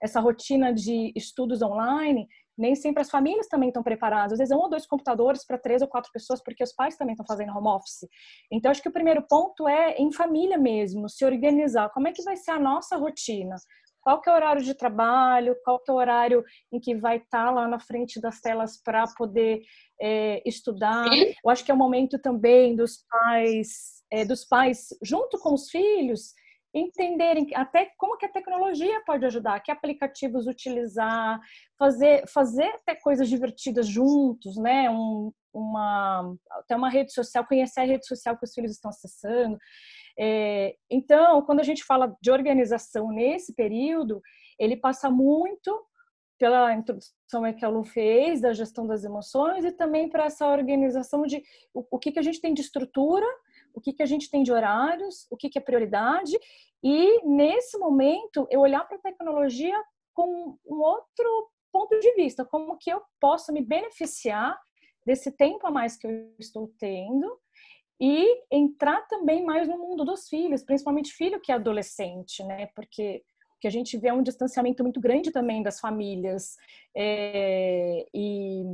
essa 0.03 0.21
rotina 0.21 0.73
de 0.73 1.13
estudos 1.15 1.63
online, 1.63 2.29
nem 2.57 2.75
sempre 2.75 3.03
as 3.03 3.11
famílias 3.11 3.49
também 3.49 3.69
estão 3.69 3.83
preparadas. 3.83 4.33
Às 4.33 4.39
vezes, 4.39 4.55
um 4.55 4.61
ou 4.61 4.71
dois 4.71 4.87
computadores 4.87 5.45
para 5.45 5.59
três 5.59 5.83
ou 5.83 5.89
quatro 5.89 6.11
pessoas, 6.13 6.43
porque 6.43 6.65
os 6.65 6.73
pais 6.73 6.97
também 6.97 7.13
estão 7.13 7.27
fazendo 7.27 7.57
home 7.57 7.69
office. 7.69 8.09
Então, 8.51 8.71
acho 8.71 8.83
que 8.83 8.89
o 8.89 8.93
primeiro 8.93 9.23
ponto 9.29 9.69
é 9.69 9.97
em 9.97 10.13
família 10.13 10.57
mesmo, 10.57 11.09
se 11.09 11.25
organizar. 11.25 11.91
Como 11.91 12.09
é 12.09 12.13
que 12.13 12.23
vai 12.23 12.37
ser 12.37 12.53
a 12.53 12.59
nossa 12.59 12.97
rotina? 12.97 13.57
Qual 14.01 14.21
que 14.21 14.31
é 14.31 14.33
o 14.33 14.37
horário 14.37 14.63
de 14.63 14.73
trabalho? 14.73 15.57
Qual 15.65 15.81
que 15.81 15.91
é 15.91 15.95
o 15.95 15.97
horário 15.97 16.45
em 16.73 16.79
que 16.79 16.95
vai 16.95 17.17
estar 17.17 17.47
tá 17.47 17.51
lá 17.51 17.67
na 17.67 17.81
frente 17.81 18.21
das 18.21 18.41
telas 18.41 18.81
para 18.81 19.05
poder 19.19 19.63
é, 20.01 20.41
estudar? 20.49 21.09
Eu 21.45 21.51
acho 21.51 21.65
que 21.65 21.73
é 21.73 21.75
o 21.75 21.77
momento 21.77 22.17
também 22.17 22.77
dos 22.77 23.05
pais, 23.11 24.05
é, 24.13 24.25
dos 24.25 24.45
pais 24.45 24.91
junto 25.03 25.39
com 25.41 25.53
os 25.53 25.69
filhos, 25.69 26.35
entenderem 26.79 27.49
até 27.55 27.91
como 27.97 28.19
que 28.19 28.27
a 28.27 28.33
tecnologia 28.33 29.03
pode 29.07 29.25
ajudar, 29.25 29.61
que 29.61 29.71
aplicativos 29.71 30.47
utilizar, 30.47 31.41
fazer, 31.79 32.27
fazer 32.29 32.67
até 32.67 32.95
coisas 32.95 33.29
divertidas 33.29 33.87
juntos, 33.87 34.57
né? 34.57 34.91
Um, 34.91 35.33
uma, 35.55 36.37
até 36.51 36.77
uma 36.77 36.91
rede 36.91 37.13
social, 37.13 37.47
conhecer 37.47 37.81
a 37.81 37.85
rede 37.85 38.07
social 38.07 38.37
que 38.37 38.45
os 38.45 38.53
filhos 38.53 38.73
estão 38.73 38.91
acessando. 38.91 39.57
É, 40.19 40.77
então, 40.91 41.43
quando 41.43 41.61
a 41.61 41.65
gente 41.65 41.83
fala 41.83 42.15
de 42.21 42.31
organização 42.31 43.09
nesse 43.09 43.55
período, 43.55 44.21
ele 44.59 44.77
passa 44.77 45.11
muito 45.11 45.83
pela 46.39 46.75
introdução 46.75 47.15
que 47.57 47.65
a 47.65 47.69
Lu 47.69 47.85
fez 47.85 48.43
da 48.43 48.53
gestão 48.53 48.87
das 48.87 49.03
emoções 49.03 49.65
e 49.65 49.73
também 49.73 50.11
para 50.11 50.27
essa 50.27 50.47
organização 50.47 51.23
de 51.23 51.43
o, 51.73 51.87
o 51.91 51.99
que, 51.99 52.13
que 52.13 52.19
a 52.19 52.23
gente 52.23 52.41
tem 52.41 52.53
de 52.53 52.61
estrutura 52.61 53.27
o 53.77 53.81
que, 53.81 53.93
que 53.93 54.03
a 54.03 54.07
gente 54.07 54.31
tem 54.31 54.43
de 54.43 54.51
horários, 54.51 55.27
o 55.31 55.37
que, 55.37 55.51
que 55.51 55.59
é 55.59 55.61
prioridade, 55.61 56.37
e 56.83 57.23
nesse 57.27 57.79
momento 57.79 58.47
eu 58.51 58.61
olhar 58.61 58.85
para 58.89 58.97
a 58.97 59.01
tecnologia 59.01 59.79
com 60.15 60.57
um 60.67 60.81
outro 60.81 61.51
ponto 61.71 61.99
de 62.01 62.15
vista, 62.15 62.45
como 62.45 62.79
que 62.79 62.91
eu 62.91 63.03
posso 63.21 63.53
me 63.53 63.61
beneficiar 63.61 64.59
desse 65.05 65.31
tempo 65.31 65.67
a 65.67 65.71
mais 65.71 65.97
que 65.97 66.07
eu 66.07 66.35
estou 66.39 66.73
tendo 66.79 67.39
e 68.01 68.43
entrar 68.51 69.07
também 69.09 69.45
mais 69.45 69.69
no 69.69 69.79
mundo 69.79 70.05
dos 70.05 70.29
filhos, 70.29 70.65
principalmente 70.65 71.13
filho 71.13 71.41
que 71.41 71.53
é 71.53 71.55
adolescente, 71.55 72.43
né? 72.45 72.67
Porque 72.75 73.23
que 73.61 73.67
a 73.67 73.71
gente 73.71 73.97
vê 73.97 74.13
um 74.13 74.23
distanciamento 74.23 74.83
muito 74.83 75.01
grande 75.01 75.31
também 75.31 75.63
das 75.63 75.81
famílias 75.81 76.57
é, 76.95 78.07
e 78.13 78.65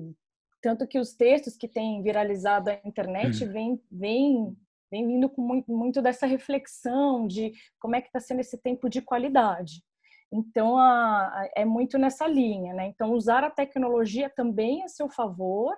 tanto 0.61 0.87
que 0.87 0.99
os 0.99 1.15
textos 1.15 1.57
que 1.57 1.69
têm 1.69 2.03
viralizado 2.03 2.71
a 2.71 2.81
internet 2.85 3.45
vêm 3.91 4.57
vem 4.92 5.07
vindo 5.07 5.28
com 5.31 5.40
muito, 5.40 5.72
muito 5.72 6.02
dessa 6.02 6.26
reflexão 6.26 7.26
de 7.26 7.52
como 7.81 7.96
é 7.96 8.00
que 8.02 8.09
está 8.09 8.20
sendo 8.20 8.40
esse 8.40 8.59
tempo 8.59 8.90
de 8.90 9.00
qualidade. 9.00 9.83
Então, 10.31 10.76
a, 10.76 11.28
a, 11.28 11.50
é 11.57 11.64
muito 11.64 11.98
nessa 11.98 12.26
linha, 12.26 12.74
né? 12.74 12.87
Então, 12.88 13.12
usar 13.12 13.42
a 13.42 13.50
tecnologia 13.50 14.31
também 14.31 14.83
a 14.83 14.88
seu 14.88 15.09
favor, 15.09 15.74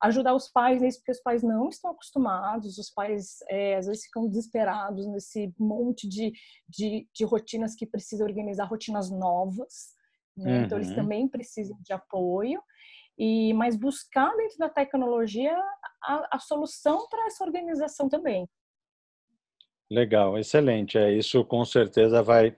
ajudar 0.00 0.34
os 0.34 0.48
pais 0.48 0.80
nisso, 0.80 0.98
porque 0.98 1.12
os 1.12 1.22
pais 1.22 1.42
não 1.42 1.68
estão 1.68 1.90
acostumados, 1.90 2.78
os 2.78 2.90
pais 2.90 3.38
é, 3.48 3.76
às 3.76 3.86
vezes 3.86 4.04
ficam 4.04 4.28
desesperados 4.28 5.06
nesse 5.08 5.52
monte 5.58 6.08
de, 6.08 6.32
de, 6.68 7.08
de, 7.12 7.24
rotinas 7.24 7.74
que 7.74 7.86
precisam 7.86 8.26
organizar, 8.26 8.64
rotinas 8.64 9.10
novas, 9.10 9.94
né? 10.36 10.58
Uhum. 10.58 10.64
Então, 10.64 10.78
eles 10.78 10.90
uhum. 10.90 10.96
também 10.96 11.28
precisam 11.28 11.76
de 11.82 11.92
apoio 11.92 12.62
e 13.18 13.52
mas 13.54 13.76
buscar 13.76 14.34
dentro 14.36 14.58
da 14.58 14.68
tecnologia 14.68 15.56
a, 16.02 16.36
a 16.36 16.38
solução 16.38 17.06
para 17.08 17.26
essa 17.26 17.44
organização 17.44 18.08
também. 18.08 18.48
Legal, 19.90 20.38
excelente. 20.38 20.96
É 20.96 21.12
isso 21.12 21.44
com 21.44 21.64
certeza 21.64 22.22
vai 22.22 22.56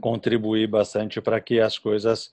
contribuir 0.00 0.68
bastante 0.68 1.20
para 1.20 1.40
que 1.40 1.60
as 1.60 1.76
coisas 1.76 2.32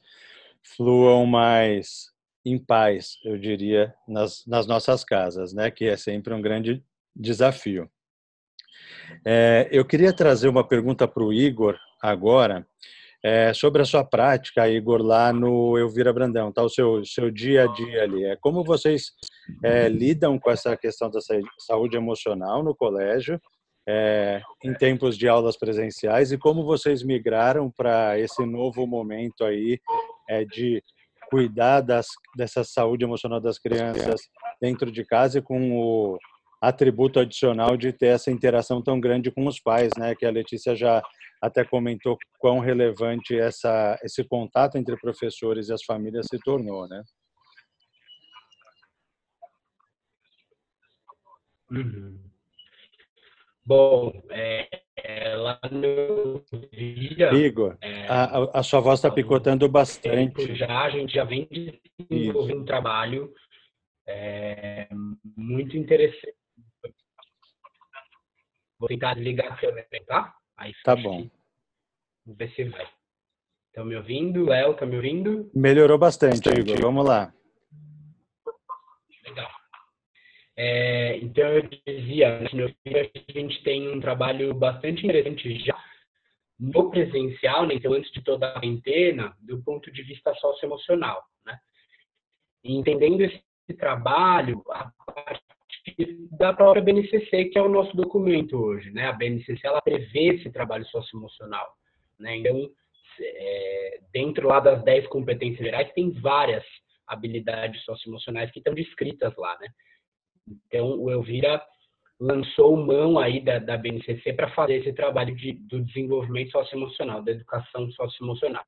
fluam 0.62 1.26
mais 1.26 2.12
em 2.46 2.58
paz, 2.58 3.20
eu 3.24 3.38
diria, 3.38 3.94
nas, 4.08 4.46
nas 4.46 4.66
nossas 4.66 5.04
casas, 5.04 5.54
né? 5.54 5.70
Que 5.70 5.86
é 5.86 5.98
sempre 5.98 6.34
um 6.34 6.42
grande 6.42 6.84
desafio. 7.16 7.90
É, 9.26 9.68
eu 9.72 9.86
queria 9.86 10.14
trazer 10.14 10.48
uma 10.48 10.66
pergunta 10.66 11.08
para 11.08 11.24
o 11.24 11.34
Igor 11.34 11.78
agora, 12.02 12.66
é, 13.24 13.54
sobre 13.54 13.82
a 13.82 13.86
sua 13.86 14.04
prática, 14.04 14.70
Igor, 14.70 15.02
lá 15.02 15.34
no 15.34 15.78
Elvira 15.78 16.14
Brandão, 16.14 16.52
tá? 16.52 16.64
O 16.64 16.70
seu, 16.70 17.04
seu 17.06 17.30
dia 17.30 17.66
a 17.66 17.68
dia 17.68 18.04
ali. 18.04 18.24
É, 18.24 18.36
como 18.38 18.64
vocês 18.64 19.12
é, 19.64 19.90
lidam 19.90 20.40
com 20.40 20.50
essa 20.50 20.76
questão 20.78 21.10
da 21.10 21.20
saúde 21.60 21.98
emocional 21.98 22.64
no 22.64 22.76
colégio, 22.76 23.40
é, 23.88 24.42
em 24.64 24.74
tempos 24.74 25.18
de 25.18 25.28
aulas 25.28 25.58
presenciais, 25.58 26.32
e 26.32 26.38
como 26.38 26.64
vocês 26.64 27.04
migraram 27.04 27.72
para 27.72 28.18
esse 28.20 28.46
novo 28.46 28.86
momento 28.86 29.44
aí 29.44 29.80
é, 30.30 30.46
de 30.46 30.82
cuidar 31.30 31.82
das, 31.82 32.08
dessa 32.36 32.64
saúde 32.64 33.04
emocional 33.04 33.40
das 33.40 33.60
crianças 33.60 34.22
dentro 34.62 34.92
de 34.92 35.06
casa 35.06 35.40
e 35.40 35.42
com 35.42 35.78
o 35.78 36.18
atributo 36.62 37.20
adicional 37.20 37.78
de 37.78 37.94
ter 37.94 38.08
essa 38.08 38.32
interação 38.32 38.82
tão 38.82 39.00
grande 39.00 39.32
com 39.32 39.46
os 39.48 39.60
pais, 39.60 39.92
né? 39.98 40.14
Que 40.16 40.26
a 40.26 40.32
Letícia 40.32 40.76
já 40.76 41.02
até 41.42 41.64
comentou 41.64 42.18
quão 42.38 42.60
relevante 42.60 43.38
essa, 43.38 44.00
esse 44.04 44.24
contato 44.24 44.78
entre 44.78 44.98
professores 44.98 45.70
e 45.70 45.74
as 45.74 45.84
famílias 45.84 46.28
se 46.30 46.38
tornou, 46.40 46.88
né? 46.88 47.04
Uhum. 51.72 52.30
Bom, 53.64 54.12
é, 54.32 54.68
é, 54.98 55.36
lá 55.36 55.60
no 55.72 56.44
dia, 56.72 57.32
Igor, 57.34 57.78
é, 57.82 58.08
a, 58.08 58.60
a, 58.60 58.64
sua 58.64 58.80
voz 58.80 58.98
está 58.98 59.12
picotando 59.12 59.70
bastante. 59.70 60.56
Já 60.56 60.86
a 60.86 60.90
gente 60.90 61.14
já 61.14 61.24
vem 61.24 61.48
desenvolvendo 62.10 62.62
um 62.62 62.66
trabalho 62.66 63.32
é, 64.08 64.88
muito 65.38 65.78
interessante. 65.78 66.36
Vou 68.80 68.88
tentar 68.88 69.14
desligar 69.14 69.54
a 69.54 69.58
câmera, 69.58 69.88
tá? 70.08 70.34
Aí 70.60 70.74
tá 70.84 70.94
bom. 70.94 71.30
Vamos 72.26 72.38
ver 72.38 72.52
se 72.52 72.66
vai. 72.66 72.86
Estão 73.68 73.86
me 73.86 73.96
ouvindo? 73.96 74.46
Léo, 74.46 74.74
tá 74.74 74.86
me 74.86 74.98
ouvindo? 74.98 75.50
Melhorou 75.56 75.98
bastante, 75.98 76.50
bastante. 76.50 76.60
Igor. 76.60 76.82
Vamos 76.82 77.08
lá. 77.08 77.34
Legal. 79.26 79.50
É, 80.58 81.18
então, 81.18 81.48
eu 81.48 81.62
dizia, 81.62 82.42
né, 82.42 82.50
a 82.50 83.32
gente 83.32 83.64
tem 83.64 83.90
um 83.90 84.02
trabalho 84.02 84.54
bastante 84.54 85.06
interessante 85.06 85.58
já 85.60 85.82
no 86.60 86.92
presencial, 86.92 87.66
né? 87.66 87.76
então 87.76 87.94
antes 87.94 88.12
de 88.12 88.22
toda 88.22 88.50
a 88.50 88.52
quarentena, 88.52 89.34
do 89.40 89.64
ponto 89.64 89.90
de 89.90 90.04
vista 90.04 90.36
socioemocional. 90.36 91.24
Né? 91.46 91.58
E 92.66 92.76
entendendo 92.76 93.22
esse 93.22 93.42
trabalho, 93.78 94.62
a 94.72 94.92
parte 95.06 95.39
da 96.40 96.54
própria 96.54 96.82
BNCC, 96.82 97.46
que 97.46 97.60
é 97.60 97.62
o 97.62 97.68
nosso 97.68 97.96
documento 97.96 98.58
hoje. 98.58 98.90
Né? 98.92 99.06
A 99.06 99.12
BNCC 99.12 99.60
ela 99.62 99.82
prevê 99.82 100.36
esse 100.36 100.50
trabalho 100.50 100.86
socioemocional. 100.86 101.68
Né? 102.18 102.38
Então, 102.38 102.70
é, 103.20 104.00
dentro 104.14 104.48
lá 104.48 104.62
das 104.62 104.82
10 104.86 105.06
competências 105.08 105.60
gerais, 105.60 105.92
tem 105.92 106.12
várias 106.12 106.64
habilidades 107.06 107.84
socioemocionais 107.84 108.50
que 108.52 108.60
estão 108.60 108.74
descritas 108.74 109.36
lá. 109.36 109.58
Né? 109.60 109.68
Então, 110.48 110.98
o 110.98 111.12
Elvira 111.12 111.62
lançou 112.18 112.78
mão 112.78 113.20
aí 113.20 113.42
da, 113.42 113.60
da 113.60 113.78
BNCC 113.78 114.32
para 114.32 114.50
fazer 114.52 114.76
esse 114.76 114.94
trabalho 114.94 115.36
de, 115.36 115.54
do 115.54 115.84
desenvolvimento 115.84 116.52
socioemocional, 116.52 117.22
da 117.22 117.32
educação 117.32 117.92
socioemocional. 117.92 118.64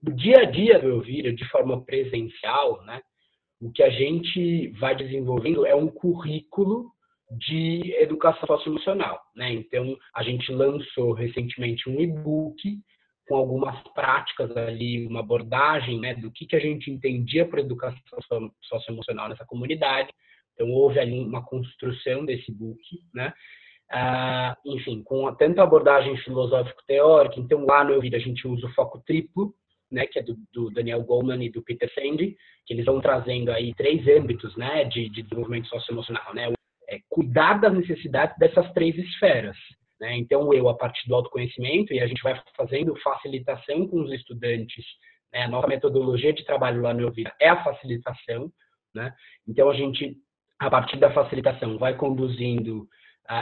No 0.00 0.14
dia 0.14 0.42
a 0.42 0.44
dia 0.44 0.78
do 0.78 0.88
Elvira, 0.88 1.32
de 1.32 1.44
forma 1.50 1.84
presencial, 1.84 2.84
né, 2.84 3.00
o 3.60 3.70
que 3.72 3.82
a 3.82 3.90
gente 3.90 4.68
vai 4.78 4.94
desenvolvendo 4.94 5.66
é 5.66 5.74
um 5.74 5.88
currículo 5.88 6.92
de 7.30 7.94
educação 8.00 8.46
socioemocional. 8.46 9.20
Né? 9.34 9.52
Então, 9.52 9.96
a 10.14 10.22
gente 10.22 10.50
lançou 10.52 11.12
recentemente 11.12 11.88
um 11.88 12.00
e-book 12.00 12.78
com 13.28 13.36
algumas 13.36 13.80
práticas 13.94 14.56
ali, 14.56 15.06
uma 15.06 15.20
abordagem 15.20 16.00
né, 16.00 16.14
do 16.14 16.30
que, 16.32 16.46
que 16.46 16.56
a 16.56 16.60
gente 16.60 16.90
entendia 16.90 17.46
por 17.46 17.60
educação 17.60 18.00
socioemocional 18.62 19.28
nessa 19.28 19.46
comunidade. 19.46 20.10
Então, 20.54 20.68
houve 20.72 20.98
ali 20.98 21.20
uma 21.20 21.44
construção 21.44 22.24
desse 22.24 22.50
book, 22.52 22.80
né? 23.14 23.32
Ah, 23.92 24.56
enfim, 24.64 25.02
com 25.02 25.32
tanto 25.34 25.60
abordagem 25.60 26.16
filosófico-teórica, 26.18 27.40
então 27.40 27.66
lá 27.66 27.82
no 27.82 27.92
Elvira 27.92 28.18
a 28.18 28.20
gente 28.20 28.46
usa 28.46 28.66
o 28.66 28.72
foco 28.72 29.02
triplo, 29.04 29.52
né, 29.90 30.06
que 30.06 30.20
é 30.20 30.22
do, 30.22 30.36
do, 30.52 30.70
Daniel 30.70 31.02
Goleman 31.02 31.44
e 31.44 31.50
do 31.50 31.60
Peter 31.60 31.92
Sandy, 31.92 32.36
que 32.64 32.72
eles 32.72 32.84
vão 32.84 33.00
trazendo 33.00 33.50
aí 33.50 33.74
três 33.74 34.06
âmbitos, 34.06 34.56
né, 34.56 34.84
de, 34.84 35.08
de 35.08 35.22
desenvolvimento 35.22 35.66
socioemocional, 35.66 36.32
né, 36.32 36.52
é, 36.90 36.98
cuidar 37.08 37.54
das 37.60 37.72
necessidades 37.72 38.36
dessas 38.38 38.70
três 38.72 38.96
esferas, 38.96 39.56
né, 40.00 40.16
então 40.16 40.52
eu 40.52 40.68
a 40.68 40.76
partir 40.76 41.06
do 41.08 41.14
autoconhecimento 41.14 41.92
e 41.92 42.00
a 42.00 42.06
gente 42.06 42.22
vai 42.22 42.40
fazendo 42.56 42.96
facilitação 43.00 43.86
com 43.86 44.02
os 44.02 44.12
estudantes, 44.12 44.84
né, 45.32 45.44
a 45.44 45.48
nossa 45.48 45.68
metodologia 45.68 46.32
de 46.32 46.44
trabalho 46.44 46.82
lá 46.82 46.92
no 46.92 47.02
Elvira 47.02 47.32
é 47.40 47.48
a 47.48 47.62
facilitação, 47.62 48.50
né, 48.94 49.12
então 49.46 49.70
a 49.70 49.74
gente 49.74 50.16
a 50.58 50.68
partir 50.68 50.98
da 50.98 51.10
facilitação 51.12 51.78
vai 51.78 51.96
conduzindo 51.96 52.86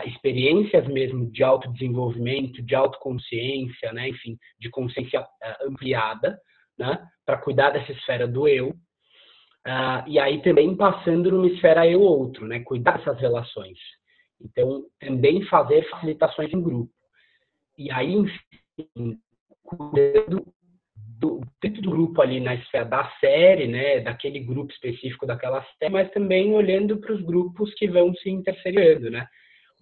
experiências 0.04 0.87
mesmo 0.87 1.30
de 1.30 1.42
autodesenvolvimento, 1.42 2.62
de 2.62 2.74
autoconsciência, 2.74 3.92
né, 3.92 4.08
enfim, 4.08 4.37
de 4.58 4.68
consciência 4.70 5.20
uh, 5.20 5.68
ampliada, 5.68 6.38
né, 6.78 6.98
para 7.24 7.38
cuidar 7.38 7.70
dessa 7.70 7.92
esfera 7.92 8.28
do 8.28 8.46
eu. 8.46 8.74
Uh, 9.68 10.00
e 10.07 10.18
aí 10.18 10.40
também 10.40 10.74
passando 10.74 11.31
numa 11.31 11.46
esfera 11.46 11.87
eu-outro, 11.87 12.46
né, 12.46 12.61
cuidar 12.61 12.96
dessas 12.96 13.20
relações. 13.20 13.78
Então, 14.40 14.85
também 14.98 15.44
fazer 15.44 15.87
facilitações 15.90 16.50
em 16.54 16.62
grupo. 16.62 16.90
E 17.76 17.90
aí, 17.90 18.14
enfim, 18.14 19.18
cuidando 19.62 20.46
do, 21.18 21.42
dentro 21.61 21.83
do 21.83 21.90
grupo 21.90 22.22
ali 22.22 22.40
na 22.40 22.54
esfera 22.54 22.87
da 22.87 23.11
série, 23.20 23.66
né, 23.66 24.00
daquele 24.00 24.40
grupo 24.40 24.72
específico 24.72 25.26
daquela 25.26 25.62
série, 25.78 25.92
mas 25.92 26.11
também 26.12 26.54
olhando 26.54 26.96
para 26.96 27.12
os 27.12 27.20
grupos 27.20 27.74
que 27.74 27.88
vão 27.88 28.14
se 28.14 28.31
interferindo, 28.31 29.11
né? 29.11 29.26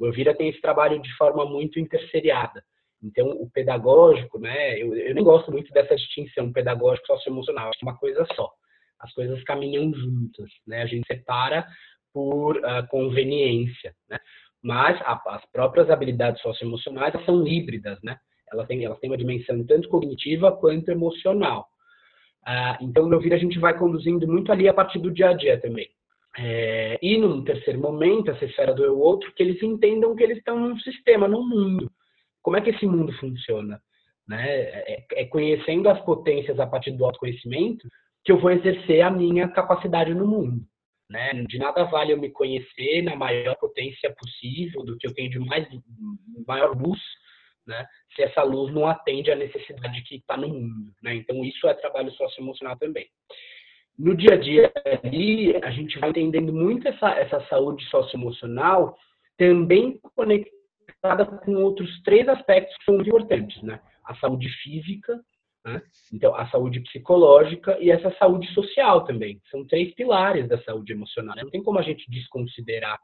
O 0.01 0.07
Elvira 0.07 0.35
tem 0.35 0.49
esse 0.49 0.61
trabalho 0.61 1.01
de 1.01 1.15
forma 1.17 1.45
muito 1.45 1.79
interseriada. 1.79 2.61
Então, 3.01 3.29
o 3.29 3.49
pedagógico, 3.49 4.41
né, 4.41 4.81
eu, 4.81 4.97
eu 4.97 5.15
nem 5.15 5.23
gosto 5.23 5.53
muito 5.53 5.73
dessa 5.73 5.95
distinção 5.95 6.53
pedagógico 6.53 7.07
socioemocional, 7.07 7.69
acho 7.69 7.79
que 7.79 7.87
é 7.87 7.89
uma 7.89 7.99
coisa 7.99 8.27
só. 8.35 8.51
As 9.01 9.13
coisas 9.13 9.43
caminham 9.45 9.93
juntas, 9.93 10.51
né? 10.67 10.83
A 10.83 10.87
gente 10.87 11.07
separa 11.07 11.67
por 12.13 12.57
uh, 12.57 12.87
conveniência, 12.89 13.95
né? 14.09 14.19
Mas 14.63 15.01
a, 15.03 15.21
as 15.35 15.45
próprias 15.53 15.91
habilidades 15.91 16.41
socioemocionais 16.43 17.15
são 17.25 17.47
híbridas, 17.47 17.99
né? 18.03 18.17
Elas 18.53 18.67
têm, 18.67 18.85
elas 18.85 18.99
têm 19.01 19.11
uma 19.11 19.19
dimensão 19.19 19.65
tanto 19.67 19.89
cognitiva 19.89 20.53
quanto 20.53 20.91
emocional. 20.91 21.67
Uh, 22.47 22.85
então, 22.85 23.07
no 23.07 23.15
Elvira, 23.15 23.37
a 23.37 23.39
gente 23.39 23.59
vai 23.59 23.77
conduzindo 23.77 24.27
muito 24.27 24.51
ali 24.53 24.69
a 24.69 24.75
partir 24.75 24.99
do 24.99 25.13
dia 25.13 25.31
a 25.31 25.33
dia 25.33 25.61
também. 25.61 25.89
É, 26.39 26.99
e 27.01 27.17
num 27.17 27.43
terceiro 27.43 27.81
momento, 27.81 28.31
essa 28.31 28.45
esfera 28.45 28.75
do 28.75 28.85
eu 28.85 28.99
outro, 28.99 29.33
que 29.35 29.43
eles 29.43 29.63
entendam 29.63 30.15
que 30.15 30.23
eles 30.23 30.39
estão 30.39 30.59
num 30.61 30.79
sistema, 30.81 31.27
num 31.27 31.47
mundo. 31.49 31.91
Como 32.43 32.57
é 32.57 32.61
que 32.61 32.71
esse 32.71 32.87
mundo 32.87 33.13
funciona? 33.15 33.81
Né? 34.29 34.45
É, 34.49 35.07
é 35.13 35.25
conhecendo 35.27 35.89
as 35.89 36.01
potências 36.05 36.61
a 36.61 36.67
partir 36.67 36.93
do 36.93 37.05
autoconhecimento 37.05 37.89
que 38.27 38.33
eu 38.33 38.39
vou 38.39 38.51
exercer 38.51 39.01
a 39.03 39.11
minha 39.11 39.49
capacidade 39.49 40.13
no 40.13 40.27
mundo. 40.27 40.61
Né? 41.09 41.33
De 41.49 41.57
nada 41.59 41.85
vale 41.85 42.13
eu 42.13 42.21
me 42.21 42.31
conhecer 42.31 43.01
na 43.03 43.15
maior 43.15 43.55
potência 43.57 44.13
possível, 44.15 44.85
do 44.85 44.99
que 44.99 45.07
eu 45.07 45.15
tenho 45.15 45.31
de 45.31 45.39
mais 45.39 45.67
maior 46.47 46.77
luz, 46.77 47.01
né? 47.65 47.87
se 48.15 48.23
essa 48.23 48.43
luz 48.43 48.75
não 48.75 48.87
atende 48.87 49.31
à 49.31 49.37
necessidade 49.37 50.03
que 50.03 50.17
está 50.17 50.37
no 50.37 50.49
mundo. 50.49 50.93
Né? 51.01 51.15
Então, 51.15 51.45
isso 51.45 51.69
é 51.69 51.75
trabalho 51.75 52.11
socioemocional 52.11 52.77
também 52.77 53.07
no 53.99 54.15
dia 54.15 54.35
a 54.35 54.37
dia 54.37 54.73
ali, 55.03 55.57
a 55.57 55.71
gente 55.71 55.99
vai 55.99 56.11
entendendo 56.11 56.53
muito 56.53 56.87
essa, 56.87 57.09
essa 57.13 57.41
saúde 57.49 57.83
socioemocional 57.87 58.97
também 59.39 59.99
conectada 60.15 61.25
com 61.25 61.55
outros 61.57 62.03
três 62.03 62.29
aspectos 62.29 62.77
que 62.77 62.85
são 62.85 63.01
importantes, 63.01 63.63
né? 63.63 63.81
A 64.05 64.15
saúde 64.17 64.49
física, 64.63 65.19
né? 65.67 65.83
então 66.13 66.35
a 66.37 66.49
saúde 66.49 66.81
psicológica 66.81 67.77
e 67.81 67.91
essa 67.91 68.11
saúde 68.19 68.47
social 68.55 69.05
também. 69.05 69.41
São 69.51 69.67
três 69.67 69.93
pilares 69.95 70.49
da 70.49 70.63
saúde 70.63 70.93
emocional. 70.93 71.35
Né? 71.35 71.43
Não 71.43 71.51
tem 71.51 71.63
como 71.63 71.79
a 71.79 71.83
gente 71.83 72.09
desconsiderar. 72.09 72.99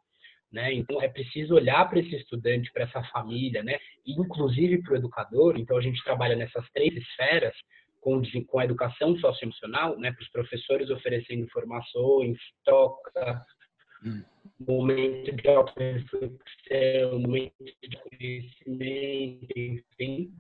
Né? 0.51 0.73
Então 0.75 1.03
é 1.03 1.09
preciso 1.09 1.55
olhar 1.55 1.89
para 1.89 1.99
esse 1.99 2.15
estudante, 2.15 2.71
para 2.73 2.85
essa 2.85 3.03
família, 3.05 3.63
né? 3.63 3.79
inclusive 4.07 4.83
para 4.83 4.93
o 4.93 4.97
educador. 4.97 5.59
Então 5.59 5.77
a 5.77 5.81
gente 5.81 6.03
trabalha 6.05 6.37
nessas 6.37 6.65
três 6.73 6.95
esferas 6.95 7.55
com, 8.03 8.21
com 8.47 8.59
a 8.59 8.65
educação 8.65 9.17
socioemocional, 9.19 9.99
né, 9.99 10.13
para 10.13 10.23
os 10.23 10.29
professores 10.29 10.91
oferecendo 10.91 11.49
formações, 11.51 12.37
troca, 12.65 13.47
hum. 14.05 14.23
momento 14.59 15.33
de 15.33 15.49
auto-reflexão, 15.49 17.21
momento 17.21 17.55
de 17.81 17.97
conhecimento, 17.97 19.47
enfim. 19.57 20.33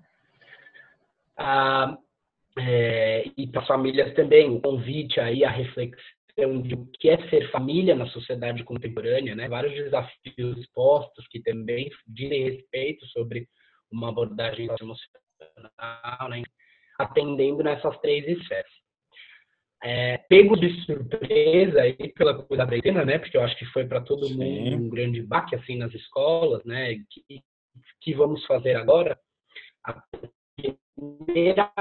Ah, 1.36 1.96
é, 2.58 3.24
e 3.36 3.46
para 3.46 3.62
as 3.62 3.66
famílias 3.66 4.14
também, 4.14 4.50
o 4.50 4.60
convite 4.60 5.18
aí 5.18 5.44
à 5.44 5.50
reflexão 5.50 6.62
de 6.62 6.74
o 6.74 6.86
que 6.98 7.08
é 7.08 7.28
ser 7.28 7.50
família 7.50 7.94
na 7.94 8.06
sociedade 8.06 8.64
contemporânea, 8.64 9.34
né? 9.34 9.48
Vários 9.48 9.74
desafios 9.74 10.66
postos 10.74 11.26
que 11.28 11.40
também 11.42 11.90
dizem 12.06 12.44
respeito 12.44 13.06
sobre 13.08 13.46
uma 13.90 14.08
abordagem 14.08 14.66
emocional, 14.66 16.28
né? 16.30 16.42
atendendo 16.98 17.62
nessas 17.62 17.98
três 18.00 18.26
esferas. 18.26 18.70
É, 19.84 20.18
pego 20.28 20.56
de 20.56 20.70
surpresa 20.84 21.82
aí 21.82 22.12
pela 22.12 22.34
coisa 22.40 22.64
da 22.64 23.04
né? 23.04 23.18
Porque 23.18 23.36
eu 23.36 23.42
acho 23.42 23.58
que 23.58 23.66
foi 23.66 23.84
para 23.86 24.00
todo 24.00 24.26
Sim. 24.26 24.36
mundo 24.36 24.84
um 24.84 24.88
grande 24.88 25.20
baque 25.22 25.56
assim 25.56 25.76
nas 25.76 25.92
escolas, 25.92 26.64
né? 26.64 26.94
Que, 27.10 27.42
que 28.00 28.14
vamos 28.14 28.44
fazer 28.46 28.76
agora? 28.76 29.18
Primeira 30.56 31.72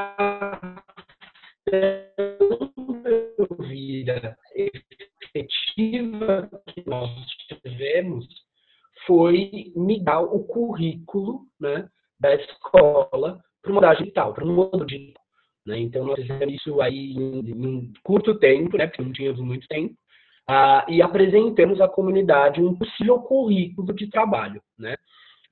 vida 3.59 4.37
efetiva 4.55 6.49
que 6.67 6.83
nós 6.87 7.09
tivemos 7.47 8.27
foi 9.05 9.71
migrar 9.75 10.23
o 10.23 10.43
currículo, 10.45 11.47
né? 11.59 11.87
Da 12.19 12.35
escola 12.35 13.43
para 13.61 13.71
uma 13.71 13.75
modalidade 13.75 14.03
digital, 14.03 14.33
para 14.33 14.45
um 14.45 14.53
modo 14.53 14.85
digital. 14.85 15.23
Né? 15.65 15.79
Então, 15.79 16.05
nós 16.05 16.19
fizemos 16.19 16.53
isso 16.53 16.81
aí 16.81 17.13
em, 17.13 17.39
em 17.49 17.93
curto 18.03 18.37
tempo, 18.39 18.77
né? 18.77 18.87
porque 18.87 19.01
não 19.01 19.11
tínhamos 19.11 19.39
muito 19.39 19.67
tempo, 19.67 19.93
uh, 20.49 20.89
e 20.89 21.01
apresentamos 21.01 21.79
à 21.79 21.87
comunidade 21.87 22.61
um 22.61 22.75
possível 22.75 23.19
currículo 23.19 23.93
de 23.93 24.09
trabalho. 24.09 24.61
Né? 24.77 24.95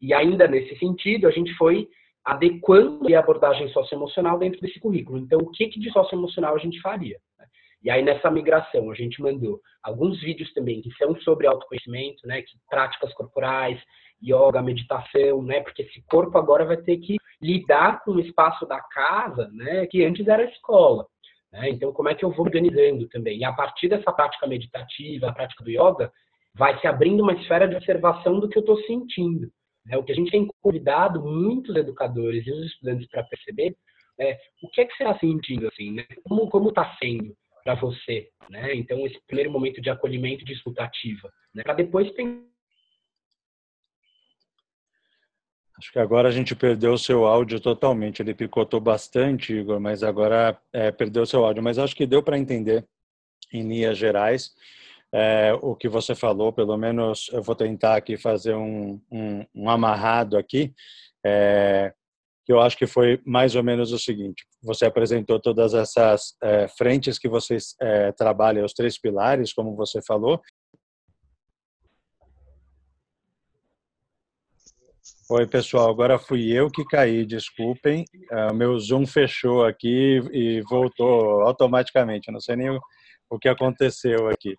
E 0.01 0.13
ainda 0.13 0.47
nesse 0.47 0.77
sentido, 0.77 1.27
a 1.27 1.31
gente 1.31 1.53
foi 1.55 1.87
adequando 2.29 3.13
a 3.13 3.19
abordagem 3.19 3.67
socioemocional 3.69 4.37
dentro 4.37 4.61
desse 4.61 4.79
currículo. 4.79 5.17
Então, 5.17 5.39
o 5.39 5.49
que, 5.49 5.67
que 5.67 5.79
de 5.79 5.91
socioemocional 5.91 6.55
a 6.55 6.59
gente 6.59 6.79
faria? 6.79 7.17
Né? 7.39 7.45
E 7.83 7.89
aí, 7.89 8.03
nessa 8.03 8.29
migração, 8.29 8.91
a 8.91 8.93
gente 8.93 9.19
mandou 9.21 9.59
alguns 9.81 10.21
vídeos 10.21 10.53
também 10.53 10.79
que 10.81 10.91
são 10.93 11.15
sobre 11.21 11.47
autoconhecimento, 11.47 12.27
né? 12.27 12.41
Que, 12.41 12.51
práticas 12.69 13.11
corporais, 13.15 13.81
yoga, 14.21 14.61
meditação, 14.61 15.41
né? 15.41 15.61
Porque 15.61 15.81
esse 15.81 16.03
corpo 16.03 16.37
agora 16.37 16.65
vai 16.65 16.77
ter 16.77 16.97
que 16.97 17.17
lidar 17.41 18.03
com 18.03 18.11
o 18.11 18.19
espaço 18.19 18.65
da 18.67 18.79
casa, 18.79 19.49
né, 19.53 19.87
que 19.87 20.03
antes 20.03 20.27
era 20.27 20.43
escola. 20.43 21.05
Né? 21.51 21.69
Então, 21.69 21.93
como 21.93 22.09
é 22.09 22.15
que 22.15 22.25
eu 22.25 22.31
vou 22.31 22.45
organizando 22.45 23.07
também? 23.07 23.39
E 23.39 23.45
a 23.45 23.53
partir 23.53 23.87
dessa 23.87 24.11
prática 24.11 24.45
meditativa, 24.45 25.29
a 25.29 25.33
prática 25.33 25.63
do 25.63 25.71
yoga, 25.71 26.11
vai 26.53 26.77
se 26.79 26.85
abrindo 26.85 27.23
uma 27.23 27.33
esfera 27.33 27.65
de 27.65 27.75
observação 27.75 28.39
do 28.41 28.49
que 28.49 28.57
eu 28.57 28.61
estou 28.61 28.77
sentindo. 28.83 29.49
Né? 29.85 29.97
O 29.97 30.03
que 30.03 30.11
a 30.11 30.15
gente 30.15 30.31
tem 30.31 30.47
convidado 30.61 31.21
muitos 31.21 31.75
educadores 31.75 32.45
e 32.45 32.51
os 32.51 32.65
estudantes 32.65 33.07
para 33.07 33.23
perceber 33.23 33.75
é 34.19 34.37
o 34.61 34.69
que 34.69 34.81
é 34.81 34.85
que 34.85 34.95
você 34.95 35.03
está 35.03 35.17
sentindo, 35.19 35.67
assim, 35.67 35.91
né? 35.91 36.05
como 36.23 36.49
como 36.49 36.69
está 36.69 36.95
sendo 36.97 37.35
para 37.63 37.75
você, 37.75 38.29
né? 38.49 38.73
Então 38.75 39.05
esse 39.05 39.19
primeiro 39.27 39.51
momento 39.51 39.81
de 39.81 39.89
acolhimento, 39.89 40.43
de 40.43 40.53
escutativa, 40.53 41.31
né? 41.53 41.63
Para 41.63 41.75
depois 41.75 42.09
pensar 42.11 42.49
Acho 45.79 45.93
que 45.93 45.99
agora 45.99 46.27
a 46.27 46.31
gente 46.31 46.53
perdeu 46.53 46.91
o 46.91 46.97
seu 46.97 47.25
áudio 47.25 47.57
totalmente. 47.57 48.21
Ele 48.21 48.33
picotou 48.33 48.81
bastante, 48.81 49.53
Igor, 49.53 49.79
mas 49.79 50.03
agora 50.03 50.59
é, 50.73 50.91
perdeu 50.91 51.23
o 51.23 51.25
seu 51.25 51.45
áudio. 51.45 51.63
Mas 51.63 51.79
acho 51.79 51.95
que 51.95 52.05
deu 52.05 52.21
para 52.21 52.37
entender 52.37 52.85
em 53.53 53.65
linhas 53.65 53.97
gerais. 53.97 54.53
É, 55.13 55.53
o 55.61 55.75
que 55.75 55.89
você 55.89 56.13
falou, 56.13 56.53
pelo 56.53 56.77
menos 56.77 57.29
eu 57.33 57.41
vou 57.41 57.55
tentar 57.55 57.95
aqui 57.95 58.17
fazer 58.17 58.55
um, 58.55 59.01
um, 59.11 59.45
um 59.55 59.69
amarrado 59.69 60.37
aqui, 60.37 60.73
é, 61.25 61.93
que 62.45 62.53
eu 62.53 62.59
acho 62.59 62.77
que 62.77 62.87
foi 62.87 63.21
mais 63.25 63.55
ou 63.55 63.63
menos 63.63 63.91
o 63.91 63.99
seguinte: 63.99 64.45
você 64.61 64.85
apresentou 64.85 65.39
todas 65.39 65.73
essas 65.73 66.35
é, 66.41 66.67
frentes 66.67 67.17
que 67.17 67.27
vocês 67.27 67.75
é, 67.81 68.11
trabalham, 68.11 68.65
os 68.65 68.73
três 68.73 68.99
pilares, 68.99 69.53
como 69.53 69.75
você 69.75 70.01
falou. 70.01 70.41
Oi, 75.31 75.45
pessoal, 75.45 75.91
agora 75.91 76.17
fui 76.17 76.51
eu 76.51 76.71
que 76.71 76.83
caí, 76.85 77.23
desculpem. 77.23 78.03
É, 78.31 78.47
o 78.47 78.55
meu 78.55 78.79
Zoom 78.79 79.05
fechou 79.05 79.63
aqui 79.63 80.19
e 80.31 80.61
voltou 80.61 81.41
automaticamente. 81.41 82.31
Não 82.31 82.39
sei 82.39 82.55
nem 82.55 82.71
o 83.29 83.39
que 83.39 83.47
aconteceu 83.47 84.27
aqui. 84.27 84.55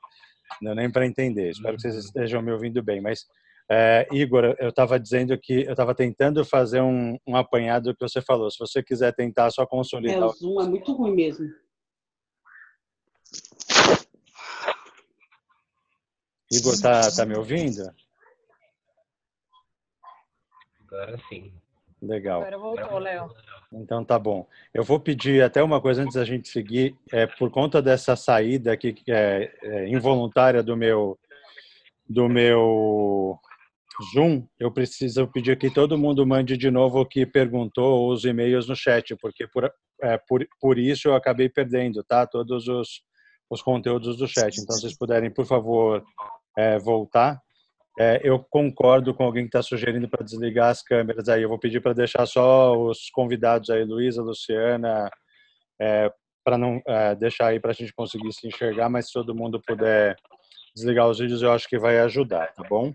Não 0.61 0.75
nem 0.75 0.91
para 0.91 1.07
entender. 1.07 1.51
Espero 1.51 1.77
que 1.77 1.83
vocês 1.83 1.95
uhum. 1.95 2.01
estejam 2.01 2.43
me 2.43 2.53
ouvindo 2.53 2.83
bem. 2.83 3.01
Mas, 3.01 3.27
é, 3.71 4.07
Igor, 4.13 4.57
eu 4.59 4.69
estava 4.69 4.99
dizendo 4.99 5.39
que 5.39 5.65
eu 5.65 5.73
estava 5.73 5.95
tentando 5.95 6.45
fazer 6.45 6.81
um, 6.81 7.17
um 7.27 7.37
apanhado 7.37 7.91
do 7.91 7.97
que 7.97 8.07
você 8.07 8.21
falou. 8.21 8.51
Se 8.51 8.59
você 8.59 8.83
quiser 8.83 9.15
tentar 9.15 9.51
só 9.51 9.67
consolidar. 9.67 10.19
É, 10.19 10.25
o 10.25 10.33
Zoom 10.33 10.61
é 10.61 10.67
muito 10.67 10.93
ruim 10.93 11.15
mesmo. 11.15 11.47
Igor, 16.53 16.81
tá, 16.81 17.09
tá 17.15 17.25
me 17.25 17.37
ouvindo? 17.37 17.83
Agora 20.81 21.17
sim. 21.29 21.53
Legal. 22.03 22.41
Agora 22.41 22.59
voltou, 22.59 22.99
Léo. 22.99 23.31
Então 23.73 24.05
tá 24.05 24.19
bom. 24.19 24.47
Eu 24.73 24.83
vou 24.83 24.99
pedir 24.99 25.43
até 25.43 25.63
uma 25.63 25.81
coisa 25.81 26.03
antes 26.03 26.15
da 26.15 26.25
gente 26.25 26.49
seguir, 26.49 26.97
é 27.13 27.27
por 27.27 27.51
conta 27.51 27.81
dessa 27.81 28.17
saída 28.17 28.73
aqui 28.73 28.93
que 28.93 29.13
é, 29.13 29.53
é 29.63 29.89
involuntária 29.89 30.63
do 30.63 30.77
meu 30.77 31.19
do 32.09 32.29
meu 32.29 33.39
Zoom, 34.13 34.47
eu 34.59 34.71
preciso 34.73 35.29
pedir 35.29 35.59
que 35.59 35.73
todo 35.73 35.99
mundo 35.99 36.27
mande 36.27 36.57
de 36.57 36.71
novo 36.71 37.01
o 37.01 37.07
que 37.07 37.27
perguntou 37.27 38.11
os 38.11 38.25
e-mails 38.25 38.69
no 38.69 38.75
chat, 38.75 39.15
porque 39.17 39.47
por, 39.47 39.73
é, 40.03 40.19
por, 40.19 40.47
por 40.61 40.79
isso 40.79 41.09
eu 41.09 41.15
acabei 41.15 41.49
perdendo, 41.49 42.03
tá? 42.03 42.27
Todos 42.27 42.67
os, 42.67 43.03
os 43.49 43.63
conteúdos 43.63 44.17
do 44.17 44.27
chat. 44.27 44.59
Então, 44.59 44.75
se 44.75 44.83
vocês 44.83 44.97
puderem, 44.97 45.31
por 45.31 45.45
favor, 45.47 46.03
é, 46.57 46.79
voltar. 46.79 47.41
É, 47.99 48.21
eu 48.23 48.39
concordo 48.39 49.13
com 49.13 49.25
alguém 49.25 49.45
que 49.45 49.49
está 49.49 49.63
sugerindo 49.63 50.09
para 50.09 50.25
desligar 50.25 50.71
as 50.71 50.83
câmeras 50.83 51.29
aí. 51.29 51.43
Eu 51.43 51.49
vou 51.49 51.59
pedir 51.59 51.81
para 51.81 51.93
deixar 51.93 52.25
só 52.27 52.77
os 52.77 53.11
convidados 53.11 53.69
aí, 53.71 53.85
Luísa, 53.85 54.23
Luciana, 54.23 55.11
é, 55.81 56.13
para 56.45 56.57
não 56.57 56.81
é, 56.87 57.15
deixar 57.15 57.49
aí 57.49 57.61
para 57.61 57.73
a 57.73 57.75
gente 57.75 57.93
conseguir 57.93 58.33
se 58.33 58.47
enxergar, 58.47 58.89
mas 58.89 59.07
se 59.07 59.13
todo 59.13 59.35
mundo 59.35 59.61
puder 59.61 60.17
desligar 60.75 61.09
os 61.09 61.19
vídeos, 61.19 61.43
eu 61.43 61.53
acho 61.53 61.69
que 61.69 61.79
vai 61.79 61.99
ajudar, 62.01 62.53
tá 62.55 62.63
bom? 62.69 62.93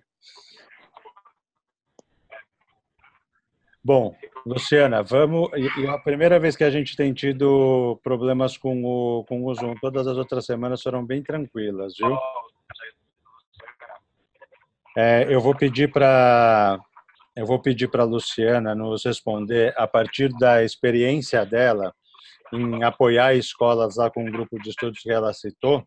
Bom, 3.83 4.15
Luciana, 4.43 5.03
vamos. 5.03 5.51
E 5.55 5.85
a 5.85 5.99
primeira 5.99 6.39
vez 6.39 6.55
que 6.55 6.63
a 6.63 6.71
gente 6.71 6.95
tem 6.95 7.13
tido 7.13 7.99
problemas 8.01 8.57
com 8.57 8.83
o, 8.83 9.23
com 9.25 9.45
o 9.45 9.53
Zoom, 9.53 9.75
todas 9.75 10.07
as 10.07 10.17
outras 10.17 10.43
semanas 10.45 10.81
foram 10.81 11.05
bem 11.05 11.21
tranquilas, 11.21 11.93
viu? 11.95 12.17
É, 14.97 15.25
eu 15.29 15.41
vou 15.41 15.55
pedir 15.55 15.91
para 15.91 16.79
eu 17.35 17.45
vou 17.45 17.61
pedir 17.61 17.89
para 17.89 18.05
Luciana 18.05 18.73
nos 18.73 19.03
responder 19.03 19.73
a 19.77 19.85
partir 19.85 20.29
da 20.39 20.63
experiência 20.63 21.45
dela 21.45 21.93
em 22.53 22.81
apoiar 22.81 23.35
escolas 23.35 23.97
lá 23.97 24.09
com 24.09 24.25
o 24.25 24.31
grupo 24.31 24.57
de 24.61 24.69
estudos 24.69 25.01
que 25.01 25.11
ela 25.11 25.33
citou. 25.33 25.85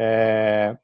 É, 0.00 0.76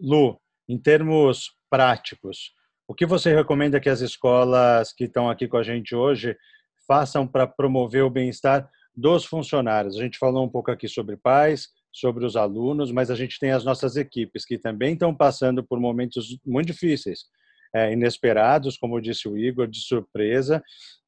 Lu, 0.00 0.40
em 0.68 0.76
termos 0.76 1.52
práticos, 1.70 2.52
o 2.88 2.94
que 2.94 3.06
você 3.06 3.32
recomenda 3.32 3.78
que 3.78 3.88
as 3.88 4.00
escolas 4.00 4.92
que 4.92 5.04
estão 5.04 5.30
aqui 5.30 5.46
com 5.46 5.56
a 5.56 5.62
gente 5.62 5.94
hoje 5.94 6.36
façam 6.88 7.24
para 7.24 7.46
promover 7.46 8.02
o 8.02 8.10
bem-estar 8.10 8.68
dos 8.96 9.24
funcionários? 9.24 9.96
A 9.96 10.00
gente 10.00 10.18
falou 10.18 10.44
um 10.44 10.48
pouco 10.48 10.72
aqui 10.72 10.88
sobre 10.88 11.16
pais, 11.16 11.68
sobre 11.92 12.24
os 12.24 12.36
alunos, 12.36 12.92
mas 12.92 13.10
a 13.10 13.14
gente 13.14 13.38
tem 13.38 13.50
as 13.50 13.64
nossas 13.64 13.96
equipes 13.96 14.44
que 14.44 14.58
também 14.58 14.92
estão 14.92 15.14
passando 15.14 15.64
por 15.64 15.80
momentos 15.80 16.38
muito 16.44 16.68
difíceis, 16.68 17.24
é, 17.74 17.92
inesperados, 17.92 18.76
como 18.76 19.00
disse 19.00 19.28
o 19.28 19.36
Igor, 19.36 19.66
de 19.66 19.80
surpresa, 19.80 20.62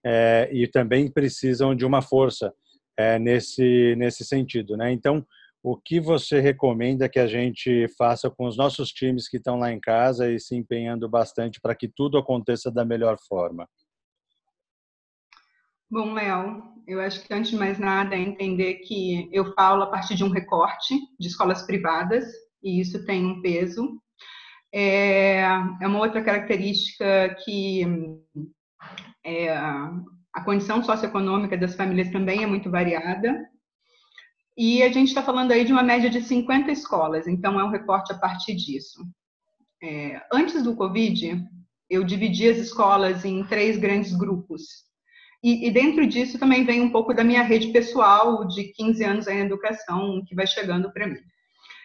é, 0.05 0.49
e 0.53 0.67
também 0.67 1.11
precisam 1.11 1.75
de 1.75 1.85
uma 1.85 2.03
força 2.03 2.53
é, 2.97 3.19
nesse 3.19 3.95
nesse 3.97 4.25
sentido, 4.25 4.77
né? 4.77 4.93
Então, 4.93 5.25
o 5.63 5.77
que 5.77 6.01
você 6.01 6.41
recomenda 6.41 7.09
que 7.09 7.21
a 7.21 7.27
gente 7.27 7.87
faça 7.97 8.29
com 8.29 8.47
os 8.47 8.57
nossos 8.57 8.91
times 8.91 9.29
que 9.29 9.37
estão 9.37 9.59
lá 9.59 9.73
em 9.73 9.79
casa 9.79 10.31
e 10.31 10.41
se 10.41 10.57
empenhando 10.57 11.09
bastante 11.09 11.61
para 11.61 11.75
que 11.75 11.89
tudo 11.89 12.19
aconteça 12.19 12.71
da 12.71 12.85
melhor 12.85 13.17
forma? 13.29 13.69
Bom, 15.89 16.15
Léo, 16.15 16.72
eu 16.87 17.01
acho 17.01 17.23
que 17.23 17.33
antes 17.33 17.51
de 17.51 17.57
mais 17.57 17.79
nada 17.79 18.15
é 18.15 18.19
entender 18.19 18.75
que 18.87 19.29
eu 19.33 19.53
falo 19.55 19.83
a 19.83 19.91
partir 19.91 20.15
de 20.15 20.25
um 20.25 20.31
recorte 20.31 20.95
de 21.19 21.29
escolas 21.29 21.63
privadas 21.63 22.25
e 22.63 22.81
isso 22.81 23.05
tem 23.05 23.25
um 23.25 23.41
peso. 23.41 24.01
É, 24.73 25.43
é 25.81 25.87
uma 25.87 25.99
outra 25.99 26.23
característica 26.23 27.37
que 27.45 27.85
é, 29.25 29.55
a 29.55 30.45
condição 30.45 30.83
socioeconômica 30.83 31.57
das 31.57 31.75
famílias 31.75 32.11
também 32.11 32.43
é 32.43 32.47
muito 32.47 32.71
variada. 32.71 33.49
E 34.57 34.83
a 34.83 34.89
gente 34.91 35.09
está 35.09 35.23
falando 35.23 35.53
aí 35.53 35.65
de 35.65 35.73
uma 35.73 35.83
média 35.83 36.11
de 36.11 36.21
50 36.21 36.71
escolas, 36.71 37.27
então 37.27 37.59
é 37.59 37.65
um 37.65 37.71
recorte 37.71 38.13
a 38.13 38.19
partir 38.19 38.55
disso. 38.55 39.03
É, 39.83 40.23
antes 40.33 40.63
do 40.63 40.77
Covid, 40.77 41.45
eu 41.89 42.05
dividi 42.05 42.49
as 42.49 42.59
escolas 42.59 43.25
em 43.25 43.45
três 43.45 43.79
grandes 43.79 44.15
grupos. 44.15 44.92
E, 45.43 45.67
e, 45.67 45.71
dentro 45.73 46.07
disso 46.07 46.39
também 46.39 46.65
vem 46.65 46.81
um 46.81 46.91
pouco 46.91 47.13
da 47.13 47.25
minha 47.25 47.43
rede 47.43 47.73
pessoal 47.73 48.47
de 48.47 48.73
15 48.75 49.05
anos 49.05 49.27
em 49.27 49.41
educação 49.41 50.23
que 50.25 50.37
vai 50.37 50.47
chegando 50.47 50.93
para 50.93 51.09
mim. 51.09 51.19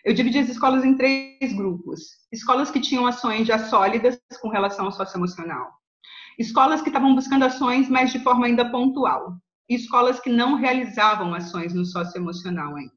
Eu 0.05 0.13
dividi 0.13 0.37
as 0.37 0.47
escolas 0.47 0.85
em 0.85 0.95
três 0.95 1.53
grupos. 1.53 2.01
Escolas 2.31 2.69
que 2.69 2.79
tinham 2.79 3.07
ações 3.07 3.47
já 3.47 3.57
sólidas 3.57 4.19
com 4.41 4.49
relação 4.49 4.85
ao 4.85 4.91
socioemocional. 4.91 5.71
Escolas 6.37 6.83
que 6.83 6.89
estavam 6.89 7.15
buscando 7.15 7.45
ações, 7.45 7.89
mas 7.89 8.11
de 8.11 8.19
forma 8.19 8.45
ainda 8.45 8.69
pontual. 8.69 9.35
E 9.67 9.73
escolas 9.73 10.19
que 10.19 10.29
não 10.29 10.53
realizavam 10.55 11.33
ações 11.33 11.73
no 11.73 11.83
socioemocional 11.83 12.75
ainda. 12.75 12.93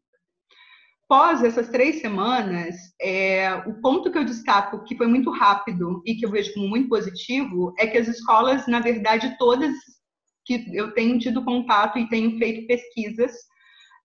Pós 1.08 1.42
essas 1.42 1.68
três 1.70 2.00
semanas, 2.00 2.76
é, 3.00 3.54
o 3.66 3.80
ponto 3.80 4.12
que 4.12 4.18
eu 4.18 4.24
destaco, 4.24 4.84
que 4.84 4.96
foi 4.96 5.08
muito 5.08 5.30
rápido 5.30 6.00
e 6.06 6.14
que 6.14 6.24
eu 6.24 6.30
vejo 6.30 6.54
como 6.54 6.68
muito 6.68 6.88
positivo, 6.88 7.74
é 7.78 7.86
que 7.86 7.98
as 7.98 8.06
escolas, 8.06 8.68
na 8.68 8.78
verdade, 8.78 9.36
todas 9.36 9.74
que 10.44 10.64
eu 10.74 10.92
tenho 10.92 11.18
tido 11.18 11.44
contato 11.44 11.98
e 11.98 12.08
tenho 12.08 12.38
feito 12.38 12.66
pesquisas, 12.66 13.32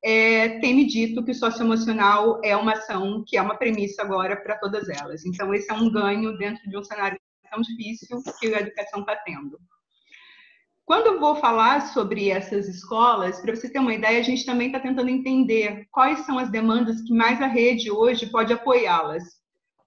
é, 0.04 0.60
tem 0.60 0.76
me 0.76 0.86
dito 0.86 1.24
que 1.24 1.32
o 1.32 1.36
socioemocional 1.36 2.39
é 2.43 2.56
uma 2.56 2.74
ação 2.74 3.24
que 3.28 3.38
é 3.38 3.41
uma 3.41 3.58
premissa 3.58 4.04
agora 4.04 4.36
para 4.36 4.58
todas 4.60 4.88
elas. 4.88 5.26
Então, 5.26 5.54
esse 5.54 5.71
é 5.71 5.74
um 5.74 5.91
ganho 5.91 6.38
dentro 6.38 6.69
de 6.69 6.78
um 6.78 6.84
cenário 6.84 7.19
tão 7.50 7.62
difícil 7.62 8.21
que 8.39 8.54
a 8.54 8.60
educação 8.60 9.00
está 9.00 9.15
tendo. 9.15 9.60
Quando 10.86 11.08
eu 11.08 11.19
vou 11.19 11.36
falar 11.38 11.88
sobre 11.88 12.30
essas 12.30 12.67
escolas, 12.67 13.39
para 13.41 13.56
você 13.56 13.67
ter 13.67 13.80
uma 13.80 13.95
ideia, 13.95 14.19
a 14.19 14.24
gente 14.24 14.45
também 14.45 14.67
está 14.67 14.80
tentando 14.80 15.10
entender 15.10 15.88
quais 15.91 16.19
são 16.19 16.38
as 16.38 16.52
demandas 16.52 17.02
que 17.02 17.12
mais 17.12 17.41
a 17.41 17.48
rede 17.48 17.89
hoje 17.89 18.28
pode 18.28 18.54
apoiá-las. 18.54 19.24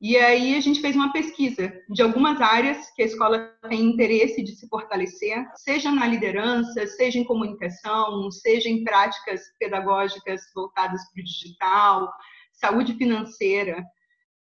E 0.01 0.17
aí 0.17 0.55
a 0.55 0.61
gente 0.61 0.81
fez 0.81 0.95
uma 0.95 1.13
pesquisa 1.13 1.73
de 1.91 2.03
algumas 2.03 2.41
áreas 2.41 2.89
que 2.95 3.03
a 3.03 3.07
escola 3.07 3.53
tem 3.69 3.81
interesse 3.81 4.45
de 4.45 4.55
se 4.55 4.69
fortalecer, 4.69 5.45
seja 5.57 5.91
na 5.91 6.07
liderança, 6.07 6.87
seja 6.87 7.19
em 7.19 7.25
comunicação, 7.25 8.31
seja 8.31 8.69
em 8.69 8.85
práticas 8.85 9.43
pedagógicas 9.59 10.43
voltadas 10.55 11.03
para 11.11 11.21
o 11.21 11.25
digital, 11.25 12.13
saúde 12.53 12.95
financeira. 12.95 13.85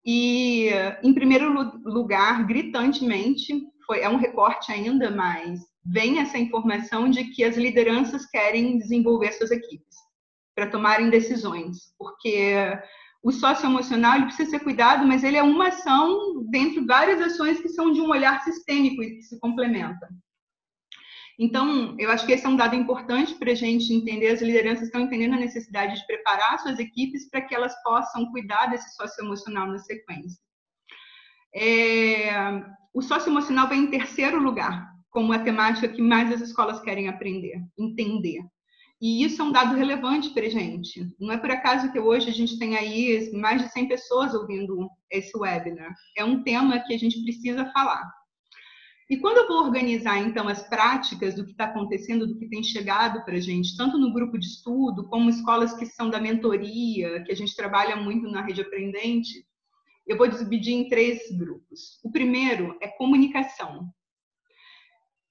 E, 0.06 0.70
em 1.02 1.12
primeiro 1.12 1.52
lugar, 1.84 2.46
gritantemente, 2.46 3.60
foi, 3.84 4.00
é 4.00 4.08
um 4.08 4.16
recorte 4.16 4.70
ainda 4.70 5.10
mais, 5.10 5.60
vem 5.84 6.20
essa 6.20 6.38
informação 6.38 7.10
de 7.10 7.24
que 7.24 7.42
as 7.42 7.56
lideranças 7.56 8.26
querem 8.26 8.78
desenvolver 8.78 9.32
suas 9.32 9.50
equipes 9.50 9.96
para 10.54 10.70
tomarem 10.70 11.10
decisões, 11.10 11.94
porque 11.98 12.52
o 13.28 13.32
socioemocional 13.32 14.16
ele 14.16 14.24
precisa 14.24 14.52
ser 14.52 14.60
cuidado, 14.60 15.06
mas 15.06 15.22
ele 15.22 15.36
é 15.36 15.42
uma 15.42 15.68
ação 15.68 16.42
dentro 16.50 16.80
de 16.80 16.86
várias 16.86 17.20
ações 17.20 17.60
que 17.60 17.68
são 17.68 17.92
de 17.92 18.00
um 18.00 18.08
olhar 18.08 18.42
sistêmico 18.42 19.02
e 19.02 19.16
que 19.16 19.22
se 19.22 19.38
complementam. 19.38 20.08
Então, 21.38 21.94
eu 21.98 22.10
acho 22.10 22.24
que 22.24 22.32
esse 22.32 22.46
é 22.46 22.48
um 22.48 22.56
dado 22.56 22.74
importante 22.74 23.34
para 23.34 23.52
a 23.52 23.54
gente 23.54 23.92
entender. 23.92 24.28
As 24.28 24.40
lideranças 24.40 24.86
estão 24.86 25.02
entendendo 25.02 25.34
a 25.34 25.40
necessidade 25.40 25.96
de 25.96 26.06
preparar 26.06 26.58
suas 26.58 26.78
equipes 26.78 27.28
para 27.28 27.42
que 27.42 27.54
elas 27.54 27.74
possam 27.82 28.32
cuidar 28.32 28.68
desse 28.68 28.96
socioemocional 28.96 29.66
na 29.66 29.78
sequência. 29.78 30.40
É, 31.54 32.30
o 32.94 33.02
socioemocional 33.02 33.68
vem 33.68 33.82
em 33.82 33.90
terceiro 33.90 34.42
lugar, 34.42 34.90
como 35.10 35.34
a 35.34 35.38
temática 35.38 35.86
que 35.86 36.00
mais 36.00 36.32
as 36.32 36.40
escolas 36.40 36.80
querem 36.80 37.10
aprender, 37.10 37.62
entender. 37.78 38.40
E 39.00 39.24
isso 39.24 39.40
é 39.40 39.44
um 39.44 39.52
dado 39.52 39.76
relevante 39.76 40.30
para 40.30 40.46
a 40.46 40.50
gente. 40.50 41.08
Não 41.20 41.32
é 41.32 41.38
por 41.38 41.50
acaso 41.50 41.92
que 41.92 42.00
hoje 42.00 42.28
a 42.28 42.32
gente 42.32 42.58
tem 42.58 42.76
aí 42.76 43.30
mais 43.32 43.62
de 43.62 43.72
100 43.72 43.88
pessoas 43.88 44.34
ouvindo 44.34 44.90
esse 45.10 45.36
webinar. 45.36 45.94
É 46.16 46.24
um 46.24 46.42
tema 46.42 46.80
que 46.80 46.92
a 46.92 46.98
gente 46.98 47.22
precisa 47.22 47.70
falar. 47.72 48.10
E 49.08 49.16
quando 49.16 49.38
eu 49.38 49.48
vou 49.48 49.64
organizar, 49.64 50.18
então, 50.18 50.48
as 50.48 50.68
práticas 50.68 51.34
do 51.34 51.44
que 51.44 51.52
está 51.52 51.64
acontecendo, 51.64 52.26
do 52.26 52.36
que 52.36 52.48
tem 52.48 52.62
chegado 52.62 53.24
para 53.24 53.36
a 53.36 53.40
gente, 53.40 53.74
tanto 53.76 53.96
no 53.96 54.12
grupo 54.12 54.36
de 54.36 54.46
estudo, 54.46 55.08
como 55.08 55.30
escolas 55.30 55.72
que 55.72 55.86
são 55.86 56.10
da 56.10 56.20
mentoria, 56.20 57.22
que 57.22 57.32
a 57.32 57.36
gente 57.36 57.56
trabalha 57.56 57.96
muito 57.96 58.28
na 58.28 58.42
rede 58.42 58.60
aprendente, 58.60 59.46
eu 60.06 60.18
vou 60.18 60.28
dividir 60.28 60.74
em 60.74 60.88
três 60.88 61.20
grupos. 61.38 61.98
O 62.04 62.10
primeiro 62.10 62.76
é 62.82 62.88
comunicação 62.88 63.88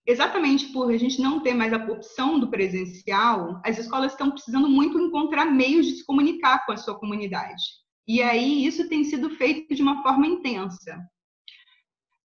exatamente 0.08 0.68
por 0.68 0.90
a 0.90 0.98
gente 0.98 1.22
não 1.22 1.42
ter 1.42 1.54
mais 1.54 1.74
a 1.74 1.78
opção 1.78 2.40
do 2.40 2.50
presencial, 2.50 3.62
as 3.64 3.78
escolas 3.78 4.14
estão 4.14 4.32
precisando 4.32 4.70
muito 4.70 4.98
encontrar 4.98 5.46
meios 5.46 5.86
de 5.86 5.98
se 5.98 6.06
comunicar 6.06 6.66
com 6.66 6.72
a 6.72 6.78
sua 6.78 6.98
comunidade. 6.98 7.62
E 8.08 8.22
aí 8.22 8.66
isso 8.66 8.88
tem 8.88 9.04
sido 9.04 9.30
feito 9.32 9.76
de 9.76 9.82
uma 9.82 10.02
forma 10.02 10.26
intensa. 10.26 10.98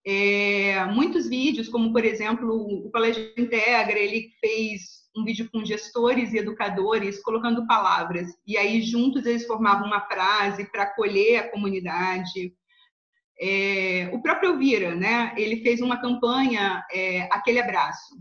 É, 0.06 0.84
muitos 0.86 1.28
vídeos, 1.28 1.68
como 1.68 1.92
por 1.92 2.04
exemplo 2.04 2.48
o 2.86 2.90
Colégio 2.90 3.32
Integra, 3.36 3.98
ele 3.98 4.30
fez 4.40 5.02
um 5.16 5.24
vídeo 5.24 5.48
com 5.52 5.64
gestores 5.64 6.32
e 6.32 6.38
educadores 6.38 7.20
colocando 7.22 7.66
palavras 7.66 8.28
e 8.46 8.56
aí 8.56 8.80
juntos 8.80 9.26
eles 9.26 9.46
formavam 9.46 9.86
uma 9.86 10.00
frase 10.06 10.64
para 10.70 10.84
acolher 10.84 11.36
a 11.38 11.50
comunidade. 11.50 12.54
É, 13.40 14.10
o 14.12 14.22
próprio 14.22 14.50
Elvira, 14.50 14.94
né, 14.94 15.32
ele 15.36 15.62
fez 15.62 15.80
uma 15.80 16.00
campanha, 16.00 16.84
é, 16.92 17.22
Aquele 17.32 17.60
Abraço, 17.60 18.14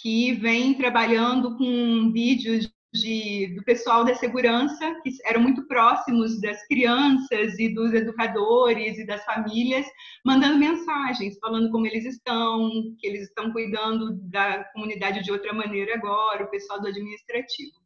que 0.00 0.32
vem 0.34 0.74
trabalhando 0.74 1.56
com 1.56 2.10
vídeos 2.12 2.70
de, 2.92 3.54
do 3.54 3.64
pessoal 3.64 4.04
da 4.04 4.14
segurança, 4.14 4.96
que 5.02 5.10
eram 5.24 5.40
muito 5.40 5.66
próximos 5.66 6.40
das 6.40 6.66
crianças 6.66 7.58
e 7.58 7.72
dos 7.72 7.92
educadores 7.92 8.98
e 8.98 9.06
das 9.06 9.24
famílias, 9.24 9.86
mandando 10.24 10.58
mensagens, 10.58 11.38
falando 11.38 11.70
como 11.70 11.86
eles 11.86 12.04
estão, 12.04 12.70
que 12.98 13.06
eles 13.06 13.28
estão 13.28 13.52
cuidando 13.52 14.16
da 14.22 14.64
comunidade 14.72 15.22
de 15.22 15.30
outra 15.30 15.52
maneira 15.52 15.94
agora, 15.94 16.44
o 16.44 16.50
pessoal 16.50 16.80
do 16.80 16.88
administrativo 16.88 17.79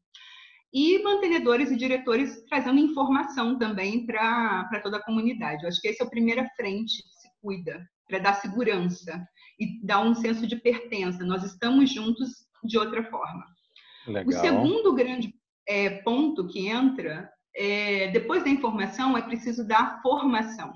e 0.74 1.00
mantenedores 1.04 1.70
e 1.70 1.76
diretores 1.76 2.44
trazendo 2.48 2.80
informação 2.80 3.56
também 3.56 4.04
para 4.04 4.80
toda 4.82 4.96
a 4.96 5.04
comunidade. 5.04 5.62
Eu 5.62 5.68
acho 5.68 5.80
que 5.80 5.86
essa 5.86 6.02
é 6.02 6.06
a 6.06 6.10
primeira 6.10 6.50
frente 6.56 7.00
que 7.00 7.14
se 7.14 7.28
cuida, 7.40 7.88
para 8.08 8.18
dar 8.18 8.34
segurança 8.34 9.24
e 9.58 9.80
dar 9.86 10.00
um 10.00 10.14
senso 10.16 10.48
de 10.48 10.56
pertença. 10.56 11.24
Nós 11.24 11.44
estamos 11.44 11.92
juntos 11.92 12.28
de 12.64 12.76
outra 12.76 13.04
forma. 13.04 13.44
Legal. 14.08 14.26
O 14.26 14.32
segundo 14.32 14.92
grande 14.94 15.32
é, 15.68 15.90
ponto 16.02 16.48
que 16.48 16.68
entra, 16.68 17.30
é, 17.56 18.08
depois 18.10 18.42
da 18.42 18.50
informação, 18.50 19.16
é 19.16 19.22
preciso 19.22 19.66
dar 19.66 20.02
formação. 20.02 20.74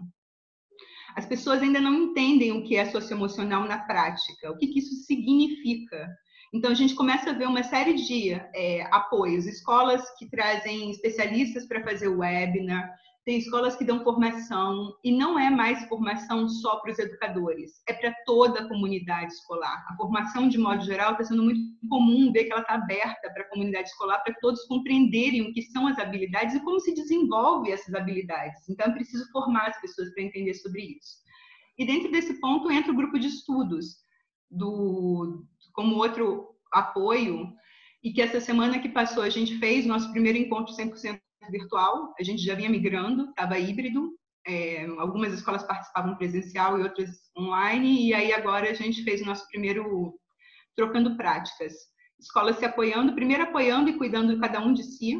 As 1.17 1.27
pessoas 1.27 1.61
ainda 1.61 1.81
não 1.81 1.93
entendem 1.95 2.53
o 2.53 2.63
que 2.63 2.77
é 2.77 2.85
socioemocional 2.85 3.65
na 3.65 3.81
prática, 3.81 4.53
o 4.53 4.57
que, 4.57 4.69
que 4.69 4.79
isso 4.79 4.95
significa. 5.05 6.09
Então, 6.53 6.71
a 6.71 6.75
gente 6.75 6.95
começa 6.95 7.31
a 7.31 7.35
ver 7.35 7.47
uma 7.47 7.63
série 7.63 7.95
de 7.95 8.33
é, 8.33 8.83
apoios, 8.91 9.47
escolas 9.47 10.03
que 10.19 10.31
trazem 10.31 10.91
especialistas 10.91 11.67
para 11.67 11.83
fazer 11.83 12.09
webinar, 12.09 12.91
tem 13.29 13.37
escolas 13.37 13.77
que 13.77 13.85
dão 13.85 14.03
formação, 14.03 14.95
e 15.05 15.13
não 15.13 15.39
é 15.39 15.51
mais 15.51 15.87
formação 15.87 16.49
só 16.49 16.77
para 16.77 16.93
os 16.93 16.99
educadores, 16.99 17.83
é 17.87 17.93
para 17.93 18.15
toda 18.25 18.61
a 18.61 18.69
comunidade 18.69 19.35
escolar. 19.35 19.85
A 19.91 19.97
formação, 19.97 20.49
de 20.49 20.57
modo 20.57 20.83
geral, 20.83 21.13
está 21.13 21.25
sendo 21.25 21.43
muito 21.43 21.61
comum 21.91 22.33
ver 22.33 22.45
que 22.45 22.53
ela 22.53 22.63
está 22.63 22.77
aberta 22.77 23.31
para 23.31 23.43
a 23.43 23.49
comunidade 23.51 23.91
escolar, 23.91 24.21
para 24.21 24.33
todos 24.41 24.65
compreenderem 24.65 25.43
o 25.43 25.53
que 25.53 25.61
são 25.61 25.87
as 25.87 25.99
habilidades 25.99 26.55
e 26.55 26.61
como 26.61 26.81
se 26.81 26.95
desenvolve 26.95 27.71
essas 27.71 27.95
habilidades. 27.95 28.67
Então, 28.67 28.87
é 28.87 28.93
preciso 28.95 29.31
formar 29.31 29.67
as 29.67 29.81
pessoas 29.83 30.11
para 30.15 30.23
entender 30.23 30.55
sobre 30.55 30.97
isso. 30.97 31.19
E 31.79 31.85
dentro 31.85 32.11
desse 32.11 32.41
ponto 32.41 32.71
entra 32.71 32.91
o 32.91 32.97
grupo 32.97 33.19
de 33.19 33.29
estudos, 33.29 33.99
do, 34.51 35.45
como 35.79 35.95
outro 35.95 36.57
apoio, 36.73 37.53
e 38.03 38.13
que 38.13 38.21
essa 38.21 38.41
semana 38.41 38.81
que 38.81 38.89
passou 38.89 39.23
a 39.23 39.31
gente 39.31 39.59
fez 39.61 39.87
nosso 39.87 40.11
primeiro 40.11 40.37
encontro 40.37 40.75
100% 40.75 41.21
virtual, 41.53 42.13
a 42.19 42.25
gente 42.25 42.43
já 42.43 42.57
vinha 42.57 42.69
migrando, 42.69 43.31
estava 43.31 43.57
híbrido, 43.61 44.11
é, 44.45 44.87
algumas 44.99 45.33
escolas 45.33 45.63
participavam 45.63 46.17
presencial 46.17 46.81
e 46.81 46.83
outras 46.83 47.11
online, 47.39 48.09
e 48.09 48.13
aí 48.13 48.33
agora 48.33 48.69
a 48.69 48.75
gente 48.75 49.05
fez 49.05 49.23
o 49.23 49.27
nosso 49.27 49.47
primeiro 49.47 50.19
trocando 50.75 51.17
práticas. 51.17 51.75
Escolas 52.19 52.57
se 52.57 52.65
apoiando, 52.65 53.15
primeiro 53.15 53.45
apoiando 53.45 53.89
e 53.89 53.97
cuidando 53.97 54.35
de 54.35 54.41
cada 54.41 54.59
um 54.59 54.73
de 54.73 54.83
si. 54.83 55.17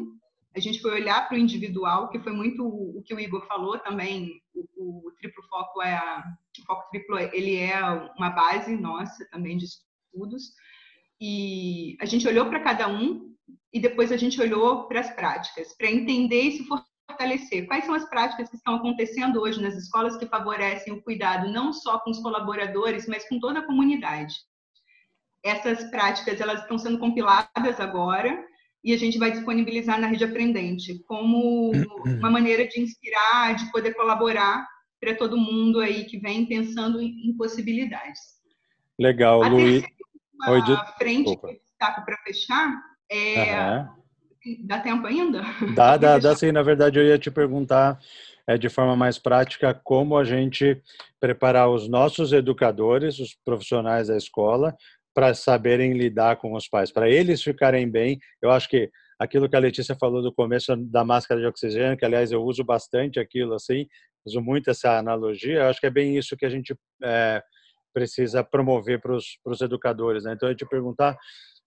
A 0.53 0.59
gente 0.59 0.81
foi 0.81 0.91
olhar 0.91 1.25
para 1.29 1.37
o 1.37 1.39
individual, 1.39 2.09
que 2.09 2.19
foi 2.19 2.33
muito 2.33 2.67
o 2.67 3.01
que 3.05 3.13
o 3.13 3.19
Igor 3.19 3.47
falou 3.47 3.79
também. 3.79 4.29
O, 4.53 5.07
o 5.07 5.11
triplo 5.13 5.41
foco 5.43 5.81
é 5.81 5.93
a, 5.93 6.21
o 6.59 6.65
foco 6.65 6.89
triplo, 6.89 7.17
ele 7.17 7.55
é 7.55 7.81
uma 8.17 8.31
base 8.31 8.75
nossa 8.75 9.25
também 9.31 9.55
de 9.55 9.65
estudos. 10.09 10.53
E 11.21 11.97
a 11.99 12.05
gente 12.05 12.27
olhou 12.27 12.47
para 12.47 12.61
cada 12.61 12.87
um 12.87 13.33
e 13.73 13.79
depois 13.79 14.11
a 14.11 14.17
gente 14.17 14.39
olhou 14.41 14.87
para 14.87 15.01
as 15.01 15.11
práticas, 15.11 15.75
para 15.77 15.91
entender 15.91 16.41
e 16.41 16.51
se 16.57 16.65
fortalecer. 16.65 17.67
Quais 17.67 17.85
são 17.85 17.93
as 17.93 18.09
práticas 18.09 18.49
que 18.49 18.55
estão 18.55 18.75
acontecendo 18.75 19.41
hoje 19.41 19.61
nas 19.61 19.75
escolas 19.75 20.17
que 20.17 20.25
favorecem 20.25 20.93
o 20.93 21.01
cuidado 21.01 21.51
não 21.51 21.73
só 21.73 21.99
com 21.99 22.11
os 22.11 22.19
colaboradores, 22.19 23.07
mas 23.07 23.27
com 23.27 23.39
toda 23.39 23.59
a 23.59 23.65
comunidade? 23.65 24.35
Essas 25.43 25.89
práticas 25.89 26.39
elas 26.41 26.61
estão 26.61 26.77
sendo 26.77 26.99
compiladas 26.99 27.79
agora 27.79 28.45
e 28.83 28.93
a 28.93 28.97
gente 28.97 29.17
vai 29.17 29.31
disponibilizar 29.31 29.99
na 29.99 30.07
rede 30.07 30.23
aprendente 30.23 30.99
como 31.03 31.71
uma 32.17 32.31
maneira 32.31 32.67
de 32.67 32.79
inspirar, 32.79 33.55
de 33.55 33.69
poder 33.71 33.93
colaborar 33.93 34.65
para 34.99 35.15
todo 35.15 35.37
mundo 35.37 35.79
aí 35.79 36.05
que 36.05 36.17
vem 36.17 36.45
pensando 36.45 37.01
em 37.01 37.33
possibilidades. 37.37 38.19
Legal, 38.97 39.41
Luiz 39.47 39.85
uma 40.39 40.51
Oi, 40.51 40.61
de... 40.63 40.97
frente 40.97 41.29
Opa. 41.29 41.49
que 41.49 41.59
destaco 41.59 42.05
para 42.05 42.17
fechar. 42.17 42.73
É... 43.11 43.79
Uhum. 43.79 43.99
Dá 44.65 44.79
tempo 44.79 45.05
ainda? 45.05 45.41
Dá, 45.75 45.97
dá, 45.97 46.17
dá 46.17 46.35
sim. 46.35 46.51
Na 46.51 46.63
verdade, 46.63 46.97
eu 46.97 47.05
ia 47.05 47.19
te 47.19 47.29
perguntar 47.29 47.99
é, 48.47 48.57
de 48.57 48.69
forma 48.69 48.95
mais 48.95 49.19
prática 49.19 49.73
como 49.83 50.17
a 50.17 50.23
gente 50.23 50.81
preparar 51.19 51.69
os 51.69 51.89
nossos 51.89 52.31
educadores, 52.31 53.19
os 53.19 53.35
profissionais 53.45 54.07
da 54.07 54.15
escola, 54.15 54.75
para 55.13 55.33
saberem 55.33 55.93
lidar 55.93 56.37
com 56.37 56.53
os 56.53 56.67
pais, 56.67 56.91
para 56.91 57.09
eles 57.09 57.43
ficarem 57.43 57.89
bem. 57.89 58.17
Eu 58.41 58.51
acho 58.51 58.69
que 58.69 58.89
aquilo 59.19 59.49
que 59.49 59.55
a 59.55 59.59
Letícia 59.59 59.95
falou 59.99 60.21
do 60.21 60.33
começo 60.33 60.75
da 60.77 61.03
máscara 61.03 61.41
de 61.41 61.45
oxigênio, 61.45 61.97
que 61.97 62.05
aliás 62.05 62.31
eu 62.31 62.41
uso 62.41 62.63
bastante 62.63 63.19
aquilo 63.19 63.53
assim, 63.53 63.85
uso 64.25 64.41
muito 64.41 64.69
essa 64.69 64.97
analogia, 64.97 65.59
eu 65.59 65.67
acho 65.67 65.79
que 65.79 65.87
é 65.87 65.91
bem 65.91 66.17
isso 66.17 66.37
que 66.37 66.45
a 66.45 66.49
gente 66.49 66.73
é, 67.03 67.43
precisa 67.93 68.43
promover 68.43 69.01
para 69.01 69.15
os 69.15 69.61
educadores. 69.61 70.23
Né? 70.23 70.33
Então, 70.33 70.49
eu 70.49 70.55
te 70.55 70.65
perguntar, 70.65 71.17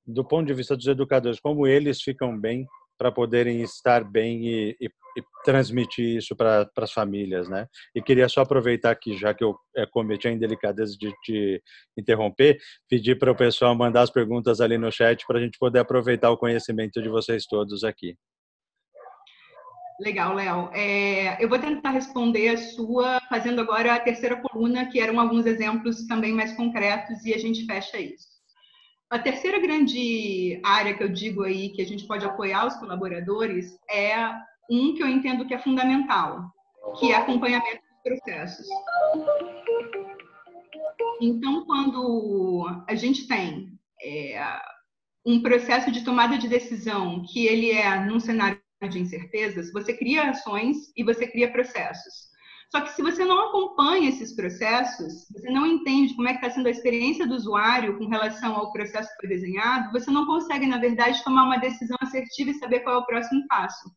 do 0.07 0.25
ponto 0.25 0.47
de 0.47 0.55
vista 0.55 0.77
dos 0.77 0.87
educadores, 0.87 1.41
como 1.41 1.67
eles 1.67 2.03
ficam 2.03 2.39
bem 2.39 2.67
para 2.99 3.11
poderem 3.11 3.63
estar 3.63 4.05
bem 4.05 4.47
e, 4.47 4.77
e, 4.81 4.87
e 4.87 5.23
transmitir 5.45 6.19
isso 6.19 6.37
para 6.37 6.71
as 6.77 6.93
famílias, 6.93 7.49
né? 7.49 7.67
E 7.95 8.01
queria 8.01 8.29
só 8.29 8.43
aproveitar 8.43 8.93
aqui, 8.93 9.17
já 9.17 9.35
que 9.35 9.43
eu 9.43 9.57
é, 9.77 9.85
cometi 9.87 10.29
a 10.29 10.31
indelicadeza 10.31 10.97
de 10.97 11.13
te 11.25 11.61
interromper, 11.99 12.59
pedir 12.89 13.19
para 13.19 13.33
o 13.33 13.37
pessoal 13.37 13.75
mandar 13.75 14.03
as 14.03 14.11
perguntas 14.11 14.61
ali 14.61 14.79
no 14.79 14.93
chat 14.93 15.27
para 15.27 15.39
a 15.39 15.43
gente 15.43 15.59
poder 15.59 15.81
aproveitar 15.81 16.31
o 16.31 16.37
conhecimento 16.37 17.03
de 17.03 17.09
vocês 17.09 17.45
todos 17.45 17.83
aqui. 17.83 18.15
Legal, 20.03 20.35
Léo. 20.35 20.69
É, 20.73 21.43
eu 21.43 21.49
vou 21.49 21.61
tentar 21.61 21.91
responder 21.91 22.49
a 22.49 22.57
sua, 22.57 23.21
fazendo 23.29 23.61
agora 23.61 23.95
a 23.95 24.01
terceira 24.01 24.37
coluna, 24.37 24.87
que 24.87 24.99
eram 24.99 25.21
alguns 25.21 25.47
exemplos 25.47 26.09
também 26.09 26.33
mais 26.33 26.53
concretos, 26.57 27.25
e 27.25 27.33
a 27.33 27.39
gente 27.39 27.65
fecha 27.67 28.01
isso. 28.01 28.27
A 29.09 29.19
terceira 29.19 29.61
grande 29.61 30.61
área 30.65 30.95
que 30.95 31.05
eu 31.05 31.09
digo 31.09 31.45
aí 31.45 31.69
que 31.69 31.81
a 31.81 31.87
gente 31.87 32.05
pode 32.05 32.25
apoiar 32.25 32.67
os 32.67 32.75
colaboradores 32.77 33.79
é 33.89 34.17
um 34.69 34.93
que 34.95 35.03
eu 35.03 35.07
entendo 35.07 35.47
que 35.47 35.55
é 35.55 35.59
fundamental, 35.59 36.51
que 36.99 37.13
é 37.13 37.17
acompanhamento 37.17 37.83
dos 37.83 38.03
processos. 38.03 38.67
Então, 41.21 41.65
quando 41.65 42.85
a 42.89 42.95
gente 42.97 43.29
tem 43.29 43.79
é, 44.03 44.61
um 45.25 45.41
processo 45.41 45.93
de 45.93 46.03
tomada 46.03 46.37
de 46.37 46.49
decisão 46.49 47.23
que 47.23 47.47
ele 47.47 47.71
é 47.71 48.05
num 48.05 48.19
cenário 48.19 48.62
de 48.89 48.99
incertezas, 48.99 49.73
você 49.73 49.93
cria 49.93 50.31
ações 50.31 50.93
e 50.97 51.05
você 51.05 51.27
cria 51.27 51.53
processos. 51.53 52.33
Só 52.71 52.81
que 52.81 52.93
se 52.93 53.03
você 53.03 53.23
não 53.23 53.49
acompanha 53.49 54.09
esses 54.09 54.35
processos, 54.35 55.27
você 55.31 55.51
não 55.51 55.67
entende 55.67 56.15
como 56.15 56.27
é 56.29 56.33
que 56.33 56.39
está 56.39 56.51
sendo 56.51 56.69
a 56.69 56.71
experiência 56.71 57.27
do 57.27 57.35
usuário 57.35 57.99
com 57.99 58.07
relação 58.07 58.57
ao 58.57 58.73
processo 58.73 59.11
que 59.11 59.27
foi 59.27 59.29
desenhado, 59.29 59.93
você 59.93 60.11
não 60.11 60.25
consegue, 60.25 60.67
na 60.67 60.79
verdade, 60.79 61.23
tomar 61.23 61.45
uma 61.45 61.59
decisão 61.59 61.99
assertiva 62.01 62.51
e 62.51 62.55
saber 62.55 62.81
qual 62.81 62.97
é 62.97 62.99
o 62.99 63.07
próximo 63.07 63.47
passo. 63.47 63.91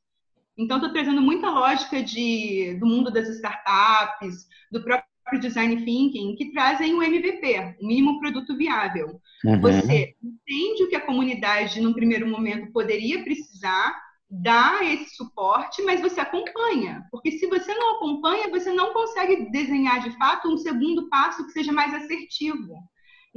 Então, 0.57 0.77
estou 0.77 0.91
trazendo 0.91 1.21
muita 1.21 1.49
lógica 1.49 2.03
de, 2.03 2.77
do 2.77 2.85
mundo 2.85 3.11
das 3.11 3.29
startups, 3.29 4.45
do 4.69 4.83
próprio 4.83 5.39
design 5.39 5.83
thinking 5.85 6.35
que 6.35 6.51
trazem 6.51 6.93
o 6.93 7.01
MVP, 7.01 7.77
o 7.81 7.87
mínimo 7.87 8.19
produto 8.19 8.57
viável. 8.57 9.21
Uhum. 9.45 9.59
Você 9.61 10.15
entende 10.21 10.83
o 10.83 10.89
que 10.89 10.95
a 10.95 11.05
comunidade, 11.05 11.79
num 11.79 11.93
primeiro 11.93 12.27
momento, 12.27 12.71
poderia 12.71 13.23
precisar, 13.23 14.04
dá 14.29 14.79
esse 14.83 15.15
suporte, 15.15 15.81
mas 15.83 16.01
você 16.01 16.19
acompanha. 16.19 17.05
Porque 17.11 17.31
se 17.31 17.47
você 17.47 17.73
não 17.73 17.95
acompanha, 17.95 18.49
você 18.49 18.73
não 18.73 18.93
consegue 18.93 19.49
desenhar 19.51 20.01
de 20.01 20.11
fato 20.17 20.47
um 20.47 20.57
segundo 20.57 21.09
passo 21.09 21.45
que 21.45 21.51
seja 21.51 21.71
mais 21.71 21.93
assertivo. 21.93 22.75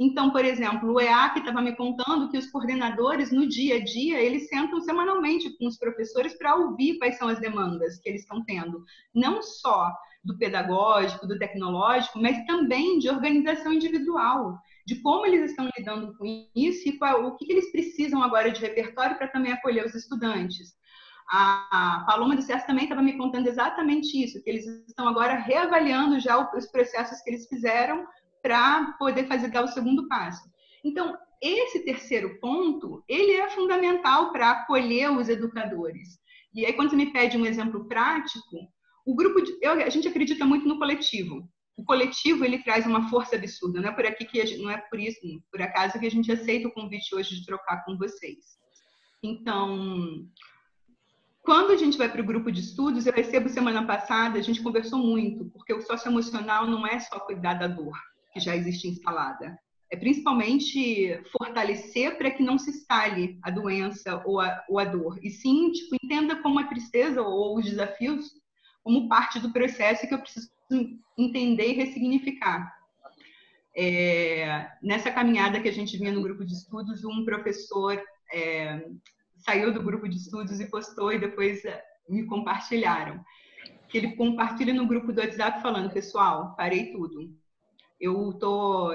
Então, 0.01 0.31
por 0.31 0.45
exemplo, 0.45 0.93
o 0.93 0.99
EAC 0.99 1.39
estava 1.39 1.61
me 1.61 1.75
contando 1.75 2.29
que 2.29 2.37
os 2.37 2.49
coordenadores, 2.49 3.31
no 3.31 3.45
dia 3.47 3.75
a 3.75 3.83
dia, 3.83 4.21
eles 4.21 4.47
sentam 4.47 4.79
semanalmente 4.79 5.55
com 5.57 5.67
os 5.67 5.77
professores 5.77 6.37
para 6.37 6.55
ouvir 6.55 6.97
quais 6.97 7.17
são 7.17 7.27
as 7.27 7.39
demandas 7.39 7.99
que 7.99 8.07
eles 8.07 8.21
estão 8.21 8.43
tendo. 8.45 8.81
Não 9.13 9.41
só 9.41 9.91
do 10.23 10.37
pedagógico, 10.37 11.27
do 11.27 11.37
tecnológico, 11.37 12.19
mas 12.21 12.45
também 12.45 12.97
de 12.97 13.09
organização 13.09 13.73
individual, 13.73 14.57
de 14.85 15.01
como 15.01 15.25
eles 15.25 15.51
estão 15.51 15.69
lidando 15.77 16.17
com 16.17 16.47
isso 16.55 16.87
e 16.87 16.97
qual, 16.97 17.25
o 17.25 17.35
que, 17.35 17.45
que 17.45 17.51
eles 17.51 17.71
precisam 17.71 18.23
agora 18.23 18.51
de 18.51 18.61
repertório 18.61 19.17
para 19.17 19.27
também 19.27 19.51
acolher 19.51 19.85
os 19.85 19.95
estudantes. 19.95 20.78
A 21.31 22.03
Paloma 22.07 22.35
do 22.35 22.41
SES 22.41 22.63
também 22.65 22.85
estava 22.85 23.03
me 23.03 23.15
contando 23.15 23.47
exatamente 23.47 24.21
isso, 24.21 24.41
que 24.41 24.49
eles 24.49 24.65
estão 24.87 25.07
agora 25.07 25.35
reavaliando 25.35 26.19
já 26.19 26.39
os 26.55 26.65
processos 26.71 27.21
que 27.21 27.29
eles 27.29 27.47
fizeram 27.47 28.05
para 28.41 28.93
poder 28.97 29.27
fazer 29.27 29.49
dar 29.49 29.63
o 29.63 29.67
segundo 29.67 30.07
passo. 30.07 30.41
Então, 30.83 31.15
esse 31.41 31.85
terceiro 31.85 32.39
ponto, 32.39 33.03
ele 33.07 33.33
é 33.33 33.49
fundamental 33.49 34.31
para 34.31 34.51
acolher 34.51 35.11
os 35.11 35.29
educadores. 35.29 36.19
E 36.53 36.65
aí, 36.65 36.73
quando 36.73 36.89
você 36.89 36.95
me 36.95 37.13
pede 37.13 37.37
um 37.37 37.45
exemplo 37.45 37.87
prático, 37.87 38.57
o 39.05 39.15
grupo 39.15 39.41
de, 39.41 39.57
eu, 39.61 39.73
a 39.73 39.89
gente 39.89 40.07
acredita 40.07 40.45
muito 40.45 40.67
no 40.67 40.77
coletivo. 40.77 41.47
O 41.77 41.83
coletivo 41.83 42.43
ele 42.43 42.63
traz 42.63 42.85
uma 42.85 43.09
força 43.09 43.35
absurda. 43.35 43.79
Não 43.79 43.89
é 43.89 43.91
por 43.93 44.05
aqui 44.05 44.25
que 44.25 44.45
gente, 44.45 44.61
não 44.61 44.69
é 44.69 44.77
por 44.77 44.99
isso, 44.99 45.19
por 45.51 45.61
acaso 45.61 45.99
que 45.99 46.05
a 46.05 46.11
gente 46.11 46.31
aceita 46.31 46.67
o 46.67 46.73
convite 46.73 47.15
hoje 47.15 47.35
de 47.35 47.45
trocar 47.45 47.85
com 47.85 47.97
vocês. 47.97 48.59
Então, 49.23 50.27
quando 51.41 51.71
a 51.71 51.75
gente 51.75 51.97
vai 51.97 52.09
para 52.11 52.21
o 52.21 52.25
grupo 52.25 52.51
de 52.51 52.59
estudos, 52.59 53.05
eu 53.05 53.13
recebo 53.13 53.49
semana 53.49 53.85
passada, 53.85 54.37
a 54.37 54.41
gente 54.41 54.61
conversou 54.61 54.99
muito, 54.99 55.45
porque 55.45 55.73
o 55.73 55.81
socioemocional 55.81 56.67
não 56.67 56.85
é 56.85 56.99
só 56.99 57.19
cuidar 57.19 57.55
da 57.55 57.67
dor 57.67 57.97
que 58.33 58.39
já 58.39 58.55
existe 58.55 58.87
instalada. 58.87 59.57
É 59.91 59.97
principalmente 59.97 61.19
fortalecer 61.31 62.15
para 62.17 62.29
que 62.29 62.43
não 62.43 62.59
se 62.59 62.69
instale 62.69 63.39
a 63.41 63.49
doença 63.49 64.21
ou 64.25 64.39
a, 64.39 64.63
ou 64.69 64.77
a 64.77 64.85
dor. 64.85 65.17
E 65.23 65.31
sim, 65.31 65.71
tipo, 65.71 65.95
entenda 66.03 66.35
como 66.35 66.59
a 66.59 66.67
tristeza 66.67 67.21
ou 67.23 67.57
os 67.57 67.65
desafios 67.65 68.31
como 68.83 69.09
parte 69.09 69.39
do 69.39 69.51
processo 69.51 70.07
que 70.07 70.13
eu 70.13 70.19
preciso 70.19 70.49
entender 71.17 71.71
e 71.71 71.73
ressignificar. 71.73 72.71
É, 73.75 74.69
nessa 74.81 75.09
caminhada 75.09 75.59
que 75.59 75.69
a 75.69 75.73
gente 75.73 75.97
vinha 75.97 76.11
no 76.11 76.21
grupo 76.21 76.45
de 76.45 76.53
estudos, 76.53 77.03
um 77.03 77.25
professor 77.25 77.99
é, 78.31 78.85
saiu 79.39 79.73
do 79.73 79.81
grupo 79.81 80.07
de 80.07 80.17
estudos 80.17 80.59
e 80.59 80.69
postou 80.69 81.11
e 81.11 81.19
depois 81.19 81.63
é, 81.65 81.81
me 82.07 82.25
compartilharam. 82.25 83.23
Que 83.87 83.97
ele 83.97 84.15
compartilha 84.15 84.73
no 84.73 84.87
grupo 84.87 85.11
do 85.11 85.19
WhatsApp 85.19 85.61
falando, 85.61 85.91
pessoal, 85.91 86.55
parei 86.55 86.91
tudo 86.91 87.33
eu 87.99 88.29
estou 88.29 88.93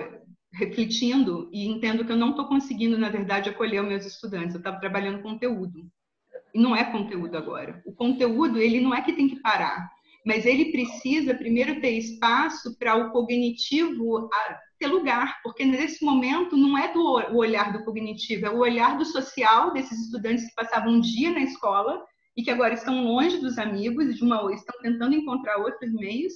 refletindo 0.53 1.51
e 1.53 1.66
entendo 1.66 2.05
que 2.05 2.12
eu 2.12 2.16
não 2.16 2.30
estou 2.30 2.47
conseguindo, 2.47 2.97
na 2.97 3.11
verdade, 3.11 3.51
acolher 3.51 3.82
os 3.82 3.88
meus 3.88 4.07
estudantes. 4.07 4.55
Eu 4.55 4.59
estava 4.59 4.80
trabalhando 4.80 5.22
conteúdo. 5.22 5.90
E 6.55 6.59
não 6.59 6.74
é 6.74 6.84
conteúdo 6.84 7.36
agora. 7.36 7.82
O 7.84 7.92
conteúdo, 7.92 8.59
ele 8.59 8.80
não 8.80 8.95
é 8.95 9.03
que 9.03 9.12
tem 9.12 9.28
que 9.28 9.40
parar, 9.40 9.90
mas 10.24 10.46
ele 10.46 10.72
precisa 10.72 11.34
primeiro 11.34 11.80
ter 11.80 11.98
espaço 11.98 12.76
para 12.78 12.96
o 12.96 13.10
cognitivo 13.10 14.28
ter 14.78 14.86
lugar, 14.86 15.40
porque 15.42 15.64
nesse 15.64 16.04
momento 16.04 16.56
não 16.56 16.76
é 16.76 16.92
do 16.92 17.00
o 17.00 17.36
olhar 17.36 17.72
do 17.72 17.84
cognitivo, 17.84 18.46
é 18.46 18.50
o 18.50 18.58
olhar 18.58 18.96
do 18.96 19.04
social 19.04 19.72
desses 19.72 20.06
estudantes 20.06 20.46
que 20.46 20.54
passavam 20.54 20.94
um 20.94 21.00
dia 21.00 21.30
na 21.30 21.40
escola 21.40 22.02
e 22.36 22.42
que 22.42 22.50
agora 22.50 22.74
estão 22.74 23.04
longe 23.04 23.38
dos 23.38 23.58
amigos 23.58 24.06
e 24.06 24.14
de 24.14 24.24
uma 24.24 24.52
estão 24.52 24.80
tentando 24.80 25.14
encontrar 25.14 25.58
outros 25.58 25.92
meios 25.92 26.32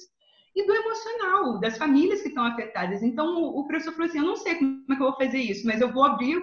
e 0.54 0.66
do 0.66 0.74
emocional, 0.74 1.60
das 1.60 1.78
famílias 1.78 2.20
que 2.20 2.28
estão 2.28 2.44
afetadas. 2.44 3.02
Então, 3.02 3.42
o, 3.42 3.66
professor 3.66 3.92
falou 3.92 4.08
assim: 4.08 4.18
eu 4.18 4.24
não 4.24 4.36
sei 4.36 4.56
como 4.56 4.84
é 4.90 4.96
que 4.96 5.02
eu 5.02 5.06
vou 5.06 5.16
fazer 5.16 5.38
isso, 5.38 5.66
mas 5.66 5.80
eu 5.80 5.92
vou 5.92 6.04
abrir 6.04 6.40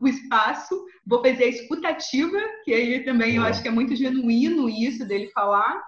o 0.00 0.08
espaço, 0.08 0.84
vou 1.06 1.22
fazer 1.22 1.44
a 1.44 1.48
escutativa, 1.48 2.38
que 2.64 2.72
aí 2.72 3.04
também 3.04 3.36
eu 3.36 3.42
acho 3.42 3.62
que 3.62 3.68
é 3.68 3.70
muito 3.70 3.94
genuíno 3.94 4.68
isso 4.68 5.06
dele 5.06 5.30
falar, 5.30 5.80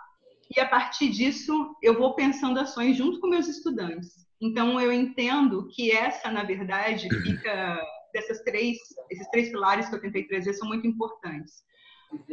e 0.54 0.60
a 0.60 0.68
partir 0.68 1.10
disso 1.10 1.76
eu 1.82 1.98
vou 1.98 2.14
pensando 2.14 2.60
ações 2.60 2.96
junto 2.96 3.20
com 3.20 3.28
meus 3.28 3.48
estudantes. 3.48 4.24
Então, 4.40 4.80
eu 4.80 4.92
entendo 4.92 5.68
que 5.68 5.90
essa, 5.90 6.30
na 6.30 6.44
verdade, 6.44 7.08
fica 7.22 7.80
dessas 8.12 8.42
três, 8.42 8.76
esses 9.10 9.28
três 9.30 9.48
pilares 9.48 9.88
que 9.88 9.94
eu 9.94 10.00
tentei 10.00 10.26
trazer 10.26 10.52
são 10.54 10.68
muito 10.68 10.86
importantes. 10.86 11.64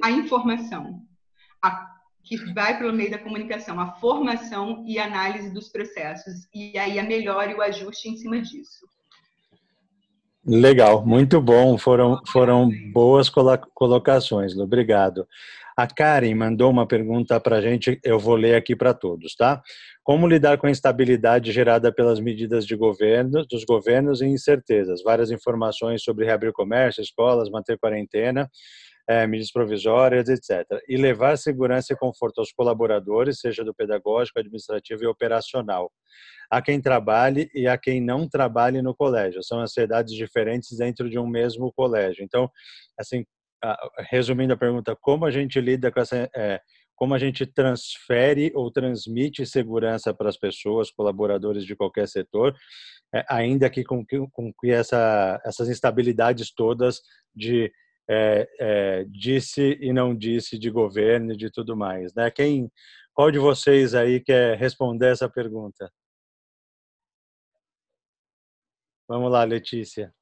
A 0.03 0.11
informação, 0.11 1.01
a 1.61 1.89
que 2.23 2.37
vai 2.53 2.77
pelo 2.77 2.93
meio 2.93 3.09
da 3.09 3.17
comunicação, 3.17 3.79
a 3.79 3.93
formação 3.93 4.83
e 4.87 4.99
análise 4.99 5.51
dos 5.51 5.69
processos, 5.69 6.47
e 6.53 6.77
aí 6.77 6.99
a 6.99 7.03
melhora 7.03 7.51
e 7.51 7.55
o 7.55 7.61
ajuste 7.61 8.09
em 8.09 8.17
cima 8.17 8.39
disso. 8.39 8.85
Legal, 10.45 11.05
muito 11.05 11.39
bom, 11.39 11.77
foram, 11.77 12.21
foram 12.27 12.69
boas 12.91 13.29
colocações, 13.29 14.57
obrigado. 14.57 15.27
A 15.77 15.87
Karen 15.87 16.35
mandou 16.35 16.69
uma 16.69 16.87
pergunta 16.87 17.39
para 17.39 17.57
a 17.57 17.61
gente, 17.61 17.99
eu 18.03 18.19
vou 18.19 18.35
ler 18.35 18.55
aqui 18.55 18.75
para 18.75 18.93
todos, 18.93 19.35
tá? 19.35 19.61
Como 20.03 20.27
lidar 20.27 20.57
com 20.57 20.67
a 20.67 20.71
instabilidade 20.71 21.51
gerada 21.51 21.93
pelas 21.93 22.19
medidas 22.19 22.65
de 22.65 22.75
governo, 22.75 23.45
dos 23.45 23.63
governos 23.63 24.21
e 24.21 24.25
incertezas? 24.25 25.01
Várias 25.03 25.31
informações 25.31 26.03
sobre 26.03 26.25
reabrir 26.25 26.51
comércio, 26.51 27.01
escolas, 27.01 27.49
manter 27.49 27.77
quarentena, 27.77 28.49
é, 29.07 29.25
medidas 29.27 29.51
provisórias, 29.51 30.29
etc. 30.29 30.65
E 30.87 30.97
levar 30.97 31.37
segurança 31.37 31.93
e 31.93 31.97
conforto 31.97 32.39
aos 32.39 32.51
colaboradores, 32.51 33.39
seja 33.39 33.63
do 33.63 33.73
pedagógico, 33.73 34.39
administrativo 34.39 35.03
e 35.03 35.07
operacional. 35.07 35.91
A 36.49 36.61
quem 36.61 36.81
trabalhe 36.81 37.49
e 37.53 37.67
a 37.67 37.77
quem 37.77 38.01
não 38.01 38.27
trabalhe 38.27 38.81
no 38.81 38.95
colégio. 38.95 39.43
São 39.43 39.59
ansiedades 39.59 40.13
diferentes 40.13 40.77
dentro 40.77 41.09
de 41.09 41.17
um 41.17 41.27
mesmo 41.27 41.71
colégio. 41.73 42.23
Então, 42.23 42.49
assim, 42.99 43.25
resumindo 44.09 44.53
a 44.53 44.57
pergunta, 44.57 44.95
como 44.95 45.25
a 45.25 45.31
gente 45.31 45.59
lida 45.59 45.91
com 45.91 45.99
essa... 45.99 46.29
É, 46.35 46.61
como 46.95 47.15
a 47.15 47.17
gente 47.17 47.47
transfere 47.47 48.51
ou 48.53 48.69
transmite 48.69 49.43
segurança 49.43 50.13
para 50.13 50.29
as 50.29 50.37
pessoas, 50.37 50.91
colaboradores 50.91 51.65
de 51.65 51.75
qualquer 51.75 52.07
setor, 52.07 52.55
é, 53.13 53.25
ainda 53.27 53.71
que 53.71 53.83
com, 53.83 54.05
com 54.05 54.53
que 54.53 54.69
essa, 54.69 55.41
essas 55.43 55.67
instabilidades 55.67 56.53
todas 56.53 57.01
de 57.35 57.73
é, 58.07 58.47
é, 58.59 59.03
disse 59.05 59.77
e 59.81 59.91
não 59.91 60.15
disse 60.15 60.59
de 60.59 60.69
governo 60.69 61.33
e 61.33 61.37
de 61.37 61.49
tudo 61.49 61.75
mais. 61.75 62.13
Né? 62.13 62.29
Quem, 62.29 62.71
qual 63.13 63.31
de 63.31 63.39
vocês 63.39 63.95
aí 63.95 64.19
quer 64.19 64.57
responder 64.57 65.07
essa 65.11 65.29
pergunta? 65.29 65.91
Vamos 69.07 69.31
lá, 69.31 69.43
Letícia. 69.43 70.13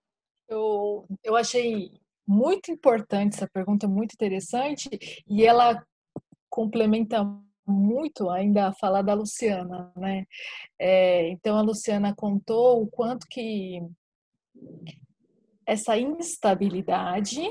Eu, 0.48 1.06
eu 1.24 1.36
achei 1.36 1.99
muito 2.30 2.72
importante 2.72 3.34
essa 3.34 3.50
pergunta, 3.52 3.88
muito 3.88 4.14
interessante, 4.14 4.88
e 5.28 5.44
ela 5.44 5.84
complementa 6.48 7.26
muito 7.66 8.30
ainda 8.30 8.68
a 8.68 8.74
falar 8.74 9.02
da 9.02 9.16
Luciana, 9.16 9.92
né? 9.96 10.26
É, 10.78 11.28
então 11.30 11.58
a 11.58 11.64
Luciana 11.64 12.14
contou 12.16 12.84
o 12.84 12.88
quanto 12.88 13.26
que 13.28 13.82
essa 15.66 15.98
instabilidade 15.98 17.42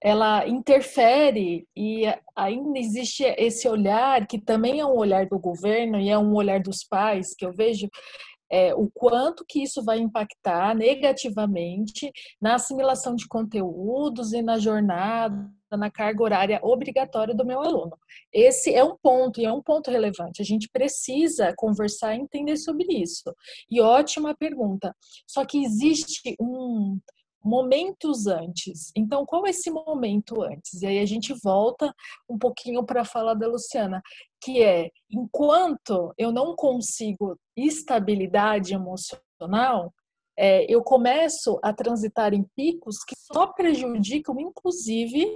ela 0.00 0.46
interfere 0.46 1.66
e 1.76 2.04
ainda 2.34 2.78
existe 2.78 3.24
esse 3.36 3.68
olhar 3.68 4.24
que 4.26 4.40
também 4.40 4.80
é 4.80 4.86
um 4.86 4.96
olhar 4.96 5.26
do 5.26 5.38
governo 5.38 5.98
e 5.98 6.08
é 6.08 6.16
um 6.16 6.32
olhar 6.34 6.60
dos 6.60 6.84
pais 6.84 7.34
que 7.34 7.44
eu 7.44 7.52
vejo 7.52 7.88
é, 8.50 8.74
o 8.74 8.90
quanto 8.92 9.44
que 9.46 9.62
isso 9.62 9.82
vai 9.82 9.98
impactar 9.98 10.74
negativamente 10.74 12.10
na 12.40 12.56
assimilação 12.56 13.14
de 13.14 13.26
conteúdos 13.28 14.32
e 14.32 14.42
na 14.42 14.58
jornada, 14.58 15.48
na 15.70 15.90
carga 15.90 16.22
horária 16.22 16.60
obrigatória 16.62 17.34
do 17.34 17.46
meu 17.46 17.60
aluno. 17.60 17.96
Esse 18.32 18.74
é 18.74 18.82
um 18.82 18.96
ponto, 18.96 19.40
e 19.40 19.44
é 19.44 19.52
um 19.52 19.62
ponto 19.62 19.90
relevante. 19.90 20.42
A 20.42 20.44
gente 20.44 20.68
precisa 20.72 21.54
conversar 21.56 22.14
e 22.14 22.20
entender 22.20 22.56
sobre 22.56 22.86
isso. 22.92 23.32
E 23.70 23.80
ótima 23.80 24.34
pergunta. 24.34 24.94
Só 25.26 25.44
que 25.44 25.62
existe 25.64 26.34
um, 26.40 26.98
momentos 27.42 28.26
antes. 28.26 28.92
Então, 28.94 29.24
qual 29.24 29.46
é 29.46 29.50
esse 29.50 29.70
momento 29.70 30.42
antes? 30.42 30.82
E 30.82 30.86
aí 30.86 30.98
a 30.98 31.06
gente 31.06 31.34
volta 31.42 31.94
um 32.28 32.38
pouquinho 32.38 32.84
para 32.84 33.04
falar 33.04 33.34
da 33.34 33.46
Luciana, 33.46 34.02
que 34.42 34.62
é 34.62 34.90
enquanto 35.10 36.12
eu 36.18 36.32
não 36.32 36.54
consigo 36.54 37.38
estabilidade 37.56 38.74
emocional, 38.74 39.92
é, 40.38 40.64
eu 40.72 40.82
começo 40.82 41.58
a 41.62 41.72
transitar 41.72 42.32
em 42.32 42.44
picos 42.56 43.04
que 43.04 43.14
só 43.16 43.48
prejudicam, 43.48 44.40
inclusive, 44.40 45.26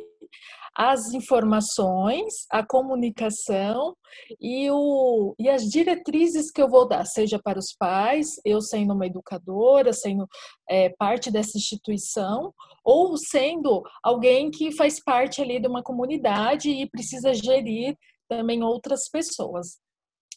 as 0.77 1.13
informações, 1.13 2.47
a 2.51 2.67
comunicação 2.67 3.97
e, 4.41 4.69
o, 4.71 5.35
e 5.39 5.49
as 5.49 5.63
diretrizes 5.63 6.51
que 6.51 6.61
eu 6.61 6.69
vou 6.69 6.87
dar, 6.87 7.05
seja 7.05 7.39
para 7.39 7.59
os 7.59 7.73
pais, 7.79 8.41
eu 8.45 8.61
sendo 8.61 8.93
uma 8.93 9.07
educadora, 9.07 9.93
sendo 9.93 10.27
é, 10.69 10.89
parte 10.91 11.31
dessa 11.31 11.57
instituição, 11.57 12.53
ou 12.85 13.17
sendo 13.17 13.83
alguém 14.03 14.51
que 14.51 14.73
faz 14.73 15.03
parte 15.03 15.41
ali 15.41 15.61
de 15.61 15.69
uma 15.69 15.83
comunidade 15.83 16.71
e 16.71 16.89
precisa 16.89 17.33
gerir 17.33 17.97
também 18.29 18.65
outras 18.65 19.09
pessoas. 19.09 19.79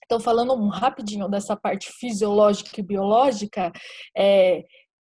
Então, 0.06 0.20
falando 0.20 0.56
rapidinho 0.70 1.28
dessa 1.28 1.56
parte 1.56 1.92
fisiológica 1.92 2.80
e 2.80 2.84
biológica, 2.84 3.72
é, 4.16 4.64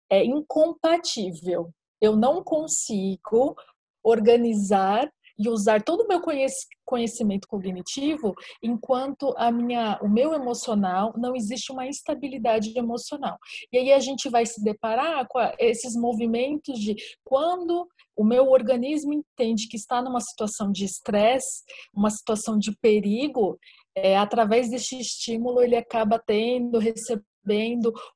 é 0.09 0.23
incompatível. 0.23 1.71
Eu 1.99 2.15
não 2.15 2.43
consigo 2.43 3.55
organizar 4.03 5.09
e 5.37 5.49
usar 5.49 5.81
todo 5.83 6.01
o 6.01 6.07
meu 6.07 6.21
conhecimento 6.85 7.47
cognitivo 7.47 8.33
enquanto 8.61 9.33
a 9.37 9.51
minha, 9.51 9.99
o 10.01 10.07
meu 10.07 10.33
emocional 10.33 11.13
não 11.17 11.35
existe 11.35 11.71
uma 11.71 11.87
estabilidade 11.87 12.77
emocional. 12.77 13.37
E 13.71 13.77
aí 13.77 13.91
a 13.91 13.99
gente 13.99 14.29
vai 14.29 14.45
se 14.45 14.63
deparar 14.63 15.27
com 15.27 15.39
esses 15.59 15.95
movimentos 15.95 16.79
de 16.79 16.95
quando 17.23 17.87
o 18.15 18.23
meu 18.23 18.49
organismo 18.49 19.13
entende 19.13 19.67
que 19.67 19.77
está 19.77 20.01
numa 20.01 20.21
situação 20.21 20.71
de 20.71 20.85
estresse, 20.85 21.63
uma 21.93 22.11
situação 22.11 22.57
de 22.59 22.71
perigo, 22.77 23.57
é, 23.95 24.17
através 24.17 24.69
desse 24.69 24.99
estímulo 24.99 25.61
ele 25.61 25.75
acaba 25.75 26.19
tendo, 26.19 26.79
recebendo 26.79 27.25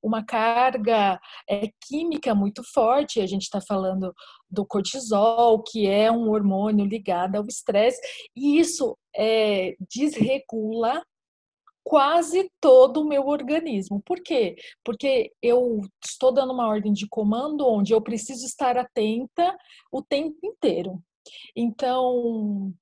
uma 0.01 0.23
carga 0.23 1.19
é, 1.49 1.69
química 1.81 2.33
muito 2.33 2.63
forte. 2.73 3.19
A 3.19 3.27
gente 3.27 3.43
está 3.43 3.59
falando 3.61 4.13
do 4.49 4.65
cortisol, 4.65 5.61
que 5.63 5.87
é 5.87 6.11
um 6.11 6.29
hormônio 6.29 6.85
ligado 6.85 7.35
ao 7.35 7.45
estresse, 7.45 7.99
e 8.35 8.59
isso 8.59 8.97
é, 9.15 9.75
desregula 9.91 11.03
quase 11.83 12.51
todo 12.59 13.01
o 13.01 13.07
meu 13.07 13.27
organismo. 13.27 14.01
Por 14.05 14.21
quê? 14.21 14.57
Porque 14.83 15.31
eu 15.41 15.79
estou 16.03 16.33
dando 16.33 16.51
uma 16.51 16.67
ordem 16.67 16.91
de 16.91 17.07
comando 17.07 17.65
onde 17.65 17.93
eu 17.93 18.01
preciso 18.01 18.45
estar 18.45 18.77
atenta 18.77 19.57
o 19.89 20.01
tempo 20.01 20.37
inteiro. 20.43 21.01
Então, 21.55 22.73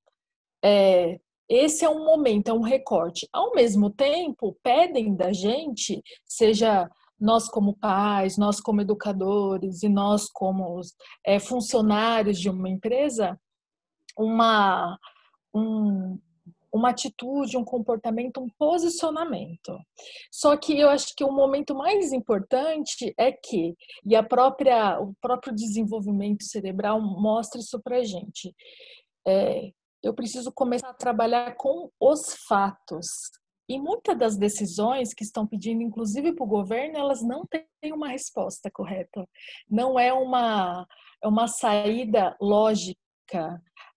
é, 0.64 1.20
esse 1.48 1.84
é 1.84 1.88
um 1.88 2.04
momento, 2.04 2.48
é 2.48 2.52
um 2.52 2.60
recorte. 2.60 3.28
Ao 3.32 3.52
mesmo 3.52 3.90
tempo, 3.90 4.56
pedem 4.62 5.14
da 5.14 5.32
gente, 5.32 6.02
seja 6.24 6.88
nós 7.18 7.48
como 7.48 7.76
pais, 7.76 8.36
nós 8.36 8.60
como 8.60 8.80
educadores 8.80 9.82
e 9.82 9.88
nós 9.88 10.28
como 10.28 10.80
é, 11.24 11.38
funcionários 11.38 12.38
de 12.38 12.50
uma 12.50 12.68
empresa, 12.68 13.38
uma, 14.16 14.98
um, 15.54 16.18
uma 16.72 16.90
atitude, 16.90 17.56
um 17.56 17.64
comportamento, 17.64 18.40
um 18.40 18.48
posicionamento. 18.58 19.78
Só 20.30 20.56
que 20.56 20.78
eu 20.78 20.88
acho 20.90 21.14
que 21.16 21.24
o 21.24 21.32
momento 21.32 21.74
mais 21.74 22.12
importante 22.12 23.14
é 23.16 23.32
que, 23.32 23.74
e 24.04 24.14
a 24.14 24.22
própria, 24.22 25.00
o 25.00 25.14
próprio 25.20 25.54
desenvolvimento 25.54 26.44
cerebral 26.44 27.00
mostra 27.00 27.60
isso 27.60 27.80
para 27.82 28.04
gente, 28.04 28.54
é, 29.26 29.70
eu 30.02 30.14
preciso 30.14 30.52
começar 30.52 30.90
a 30.90 30.94
trabalhar 30.94 31.56
com 31.56 31.90
os 32.00 32.34
fatos. 32.46 33.06
E 33.68 33.80
muitas 33.80 34.16
das 34.16 34.36
decisões 34.36 35.12
que 35.12 35.24
estão 35.24 35.46
pedindo, 35.46 35.82
inclusive 35.82 36.32
para 36.32 36.44
o 36.44 36.48
governo, 36.48 36.96
elas 36.96 37.20
não 37.22 37.44
têm 37.44 37.66
uma 37.92 38.08
resposta 38.08 38.70
correta. 38.70 39.26
Não 39.68 39.98
é 39.98 40.12
uma, 40.12 40.86
é 41.22 41.26
uma 41.26 41.48
saída 41.48 42.36
lógica. 42.40 42.96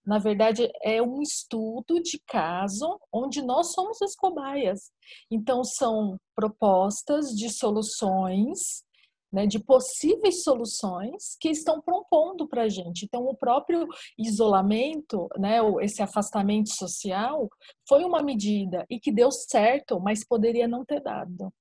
Na 0.04 0.18
verdade, 0.18 0.68
é 0.82 1.00
um 1.02 1.22
estudo 1.22 2.02
de 2.02 2.20
caso 2.26 3.00
onde 3.14 3.44
nós 3.44 3.74
somos 3.74 4.02
as 4.02 4.16
cobaias. 4.16 4.92
Então, 5.30 5.64
são 5.64 6.18
propostas 6.36 7.30
de 7.30 7.50
soluções 7.50 8.84
né, 9.32 9.46
de 9.46 9.60
possíveis 9.60 10.44
soluções 10.44 11.38
que 11.40 11.50
estão 11.50 11.82
propondo 11.82 12.48
para 12.48 12.64
a 12.64 12.70
gente. 12.70 13.06
Então, 13.06 13.26
o 13.26 13.36
próprio 13.36 13.88
isolamento, 14.18 15.28
né, 15.38 15.58
esse 15.82 16.02
afastamento 16.02 16.70
social, 16.70 17.48
foi 17.88 18.04
uma 18.04 18.22
medida 18.22 18.86
e 18.90 19.00
que 19.00 19.12
deu 19.12 19.32
certo, 19.32 20.00
mas 20.00 20.26
poderia 20.26 20.68
não 20.68 20.84
ter 20.84 21.02
dado. 21.02 21.54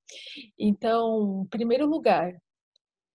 Então, 0.59 1.43
em 1.45 1.49
primeiro 1.49 1.87
lugar, 1.87 2.35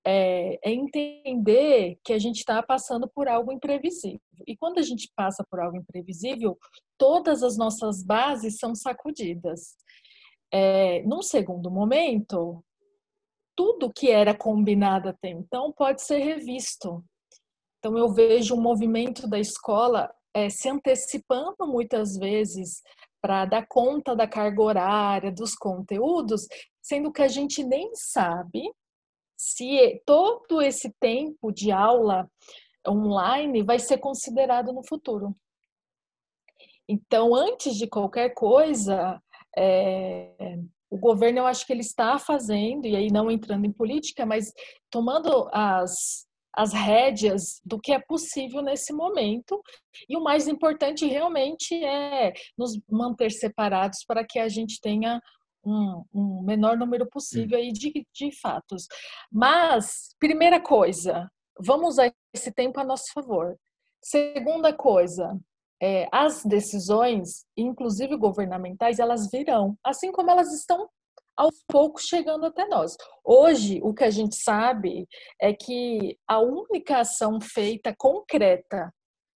é, 0.05 0.59
é 0.63 0.71
entender 0.71 1.97
que 2.03 2.13
a 2.13 2.19
gente 2.19 2.39
está 2.39 2.61
passando 2.61 3.07
por 3.07 3.27
algo 3.27 3.51
imprevisível. 3.51 4.19
E 4.45 4.55
quando 4.55 4.79
a 4.79 4.81
gente 4.81 5.09
passa 5.15 5.45
por 5.49 5.59
algo 5.59 5.77
imprevisível, 5.77 6.57
todas 6.97 7.41
as 7.41 7.57
nossas 7.57 8.03
bases 8.03 8.57
são 8.57 8.75
sacudidas. 8.75 9.75
É, 10.51 11.01
num 11.03 11.21
segundo 11.21 11.71
momento, 11.71 12.63
tudo 13.55 13.91
que 13.91 14.09
era 14.09 14.35
combinado 14.35 15.09
até 15.09 15.29
então 15.29 15.71
pode 15.71 16.01
ser 16.01 16.19
revisto. 16.19 17.03
Então, 17.79 17.97
eu 17.97 18.13
vejo 18.13 18.55
o 18.55 18.61
movimento 18.61 19.27
da 19.27 19.37
escola 19.37 20.09
é, 20.33 20.49
se 20.49 20.69
antecipando 20.69 21.67
muitas 21.67 22.17
vezes 22.17 22.81
para 23.21 23.45
dar 23.45 23.67
conta 23.67 24.15
da 24.15 24.27
carga 24.27 24.61
horária, 24.61 25.31
dos 25.31 25.53
conteúdos, 25.55 26.47
sendo 26.81 27.11
que 27.11 27.21
a 27.21 27.27
gente 27.27 27.63
nem 27.63 27.91
sabe 27.93 28.61
se 29.37 30.01
todo 30.05 30.61
esse 30.61 30.93
tempo 30.99 31.51
de 31.51 31.71
aula 31.71 32.29
online 32.87 33.63
vai 33.63 33.79
ser 33.79 33.97
considerado 33.97 34.71
no 34.71 34.85
futuro. 34.87 35.35
Então, 36.87 37.33
antes 37.33 37.75
de 37.75 37.87
qualquer 37.87 38.33
coisa, 38.33 39.21
é, 39.57 40.57
o 40.93 40.97
governo, 40.97 41.39
eu 41.39 41.47
acho 41.47 41.65
que 41.65 41.73
ele 41.73 41.81
está 41.81 42.19
fazendo, 42.19 42.85
e 42.85 42.95
aí 42.95 43.11
não 43.11 43.31
entrando 43.31 43.65
em 43.65 43.71
política, 43.71 44.27
mas 44.27 44.53
tomando 44.91 45.49
as, 45.51 46.27
as 46.55 46.71
rédeas 46.71 47.59
do 47.65 47.79
que 47.79 47.91
é 47.91 47.99
possível 47.99 48.61
nesse 48.61 48.93
momento. 48.93 49.59
E 50.07 50.15
o 50.15 50.23
mais 50.23 50.47
importante 50.47 51.07
realmente 51.07 51.73
é 51.83 52.31
nos 52.55 52.79
manter 52.87 53.31
separados 53.31 54.05
para 54.05 54.23
que 54.23 54.37
a 54.37 54.47
gente 54.47 54.79
tenha 54.79 55.19
um, 55.65 56.03
um 56.13 56.43
menor 56.43 56.77
número 56.77 57.07
possível 57.09 57.57
aí 57.57 57.71
de, 57.71 58.05
de 58.13 58.39
fatos. 58.39 58.85
Mas, 59.31 60.15
primeira 60.19 60.61
coisa, 60.61 61.27
vamos 61.59 61.93
usar 61.93 62.13
esse 62.35 62.51
tempo 62.51 62.79
a 62.79 62.83
nosso 62.83 63.11
favor. 63.15 63.57
Segunda 63.99 64.71
coisa, 64.71 65.35
é, 65.83 66.07
as 66.13 66.45
decisões, 66.45 67.45
inclusive 67.57 68.15
governamentais, 68.15 68.99
elas 68.99 69.29
virão, 69.29 69.77
assim 69.83 70.13
como 70.13 70.31
elas 70.31 70.49
estão 70.53 70.87
aos 71.35 71.61
poucos 71.67 72.03
chegando 72.03 72.45
até 72.45 72.65
nós. 72.65 72.95
Hoje, 73.25 73.81
o 73.83 73.93
que 73.93 74.05
a 74.05 74.09
gente 74.09 74.37
sabe 74.41 75.05
é 75.41 75.51
que 75.51 76.17
a 76.25 76.39
única 76.39 76.99
ação 76.99 77.37
feita 77.41 77.93
concreta, 77.97 78.93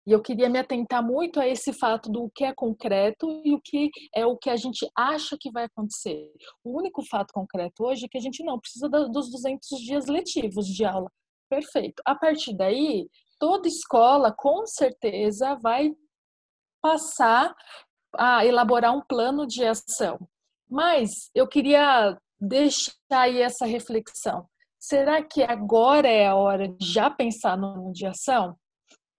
e 0.07 0.13
eu 0.13 0.21
queria 0.21 0.51
me 0.51 0.59
atentar 0.59 1.03
muito 1.03 1.41
a 1.41 1.49
esse 1.49 1.73
fato 1.73 2.11
do 2.11 2.31
que 2.35 2.45
é 2.45 2.53
concreto 2.53 3.41
e 3.43 3.55
o 3.55 3.61
que 3.65 3.89
é 4.15 4.27
o 4.27 4.37
que 4.37 4.51
a 4.51 4.57
gente 4.57 4.87
acha 4.95 5.39
que 5.41 5.51
vai 5.51 5.65
acontecer. 5.65 6.31
O 6.63 6.77
único 6.77 7.03
fato 7.09 7.33
concreto 7.33 7.85
hoje 7.85 8.05
é 8.05 8.09
que 8.09 8.19
a 8.19 8.21
gente 8.21 8.45
não 8.45 8.61
precisa 8.61 8.87
dos 8.87 9.31
200 9.31 9.67
dias 9.81 10.07
letivos 10.09 10.67
de 10.67 10.85
aula. 10.85 11.11
Perfeito. 11.49 12.03
A 12.05 12.15
partir 12.15 12.55
daí, 12.55 13.09
toda 13.39 13.67
escola 13.67 14.31
com 14.37 14.67
certeza 14.67 15.55
vai 15.63 15.91
passar 16.85 17.57
a 18.15 18.45
elaborar 18.45 18.95
um 18.95 19.01
plano 19.01 19.47
de 19.47 19.65
ação. 19.65 20.19
Mas 20.71 21.31
eu 21.35 21.49
queria 21.49 22.19
deixar 22.39 22.93
aí 23.11 23.41
essa 23.41 23.65
reflexão. 23.65 24.47
Será 24.79 25.23
que 25.23 25.43
agora 25.43 26.07
é 26.07 26.27
a 26.27 26.35
hora 26.35 26.69
de 26.69 26.93
já 26.93 27.09
pensar 27.09 27.57
no 27.57 27.73
plano 27.73 27.93
de 27.93 28.07
ação? 28.07 28.55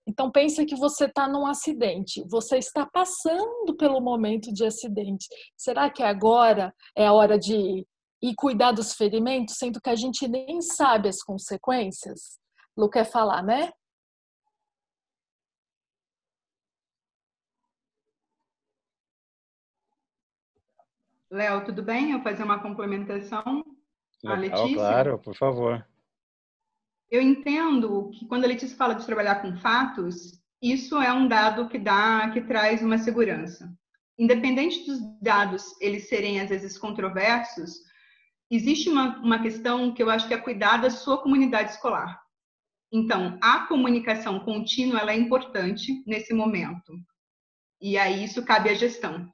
Então 0.08 0.30
pensa 0.30 0.64
que 0.64 0.76
você 0.76 1.06
está 1.06 1.28
num 1.28 1.48
acidente, 1.48 2.24
você 2.30 2.60
está 2.60 2.86
passando 2.86 3.76
pelo 3.76 4.00
momento 4.00 4.54
de 4.54 4.64
acidente. 4.64 5.26
Será 5.58 5.90
que 5.90 6.04
agora 6.04 6.72
é 6.96 7.08
a 7.08 7.14
hora 7.14 7.40
de 7.40 7.84
ir 8.22 8.36
cuidar 8.36 8.74
dos 8.74 8.94
ferimentos, 8.94 9.56
sendo 9.58 9.82
que 9.82 9.90
a 9.90 9.96
gente 9.96 10.28
nem 10.28 10.62
sabe 10.62 11.10
as 11.10 11.24
consequências? 11.24 12.38
Lu 12.78 12.88
quer 12.88 13.06
falar, 13.06 13.42
né? 13.42 13.72
Léo, 21.32 21.66
tudo 21.66 21.82
bem? 21.82 22.12
Eu 22.12 22.22
fazer 22.22 22.44
uma 22.44 22.60
complementação 22.60 23.66
Legal, 24.24 24.38
Letícia? 24.38 24.76
Claro, 24.76 25.20
por 25.20 25.36
favor. 25.36 25.86
Eu 27.10 27.22
entendo 27.22 28.10
que 28.12 28.26
quando 28.28 28.46
a 28.46 28.48
Letícia 28.48 28.76
fala 28.76 28.96
de 28.96 29.06
trabalhar 29.06 29.42
com 29.42 29.56
fatos, 29.58 30.42
isso 30.62 31.02
é 31.02 31.12
um 31.14 31.28
dado 31.28 31.70
que 31.70 31.78
dá, 31.78 32.30
que 32.32 32.42
traz 32.42 32.82
uma 32.82 32.98
segurança. 32.98 33.72
Independente 34.18 34.86
dos 34.86 35.00
dados 35.22 35.80
eles 35.82 36.08
serem 36.08 36.40
às 36.40 36.50
vezes 36.50 36.78
controversos, 36.78 37.82
existe 38.50 38.90
uma, 38.90 39.18
uma 39.20 39.42
questão 39.42 39.94
que 39.94 40.02
eu 40.02 40.10
acho 40.10 40.28
que 40.28 40.34
é 40.34 40.38
cuidar 40.38 40.78
da 40.78 40.90
sua 40.90 41.22
comunidade 41.22 41.72
escolar. 41.72 42.20
Então, 42.92 43.38
a 43.42 43.68
comunicação 43.68 44.40
contínua 44.40 45.02
é 45.12 45.16
importante 45.16 46.04
nesse 46.08 46.34
momento. 46.34 46.94
E 47.82 47.98
aí 47.98 48.24
isso 48.24 48.46
cabe 48.46 48.70
à 48.70 48.74
gestão. 48.74 49.30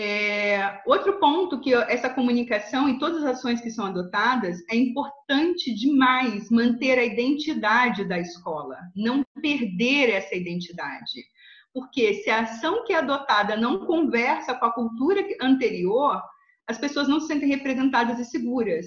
É, 0.00 0.80
outro 0.86 1.18
ponto 1.18 1.60
que 1.60 1.74
essa 1.74 2.08
comunicação 2.08 2.88
e 2.88 3.00
todas 3.00 3.24
as 3.24 3.38
ações 3.38 3.60
que 3.60 3.68
são 3.68 3.86
adotadas 3.86 4.62
é 4.70 4.76
importante 4.76 5.74
demais 5.74 6.48
manter 6.52 7.00
a 7.00 7.04
identidade 7.04 8.04
da 8.04 8.16
escola, 8.16 8.78
não 8.94 9.24
perder 9.42 10.10
essa 10.10 10.36
identidade. 10.36 11.24
Porque 11.74 12.14
se 12.14 12.30
a 12.30 12.42
ação 12.42 12.84
que 12.84 12.92
é 12.92 12.98
adotada 12.98 13.56
não 13.56 13.86
conversa 13.86 14.54
com 14.54 14.66
a 14.66 14.72
cultura 14.72 15.20
anterior, 15.42 16.22
as 16.68 16.78
pessoas 16.78 17.08
não 17.08 17.18
se 17.18 17.26
sentem 17.26 17.48
representadas 17.48 18.20
e 18.20 18.24
seguras. 18.24 18.86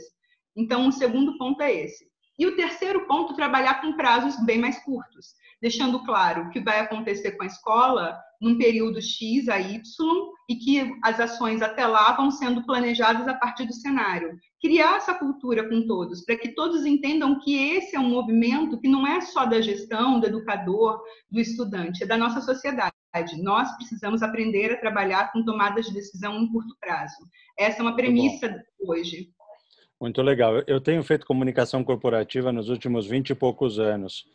Então, 0.55 0.88
o 0.88 0.93
segundo 0.93 1.38
ponto 1.38 1.62
é 1.62 1.74
esse. 1.74 2.09
E 2.39 2.45
o 2.45 2.55
terceiro 2.55 3.05
ponto, 3.05 3.36
trabalhar 3.36 3.82
com 3.82 3.97
prazos 3.97 4.41
bem 4.45 4.59
mais 4.59 4.82
curtos, 4.86 5.34
deixando 5.62 6.05
claro 6.05 6.43
o 6.43 6.49
que 6.51 6.62
vai 6.62 6.80
acontecer 6.80 7.34
com 7.34 7.43
a 7.43 7.47
escola 7.47 8.18
num 8.39 8.57
período 8.57 9.01
X 9.01 9.49
a 9.49 9.59
Y 9.59 10.30
e 10.52 10.56
que 10.58 10.93
as 11.02 11.18
ações 11.18 11.62
até 11.62 11.88
lá 11.88 12.12
vão 12.14 12.30
sendo 12.30 12.66
planejadas 12.66 13.26
a 13.26 13.34
partir 13.34 13.66
do 13.66 13.74
cenário. 13.74 14.38
Criar 14.60 14.97
essa 14.97 15.14
cultura 15.14 15.68
com 15.70 15.88
todos, 15.88 16.26
para 16.26 16.36
que 16.36 16.49
todos 16.49 16.86
entendam 16.86 17.39
que 17.39 17.56
esse 17.56 17.95
é 17.95 17.99
um 17.99 18.10
movimento 18.10 18.78
que 18.78 18.89
não 18.89 19.08
é 19.08 19.22
só 19.22 19.45
da 19.45 19.62
gestão, 19.62 20.20
do 20.20 20.28
educador, 20.28 21.02
do 21.32 21.39
estudante, 21.39 22.04
é 22.04 22.06
da 22.06 22.18
nossa 22.18 22.41
sociedade. 22.41 22.91
Nós 23.41 23.72
precisamos 23.78 24.22
aprender 24.22 24.74
a 24.74 24.78
trabalhar 24.78 25.32
com 25.32 25.45
tomadas 25.45 25.86
de 25.86 25.93
decisão 25.93 26.38
em 26.38 26.52
curto 26.52 26.76
prazo. 26.82 27.16
Essa 27.58 27.80
é 27.80 27.82
uma 27.82 27.95
premissa 27.95 28.62
hoje. 28.86 29.30
Muito 30.02 30.22
legal. 30.22 30.56
Eu 30.68 30.82
tenho 30.82 31.02
feito 31.02 31.26
comunicação 31.26 31.82
corporativa 31.82 32.52
nos 32.52 32.68
últimos 32.68 33.08
20 33.08 33.30
e 33.30 33.36
poucos 33.36 33.80
anos. 33.80 34.26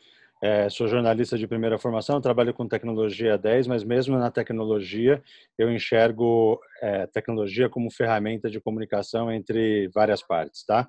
É, 0.43 0.69
sou 0.69 0.87
jornalista 0.87 1.39
de 1.39 1.47
primeira 1.47 1.79
formação, 1.79 2.21
trabalho 2.21 2.53
com 2.53 2.69
tecnologia 2.69 3.35
há 3.35 3.37
10, 3.39 3.67
mas 3.67 3.83
mesmo 3.83 4.19
na 4.19 4.31
tecnologia, 4.31 5.23
eu 5.57 5.73
enxergo 5.73 6.61
é, 6.83 7.07
tecnologia 7.07 7.71
como 7.71 7.91
ferramenta 7.91 8.51
de 8.51 8.61
comunicação 8.61 9.33
entre 9.33 9.89
várias 9.95 10.23
partes, 10.23 10.65
tá? 10.65 10.87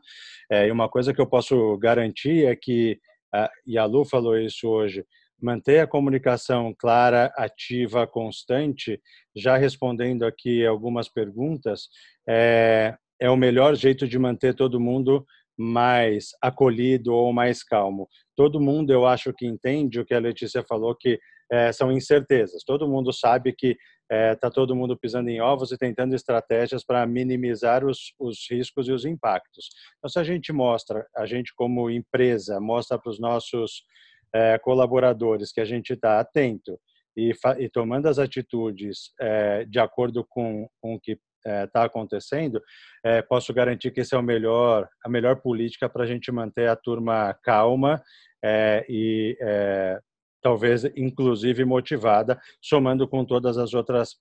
É, 0.52 0.68
e 0.68 0.72
uma 0.72 0.90
coisa 0.90 1.14
que 1.14 1.22
eu 1.22 1.26
posso 1.28 1.78
garantir 1.78 2.46
é 2.46 2.56
que, 2.58 3.00
a, 3.34 3.50
e 3.66 3.78
a 3.78 3.86
Lu 3.86 4.04
falou 4.04 4.38
isso 4.38 4.68
hoje, 4.68 5.06
manter 5.42 5.80
a 5.80 5.88
comunicação 5.88 6.76
clara, 6.78 7.32
ativa, 7.38 8.06
constante, 8.06 9.00
já 9.34 9.56
respondendo 9.56 10.26
aqui 10.26 10.66
algumas 10.66 11.08
perguntas, 11.08 11.88
é, 12.28 12.96
é 13.20 13.30
o 13.30 13.38
melhor 13.38 13.76
jeito 13.76 14.08
de 14.08 14.20
manter 14.20 14.54
todo 14.54 14.80
mundo 14.80 15.26
mais 15.58 16.30
acolhido 16.42 17.14
ou 17.14 17.34
mais 17.34 17.64
calmo. 17.64 18.08
Todo 18.38 18.62
mundo, 18.62 18.94
eu 18.94 19.08
acho 19.08 19.34
que 19.34 19.48
entende 19.48 20.00
o 20.00 20.06
que 20.06 20.14
a 20.14 20.20
Letícia 20.20 20.64
falou, 20.64 20.96
que 20.96 21.20
é, 21.52 21.72
são 21.72 21.92
incertezas. 21.92 22.64
Todo 22.64 22.88
mundo 22.88 23.12
sabe 23.12 23.52
que 23.52 23.70
está 23.70 24.16
é, 24.16 24.36
tá 24.36 24.52
todo 24.52 24.76
mundo 24.76 24.96
pisando 24.96 25.30
em 25.30 25.42
ovos 25.42 25.72
e 25.72 25.78
tentando 25.78 26.14
estratégias 26.14 26.86
para 26.86 27.06
minimizar 27.08 27.84
os, 27.84 28.14
os 28.20 28.46
riscos 28.50 28.88
e 28.88 28.92
os 28.92 29.06
impactos. 29.06 29.70
Então, 29.98 30.08
se 30.08 30.20
a 30.20 30.24
gente 30.24 30.54
mostra, 30.54 31.08
a 31.16 31.26
gente 31.26 31.52
como 31.56 31.90
empresa, 31.90 32.60
mostra 32.60 33.00
para 33.00 33.10
os 33.10 33.20
nossos 33.20 33.84
é, 34.32 34.60
colaboradores 34.60 35.52
que 35.52 35.60
a 35.60 35.66
gente 35.66 35.94
está 35.94 36.20
atento 36.20 36.80
e, 37.18 37.34
e, 37.58 37.70
tomando 37.70 38.08
as 38.08 38.20
atitudes 38.20 39.12
é, 39.20 39.66
de 39.66 39.80
acordo 39.80 40.24
com, 40.24 40.70
com 40.80 40.94
o 40.94 41.00
que 41.00 41.18
está 41.44 41.82
é, 41.82 41.86
acontecendo, 41.86 42.62
é, 43.04 43.22
posso 43.22 43.54
garantir 43.54 43.92
que 43.92 44.02
esse 44.02 44.14
é 44.14 44.18
o 44.18 44.24
melhor, 44.24 44.88
a 45.04 45.10
melhor 45.10 45.38
política 45.38 45.90
para 45.90 46.04
a 46.04 46.08
gente 46.08 46.32
manter 46.32 46.70
a 46.70 46.76
turma 46.76 47.34
calma 47.44 48.02
é, 48.44 48.86
e 48.88 49.38
é, 49.40 50.00
talvez 50.42 50.84
inclusive 50.96 51.66
motivada, 51.66 52.40
somando 52.62 53.08
com 53.08 53.26
todas 53.26 53.58
as 53.58 53.74
outras 53.74 54.16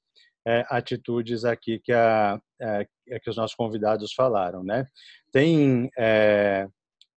é, 0.47 0.65
atitudes 0.69 1.45
aqui 1.45 1.81
que, 1.81 1.93
a, 1.93 2.41
é, 2.61 2.87
que 3.21 3.31
os 3.31 3.37
nossos 3.37 3.57
convidados 3.57 4.13
falaram, 4.13 4.63
né? 4.63 4.87
Tem 5.33 5.91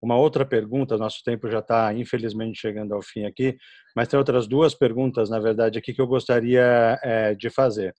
uma 0.01 0.17
outra 0.17 0.45
pergunta, 0.45 0.97
nosso 0.97 1.23
tempo 1.25 1.51
já 1.51 1.59
está 1.59 1.93
infelizmente 1.93 2.61
chegando 2.61 2.95
ao 2.95 3.03
fim 3.03 3.25
aqui, 3.25 3.57
mas 3.95 4.09
tem 4.09 4.19
outras 4.19 4.47
duas 4.47 4.75
perguntas, 4.75 5.29
na 5.29 5.39
verdade, 5.41 5.79
aqui 5.79 5.93
que 5.93 6.01
eu 6.01 6.07
gostaria 6.07 6.99
de 7.39 7.51
fazer. 7.51 7.95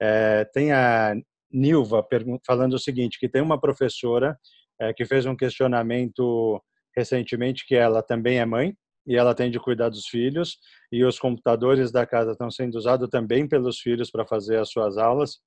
É, 0.00 0.44
tem 0.52 0.72
a 0.72 1.14
Nilva 1.50 2.04
falando 2.46 2.74
o 2.74 2.78
seguinte, 2.78 3.18
que 3.18 3.28
tem 3.28 3.40
uma 3.40 3.60
professora 3.60 4.36
é, 4.80 4.92
que 4.92 5.04
fez 5.04 5.24
um 5.24 5.36
questionamento 5.36 6.60
recentemente 6.96 7.66
que 7.66 7.74
ela 7.74 8.02
também 8.02 8.38
é 8.38 8.44
mãe 8.44 8.76
e 9.06 9.16
ela 9.16 9.34
tem 9.34 9.50
de 9.50 9.60
cuidar 9.60 9.88
dos 9.88 10.06
filhos 10.06 10.58
e 10.90 11.04
os 11.04 11.18
computadores 11.18 11.92
da 11.92 12.06
casa 12.06 12.32
estão 12.32 12.50
sendo 12.50 12.76
usados 12.76 13.08
também 13.10 13.46
pelos 13.46 13.78
filhos 13.78 14.10
para 14.10 14.26
fazer 14.26 14.58
as 14.58 14.70
suas 14.70 14.96
aulas 14.96 15.40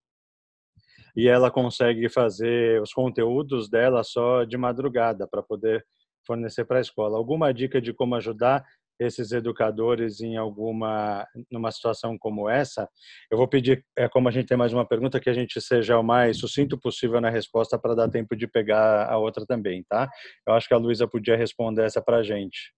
e 1.15 1.27
ela 1.27 1.49
consegue 1.49 2.07
fazer 2.09 2.79
os 2.81 2.93
conteúdos 2.93 3.67
dela 3.67 4.03
só 4.03 4.43
de 4.43 4.55
madrugada 4.55 5.27
para 5.27 5.41
poder 5.41 5.83
fornecer 6.25 6.65
para 6.65 6.77
a 6.77 6.81
escola. 6.81 7.17
Alguma 7.17 7.51
dica 7.51 7.81
de 7.81 7.91
como 7.91 8.13
ajudar 8.15 8.63
esses 8.99 9.31
educadores 9.31 10.21
em 10.21 10.37
alguma 10.37 11.27
numa 11.51 11.71
situação 11.71 12.17
como 12.17 12.49
essa, 12.49 12.89
eu 13.31 13.37
vou 13.37 13.47
pedir, 13.47 13.85
é, 13.95 14.07
como 14.07 14.27
a 14.27 14.31
gente 14.31 14.47
tem 14.47 14.57
mais 14.57 14.73
uma 14.73 14.87
pergunta, 14.87 15.19
que 15.19 15.29
a 15.29 15.33
gente 15.33 15.59
seja 15.61 15.97
o 15.97 16.03
mais 16.03 16.37
sucinto 16.37 16.77
possível 16.77 17.21
na 17.21 17.29
resposta 17.29 17.77
para 17.77 17.95
dar 17.95 18.09
tempo 18.09 18.35
de 18.35 18.47
pegar 18.47 19.07
a 19.07 19.17
outra 19.17 19.45
também, 19.45 19.83
tá? 19.87 20.09
Eu 20.47 20.53
acho 20.53 20.67
que 20.67 20.73
a 20.73 20.77
Luísa 20.77 21.07
podia 21.07 21.35
responder 21.35 21.83
essa 21.83 22.01
para 22.01 22.17
a 22.17 22.23
gente. 22.23 22.73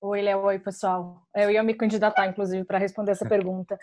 Oi, 0.00 0.22
Léo. 0.22 0.44
Oi, 0.44 0.60
pessoal. 0.60 1.26
Eu 1.34 1.50
ia 1.50 1.60
me 1.60 1.74
candidatar, 1.74 2.28
inclusive, 2.28 2.64
para 2.64 2.78
responder 2.78 3.10
essa 3.10 3.26
pergunta. 3.28 3.76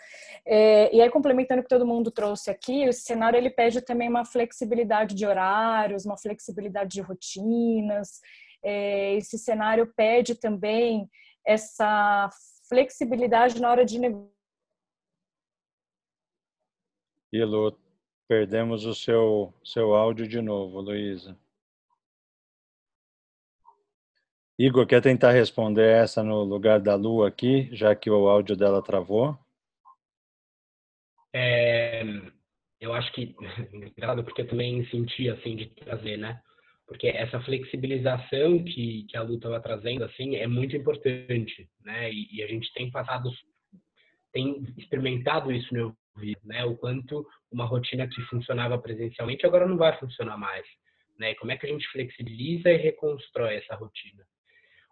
É, 0.46 0.94
e 0.94 1.02
aí, 1.02 1.10
complementando 1.10 1.60
o 1.60 1.62
que 1.62 1.68
todo 1.68 1.86
mundo 1.86 2.10
trouxe 2.10 2.50
aqui, 2.50 2.84
esse 2.84 3.02
cenário 3.02 3.36
ele 3.36 3.50
pede 3.50 3.82
também 3.82 4.08
uma 4.08 4.24
flexibilidade 4.24 5.14
de 5.14 5.26
horários, 5.26 6.06
uma 6.06 6.16
flexibilidade 6.16 6.88
de 6.92 7.02
rotinas, 7.02 8.20
é, 8.22 8.45
esse 8.62 9.38
cenário 9.38 9.92
pede 9.94 10.34
também 10.34 11.08
essa 11.46 12.28
flexibilidade 12.68 13.60
na 13.60 13.70
hora 13.70 13.84
de 13.84 13.98
negociar. 13.98 14.34
E 17.32 17.44
Lu, 17.44 17.78
perdemos 18.28 18.84
o 18.84 18.94
seu, 18.94 19.52
seu 19.64 19.94
áudio 19.94 20.26
de 20.26 20.40
novo, 20.40 20.80
Luísa. 20.80 21.38
Igor, 24.58 24.86
quer 24.86 25.02
tentar 25.02 25.32
responder 25.32 25.86
essa 25.86 26.22
no 26.22 26.42
lugar 26.42 26.80
da 26.80 26.94
Lu 26.94 27.24
aqui, 27.24 27.68
já 27.76 27.94
que 27.94 28.10
o 28.10 28.26
áudio 28.26 28.56
dela 28.56 28.82
travou? 28.82 29.38
É, 31.34 32.02
eu 32.80 32.94
acho 32.94 33.12
que, 33.12 33.34
porque 34.24 34.42
eu 34.42 34.48
também 34.48 34.86
senti 34.86 35.28
assim 35.28 35.56
de 35.56 35.66
trazer, 35.74 36.16
né? 36.16 36.42
Porque 36.86 37.08
essa 37.08 37.40
flexibilização 37.40 38.62
que, 38.62 39.04
que 39.08 39.16
a 39.16 39.22
luta 39.22 39.48
estava 39.48 39.60
trazendo 39.60 40.04
assim 40.04 40.36
é 40.36 40.46
muito 40.46 40.76
importante, 40.76 41.68
né? 41.84 42.10
E, 42.12 42.36
e, 42.36 42.42
a 42.42 42.46
gente 42.46 42.72
tem 42.72 42.90
passado, 42.90 43.30
tem 44.32 44.62
experimentado 44.76 45.50
isso 45.50 45.74
no 45.74 45.96
ouvido, 46.14 46.40
né? 46.44 46.64
O 46.64 46.76
quanto 46.76 47.26
uma 47.50 47.64
rotina 47.64 48.06
que 48.06 48.22
funcionava 48.22 48.78
presencialmente 48.78 49.44
agora 49.44 49.66
não 49.66 49.76
vai 49.76 49.98
funcionar 49.98 50.36
mais, 50.36 50.64
né? 51.18 51.32
E 51.32 51.34
como 51.34 51.50
é 51.50 51.56
que 51.56 51.66
a 51.66 51.68
gente 51.68 51.88
flexibiliza 51.88 52.70
e 52.70 52.76
reconstrói 52.76 53.56
essa 53.56 53.74
rotina? 53.74 54.24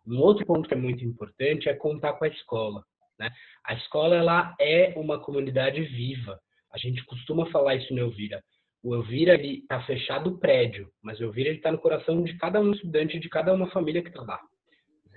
Um 0.07 0.18
outro 0.18 0.45
ponto 0.45 0.68
que 0.68 0.74
é 0.74 0.78
muito 0.78 1.05
importante 1.05 1.68
é 1.68 1.74
contar 1.74 2.14
com 2.14 2.24
a 2.24 2.28
escola, 2.28 2.84
né? 3.18 3.30
A 3.64 3.74
escola 3.74 4.16
ela 4.16 4.55
é 4.61 4.92
uma 4.97 5.20
comunidade 5.20 5.80
viva. 5.80 6.40
A 6.72 6.76
gente 6.76 7.05
costuma 7.05 7.47
falar 7.53 7.76
isso 7.76 7.95
no 7.95 8.01
Elvira 8.01 8.42
o 8.85 8.95
Elvira 8.95 9.35
está 9.35 9.80
fechado 9.85 10.28
o 10.28 10.39
prédio, 10.39 10.91
mas 11.03 11.18
o 11.18 11.24
Elvira 11.24 11.49
está 11.49 11.72
no 11.72 11.78
coração 11.78 12.22
de 12.22 12.37
cada 12.37 12.61
um 12.61 12.70
estudante, 12.70 13.18
de 13.18 13.30
cada 13.30 13.51
uma 13.55 13.70
família 13.70 14.03
que 14.03 14.11
está 14.11 14.20
lá. 14.20 14.39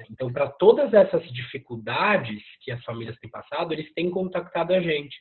Então, 0.09 0.31
para 0.31 0.47
todas 0.47 0.93
essas 0.93 1.21
dificuldades 1.33 2.41
que 2.61 2.71
as 2.71 2.81
famílias 2.85 3.17
têm 3.19 3.29
passado, 3.29 3.73
eles 3.73 3.93
têm 3.93 4.09
contactado 4.09 4.73
a 4.73 4.79
gente. 4.79 5.17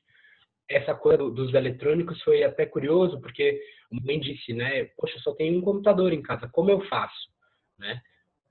Essa 0.68 0.94
coisa 0.94 1.28
dos 1.28 1.55
eletrônicos 1.55 2.22
foi 2.22 2.44
até 2.44 2.64
curioso, 2.66 3.20
porque 3.20 3.61
mãe 3.90 4.20
disse, 4.20 4.53
né? 4.53 4.84
Poxa, 4.97 5.18
só 5.20 5.34
tenho 5.34 5.59
um 5.59 5.62
computador 5.62 6.12
em 6.12 6.22
casa, 6.22 6.49
como 6.49 6.70
eu 6.70 6.80
faço? 6.82 7.28
Né? 7.76 8.01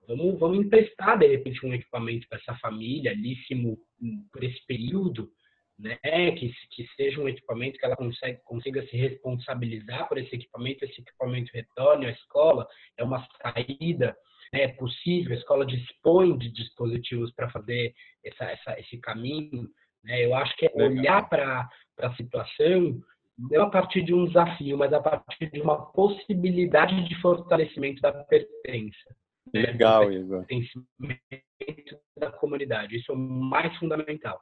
Vamos, 0.09 0.37
vamos 0.37 0.65
emprestar, 0.65 1.17
de 1.17 1.27
repente, 1.27 1.65
um 1.65 1.73
equipamento 1.73 2.27
para 2.27 2.39
essa 2.39 2.55
família, 2.55 3.13
líssimo 3.13 3.77
por 4.29 4.43
esse 4.43 4.65
período, 4.65 5.31
né, 5.77 5.97
que, 6.31 6.53
que 6.71 6.87
seja 6.95 7.21
um 7.21 7.27
equipamento 7.27 7.77
que 7.77 7.85
ela 7.85 7.95
consegue, 7.95 8.39
consiga 8.43 8.85
se 8.87 8.95
responsabilizar 8.95 10.07
por 10.07 10.17
esse 10.17 10.35
equipamento, 10.35 10.85
esse 10.85 11.01
equipamento 11.01 11.51
retorne 11.53 12.05
à 12.05 12.11
escola, 12.11 12.67
é 12.97 13.03
uma 13.03 13.25
saída 13.41 14.15
né, 14.53 14.61
é 14.61 14.67
possível, 14.69 15.33
a 15.33 15.39
escola 15.39 15.65
dispõe 15.65 16.37
de 16.37 16.49
dispositivos 16.49 17.31
para 17.33 17.49
fazer 17.49 17.93
essa, 18.23 18.45
essa, 18.45 18.79
esse 18.79 18.97
caminho. 18.99 19.67
Né? 20.03 20.25
Eu 20.25 20.35
acho 20.35 20.55
que 20.55 20.65
é 20.65 20.71
olhar 20.75 21.27
para 21.27 21.67
a 21.99 22.15
situação 22.15 23.01
não 23.37 23.63
a 23.63 23.69
partir 23.69 24.01
de 24.01 24.13
um 24.13 24.25
desafio, 24.25 24.77
mas 24.77 24.93
a 24.93 25.01
partir 25.01 25.51
de 25.51 25.59
uma 25.59 25.91
possibilidade 25.91 27.07
de 27.07 27.21
fortalecimento 27.21 28.01
da 28.01 28.13
pertença. 28.23 29.15
Legal, 29.53 30.11
Igor. 30.11 30.45
Pertencimento 30.45 31.99
da 32.17 32.31
comunidade. 32.31 32.95
Isso 32.95 33.11
é 33.11 33.15
o 33.15 33.17
mais 33.17 33.75
fundamental. 33.77 34.41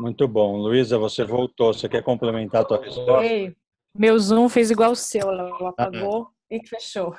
Muito 0.00 0.26
bom. 0.28 0.56
Luísa, 0.56 0.98
você 0.98 1.24
voltou. 1.24 1.72
Você 1.72 1.88
quer 1.88 2.02
complementar 2.02 2.62
a 2.62 2.64
tua 2.64 2.82
resposta? 2.82 3.24
Ei, 3.24 3.54
meu 3.94 4.18
Zoom 4.18 4.48
fez 4.48 4.70
igual 4.70 4.92
o 4.92 4.96
seu, 4.96 5.30
ela 5.30 5.70
apagou 5.70 6.28
e 6.50 6.64
fechou. 6.66 7.14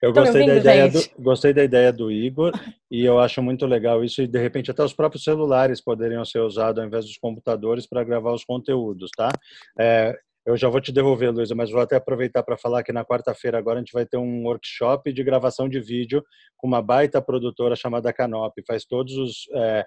Eu 0.00 0.12
gostei, 0.12 0.42
ouvindo, 0.42 0.54
da 0.54 0.60
ideia 0.60 0.88
do, 0.88 1.00
gostei 1.18 1.52
da 1.52 1.64
ideia 1.64 1.92
do 1.92 2.10
Igor 2.10 2.52
e 2.90 3.04
eu 3.04 3.18
acho 3.18 3.42
muito 3.42 3.66
legal 3.66 4.02
isso 4.04 4.22
e 4.22 4.26
de 4.26 4.38
repente 4.38 4.70
até 4.70 4.82
os 4.82 4.94
próprios 4.94 5.24
celulares 5.24 5.82
poderiam 5.82 6.24
ser 6.24 6.40
usados 6.40 6.80
ao 6.80 6.86
invés 6.86 7.04
dos 7.04 7.18
computadores 7.18 7.86
para 7.86 8.04
gravar 8.04 8.32
os 8.32 8.44
conteúdos, 8.44 9.10
tá? 9.14 9.28
É, 9.78 10.16
eu 10.46 10.56
já 10.56 10.68
vou 10.68 10.80
te 10.80 10.90
devolver, 10.90 11.30
Luísa, 11.30 11.54
mas 11.54 11.70
vou 11.70 11.80
até 11.80 11.96
aproveitar 11.96 12.42
para 12.42 12.56
falar 12.56 12.82
que 12.82 12.92
na 12.92 13.04
quarta-feira 13.04 13.58
agora 13.58 13.78
a 13.78 13.82
gente 13.82 13.92
vai 13.92 14.06
ter 14.06 14.16
um 14.16 14.44
workshop 14.44 15.12
de 15.12 15.22
gravação 15.22 15.68
de 15.68 15.78
vídeo 15.78 16.24
com 16.56 16.66
uma 16.66 16.80
baita 16.80 17.20
produtora 17.20 17.76
chamada 17.76 18.12
Canop. 18.12 18.54
Faz 18.66 18.86
todos 18.86 19.14
os 19.16 19.46
é, 19.54 19.84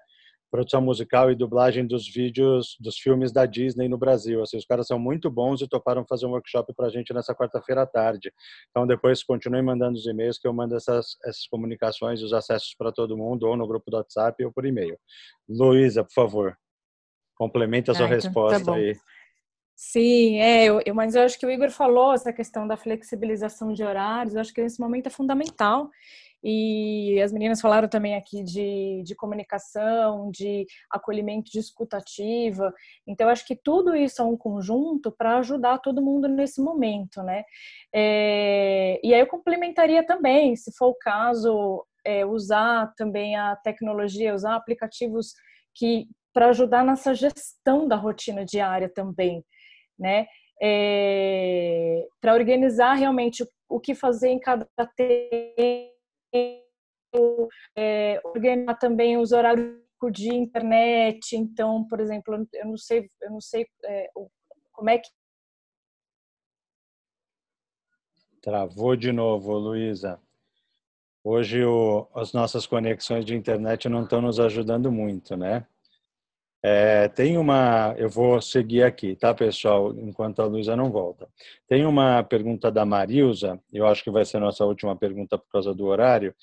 produção 0.54 0.80
musical 0.80 1.32
e 1.32 1.36
dublagem 1.36 1.84
dos 1.84 2.08
vídeos 2.08 2.78
dos 2.80 3.00
filmes 3.00 3.32
da 3.32 3.44
Disney 3.44 3.90
no 3.90 3.98
Brasil. 3.98 4.40
Assim, 4.40 4.56
os 4.56 4.66
caras 4.66 4.86
são 4.86 5.00
muito 5.00 5.28
bons 5.28 5.62
e 5.62 5.68
toparam 5.68 6.06
fazer 6.08 6.28
um 6.28 6.30
workshop 6.30 6.72
para 6.76 6.86
a 6.86 6.90
gente 6.92 7.12
nessa 7.12 7.34
quarta-feira 7.34 7.82
à 7.82 7.88
tarde. 7.88 8.32
Então, 8.70 8.86
depois 8.86 9.24
continue 9.24 9.64
mandando 9.64 9.98
os 9.98 10.06
e-mails 10.06 10.38
que 10.38 10.48
eu 10.48 10.54
mando 10.54 10.76
essas, 10.76 11.18
essas 11.26 11.48
comunicações 11.48 12.20
e 12.20 12.24
os 12.24 12.34
acessos 12.34 12.76
para 12.78 12.92
todo 12.92 13.18
mundo, 13.18 13.48
ou 13.48 13.58
no 13.58 13.68
grupo 13.68 13.90
do 13.90 13.98
WhatsApp 13.98 14.46
ou 14.46 14.54
por 14.54 14.64
e-mail. 14.64 14.96
Luísa, 15.50 16.04
por 16.04 16.14
favor, 16.14 16.56
complemente 17.36 17.90
a 17.90 17.96
sua 17.96 18.06
ah, 18.06 18.10
então, 18.10 18.20
tá 18.20 18.28
resposta 18.28 18.66
tá 18.66 18.76
aí. 18.76 18.96
Sim, 19.76 20.40
é, 20.40 20.66
eu, 20.66 20.82
eu, 20.86 20.94
mas 20.94 21.16
eu 21.16 21.24
acho 21.24 21.40
que 21.40 21.48
o 21.48 21.50
Igor 21.50 21.72
falou 21.72 22.14
essa 22.14 22.32
questão 22.32 22.68
da 22.68 22.78
flexibilização 22.78 23.74
de 23.74 23.84
horários, 23.84 24.36
eu 24.36 24.42
acho 24.42 24.54
que 24.54 24.62
nesse 24.62 24.80
momento 24.80 25.08
é 25.08 25.10
fundamental. 25.10 25.90
E 26.44 27.22
as 27.22 27.32
meninas 27.32 27.62
falaram 27.62 27.88
também 27.88 28.16
aqui 28.16 28.44
de, 28.44 29.02
de 29.06 29.16
comunicação, 29.16 30.30
de 30.30 30.66
acolhimento, 30.92 31.50
de 31.50 31.60
escutativa. 31.60 32.74
Então, 33.08 33.30
acho 33.30 33.48
que 33.48 33.56
tudo 33.56 33.96
isso 33.96 34.22
é 34.22 34.26
um 34.26 34.36
conjunto 34.36 35.10
para 35.10 35.38
ajudar 35.38 35.78
todo 35.78 36.02
mundo 36.02 36.28
nesse 36.28 36.62
momento, 36.62 37.24
né? 37.24 37.46
É, 37.96 39.00
e 39.02 39.14
aí 39.14 39.22
eu 39.22 39.28
complementaria 39.28 40.06
também, 40.06 40.54
se 40.58 40.76
for 40.76 40.88
o 40.88 40.96
caso, 40.96 41.86
é, 42.06 42.26
usar 42.26 42.94
também 42.98 43.38
a 43.38 43.56
tecnologia, 43.56 44.36
usar 44.36 44.56
aplicativos 44.56 45.34
que 45.74 46.08
para 46.34 46.50
ajudar 46.50 46.84
nessa 46.84 47.14
gestão 47.14 47.88
da 47.88 47.96
rotina 47.96 48.44
diária 48.44 48.90
também, 48.90 49.46
né? 49.98 50.28
É, 50.62 52.06
para 52.20 52.34
organizar 52.34 52.96
realmente 52.96 53.44
o, 53.44 53.48
o 53.70 53.80
que 53.80 53.96
fazer 53.96 54.30
em 54.30 54.40
cada 54.40 54.68
tempo 54.96 55.93
é, 57.76 58.22
organizar 58.24 58.76
também 58.76 59.18
os 59.18 59.32
horários 59.32 59.82
de 60.12 60.34
internet. 60.34 61.36
Então, 61.36 61.88
por 61.88 62.00
exemplo, 62.00 62.48
eu 62.54 62.66
não 62.66 62.78
sei, 62.78 63.08
eu 63.22 63.32
não 63.32 63.42
sei 63.42 63.66
é, 63.86 64.10
como 64.74 64.90
é 64.90 64.98
que 64.98 65.10
Travou 68.44 68.98
de 68.98 69.14
novo, 69.14 69.58
Luísa. 69.58 70.20
Hoje 71.24 71.64
o, 71.64 72.10
as 72.14 72.34
nossas 72.34 72.68
conexões 72.68 73.24
de 73.24 73.34
internet 73.34 73.88
não 73.88 74.04
estão 74.04 74.22
nos 74.22 74.38
ajudando 74.38 74.92
muito, 74.92 75.38
né? 75.38 75.66
É, 76.66 77.10
tem 77.10 77.38
uma, 77.38 77.94
eu 77.98 78.10
vou 78.10 78.42
seguir 78.42 78.84
aqui, 78.84 79.18
tá, 79.18 79.34
pessoal, 79.34 79.94
enquanto 79.98 80.42
a 80.42 80.46
Luísa 80.46 80.78
não 80.78 80.90
volta. 80.90 81.28
Tem 81.68 81.86
uma 81.86 82.24
pergunta 82.24 82.72
da 82.72 82.86
Marilza, 82.86 83.60
eu 83.72 83.86
acho 83.86 84.02
que 84.02 84.10
vai 84.10 84.24
ser 84.24 84.40
nossa 84.40 84.64
última 84.64 84.96
pergunta 84.96 85.38
por 85.38 85.50
causa 85.52 85.74
do 85.74 85.86
horário. 85.86 86.34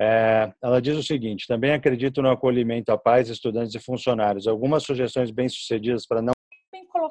É, 0.00 0.50
ela 0.62 0.80
diz 0.80 0.96
o 0.96 1.02
seguinte: 1.02 1.46
também 1.46 1.72
acredito 1.72 2.22
no 2.22 2.30
acolhimento 2.30 2.90
a 2.90 2.96
pais, 2.96 3.28
estudantes 3.28 3.74
e 3.74 3.78
funcionários. 3.78 4.46
Algumas 4.46 4.82
sugestões 4.82 5.30
bem-sucedidas 5.30 6.06
para 6.06 6.22
não 6.22 6.35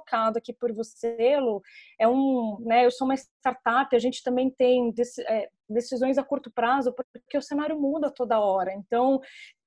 colocado 0.05 0.37
aqui 0.37 0.53
por 0.53 0.71
você, 0.71 1.37
Lu, 1.39 1.61
é 1.99 2.07
um, 2.07 2.57
né, 2.61 2.85
eu 2.85 2.91
sou 2.91 3.07
uma 3.07 3.15
startup, 3.15 3.93
a 3.95 3.99
gente 3.99 4.23
também 4.23 4.49
tem 4.49 4.93
é, 5.27 5.49
decisões 5.67 6.17
a 6.17 6.23
curto 6.23 6.51
prazo, 6.51 6.93
porque 6.93 7.37
o 7.37 7.41
cenário 7.41 7.79
muda 7.79 8.11
toda 8.11 8.39
hora. 8.39 8.73
Então, 8.73 9.19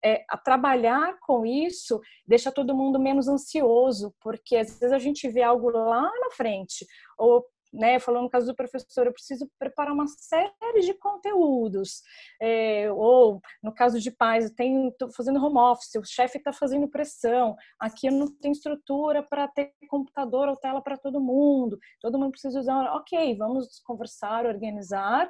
é, 0.05 0.25
a 0.29 0.39
trabalhar 0.39 1.19
com 1.21 1.45
isso 1.45 2.01
deixa 2.27 2.53
todo 2.53 2.77
mundo 2.77 3.01
menos 3.01 3.29
ansioso, 3.29 4.15
porque 4.21 4.57
às 4.57 4.79
vezes 4.79 4.93
a 4.93 4.99
gente 4.99 5.29
vê 5.29 5.43
algo 5.43 5.71
lá 5.71 6.03
na 6.03 6.31
frente, 6.31 6.87
ou 7.19 7.45
né, 7.73 7.99
falando 7.99 8.25
no 8.25 8.31
caso 8.31 8.47
do 8.47 8.55
professor, 8.55 9.07
eu 9.07 9.13
preciso 9.13 9.51
preparar 9.59 9.93
uma 9.93 10.07
série 10.07 10.81
de 10.81 10.95
conteúdos. 10.95 12.03
É, 12.41 12.91
ou, 12.93 13.41
no 13.63 13.73
caso 13.73 14.01
de 14.01 14.11
pais, 14.11 14.53
eu 15.01 15.13
fazendo 15.13 15.45
home 15.45 15.59
office, 15.59 15.95
o 15.97 16.05
chefe 16.05 16.39
está 16.39 16.53
fazendo 16.53 16.89
pressão, 16.89 17.57
aqui 17.79 18.07
eu 18.07 18.13
não 18.13 18.27
tenho 18.39 18.53
estrutura 18.53 19.23
para 19.23 19.49
ter 19.49 19.73
computador 19.89 20.49
ou 20.49 20.57
tela 20.57 20.81
para 20.81 20.97
todo 20.97 21.21
mundo, 21.21 21.79
todo 22.01 22.19
mundo 22.19 22.33
precisa 22.33 22.59
usar. 22.59 22.95
Ok, 22.97 23.37
vamos 23.37 23.81
conversar, 23.81 24.47
organizar, 24.47 25.29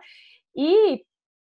e 0.57 1.05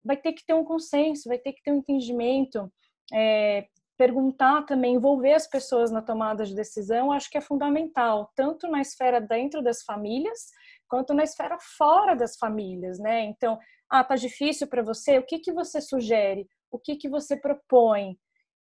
vai 0.03 0.17
ter 0.17 0.33
que 0.33 0.45
ter 0.45 0.53
um 0.53 0.65
consenso, 0.65 1.29
vai 1.29 1.37
ter 1.37 1.53
que 1.53 1.63
ter 1.63 1.71
um 1.71 1.77
entendimento. 1.77 2.71
É, 3.13 3.67
perguntar 3.97 4.63
também, 4.63 4.95
envolver 4.95 5.33
as 5.33 5.47
pessoas 5.47 5.91
na 5.91 6.01
tomada 6.01 6.45
de 6.45 6.55
decisão, 6.55 7.11
acho 7.11 7.29
que 7.29 7.37
é 7.37 7.41
fundamental, 7.41 8.31
tanto 8.35 8.67
na 8.67 8.81
esfera 8.81 9.21
dentro 9.21 9.61
das 9.61 9.83
famílias, 9.83 10.49
quanto 10.87 11.13
na 11.13 11.23
esfera 11.23 11.57
fora 11.77 12.15
das 12.15 12.37
famílias, 12.37 12.99
né? 12.99 13.21
Então, 13.21 13.57
ah, 13.89 14.03
tá 14.03 14.15
difícil 14.15 14.67
para 14.67 14.81
você, 14.81 15.17
o 15.17 15.25
que 15.25 15.39
que 15.39 15.51
você 15.51 15.81
sugere? 15.81 16.47
O 16.71 16.79
que 16.79 16.95
que 16.95 17.09
você 17.09 17.37
propõe? 17.37 18.17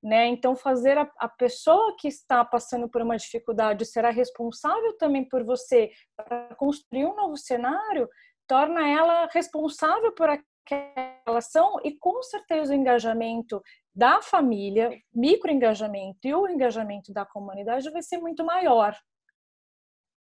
Né? 0.03 0.27
Então, 0.27 0.53
fazer 0.53 0.97
a, 0.97 1.09
a 1.17 1.29
pessoa 1.29 1.95
que 1.97 2.09
está 2.09 2.43
passando 2.43 2.89
por 2.89 3.01
uma 3.01 3.15
dificuldade 3.15 3.85
será 3.85 4.09
responsável 4.09 4.97
também 4.97 5.27
por 5.27 5.45
você 5.45 5.91
para 6.17 6.53
construir 6.55 7.05
um 7.05 7.15
novo 7.15 7.37
cenário, 7.37 8.09
torna 8.45 8.85
ela 8.85 9.29
responsável 9.31 10.13
por 10.13 10.29
aquela 10.29 11.37
ação 11.37 11.79
e 11.85 11.97
com 11.97 12.21
certeza 12.21 12.73
o 12.73 12.75
engajamento 12.75 13.61
da 13.95 14.21
família, 14.21 14.91
microengajamento 15.13 16.27
e 16.27 16.33
o 16.33 16.49
engajamento 16.49 17.13
da 17.13 17.25
comunidade 17.25 17.89
vai 17.89 18.01
ser 18.01 18.17
muito 18.17 18.43
maior. 18.43 18.93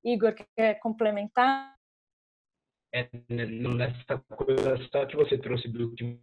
Igor, 0.04 0.34
quer 0.56 0.78
complementar? 0.80 1.74
É, 2.94 3.08
nessa 3.30 4.18
coisa 4.36 4.76
só 4.90 5.06
que 5.06 5.16
você 5.16 5.38
trouxe 5.38 5.66
do 5.68 5.94
que 5.94 6.18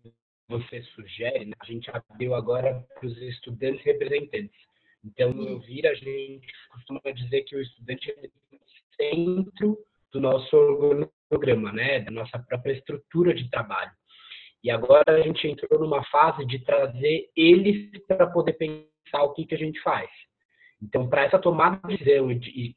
você 0.47 0.83
sugere, 0.95 1.45
né? 1.45 1.53
a 1.59 1.65
gente 1.65 1.89
abriu 1.91 2.35
agora 2.35 2.85
para 2.93 3.07
os 3.07 3.17
estudantes 3.17 3.83
representantes. 3.83 4.59
Então, 5.03 5.31
no 5.31 5.59
VIR, 5.61 5.87
a 5.87 5.93
gente 5.95 6.47
costuma 6.69 6.99
dizer 7.13 7.43
que 7.43 7.55
o 7.55 7.61
estudante 7.61 8.11
é 8.11 8.29
o 8.55 8.59
centro 8.95 9.77
do 10.11 10.19
nosso 10.19 10.55
organograma, 10.55 11.71
né? 11.71 12.01
da 12.01 12.11
nossa 12.11 12.37
própria 12.37 12.73
estrutura 12.73 13.33
de 13.33 13.49
trabalho. 13.49 13.91
E 14.63 14.69
agora 14.69 15.03
a 15.07 15.21
gente 15.21 15.47
entrou 15.47 15.79
numa 15.79 16.03
fase 16.05 16.45
de 16.45 16.59
trazer 16.59 17.29
eles 17.35 17.89
para 18.05 18.27
poder 18.27 18.53
pensar 18.53 19.23
o 19.23 19.33
que, 19.33 19.45
que 19.45 19.55
a 19.55 19.57
gente 19.57 19.79
faz. 19.81 20.09
Então, 20.81 21.07
para 21.09 21.23
essa 21.23 21.39
tomada 21.39 21.79
de 21.87 21.97
decisão 21.97 22.31
e 22.31 22.75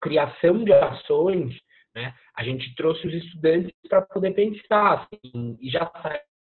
criação 0.00 0.64
de 0.64 0.72
ações, 0.72 1.54
né, 1.94 2.14
a 2.34 2.42
gente 2.42 2.74
trouxe 2.74 3.06
os 3.06 3.14
estudantes 3.14 3.72
para 3.88 4.02
poder 4.02 4.32
pensar 4.32 5.06
assim, 5.12 5.56
e 5.60 5.70
já 5.70 5.90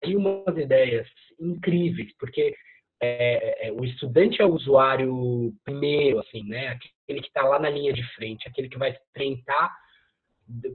saiu 0.02 0.20
umas 0.20 0.58
ideias 0.58 1.08
incríveis, 1.40 2.12
porque 2.18 2.56
é, 3.02 3.68
é, 3.68 3.72
o 3.72 3.84
estudante 3.84 4.42
é 4.42 4.46
o 4.46 4.54
usuário 4.54 5.54
primeiro, 5.64 6.20
assim, 6.20 6.44
né, 6.44 6.80
aquele 7.04 7.22
que 7.22 7.28
está 7.28 7.44
lá 7.44 7.60
na 7.60 7.70
linha 7.70 7.94
de 7.94 8.04
frente, 8.16 8.48
aquele 8.48 8.70
que 8.70 8.78
vai 8.78 8.92
experimentar 8.92 9.72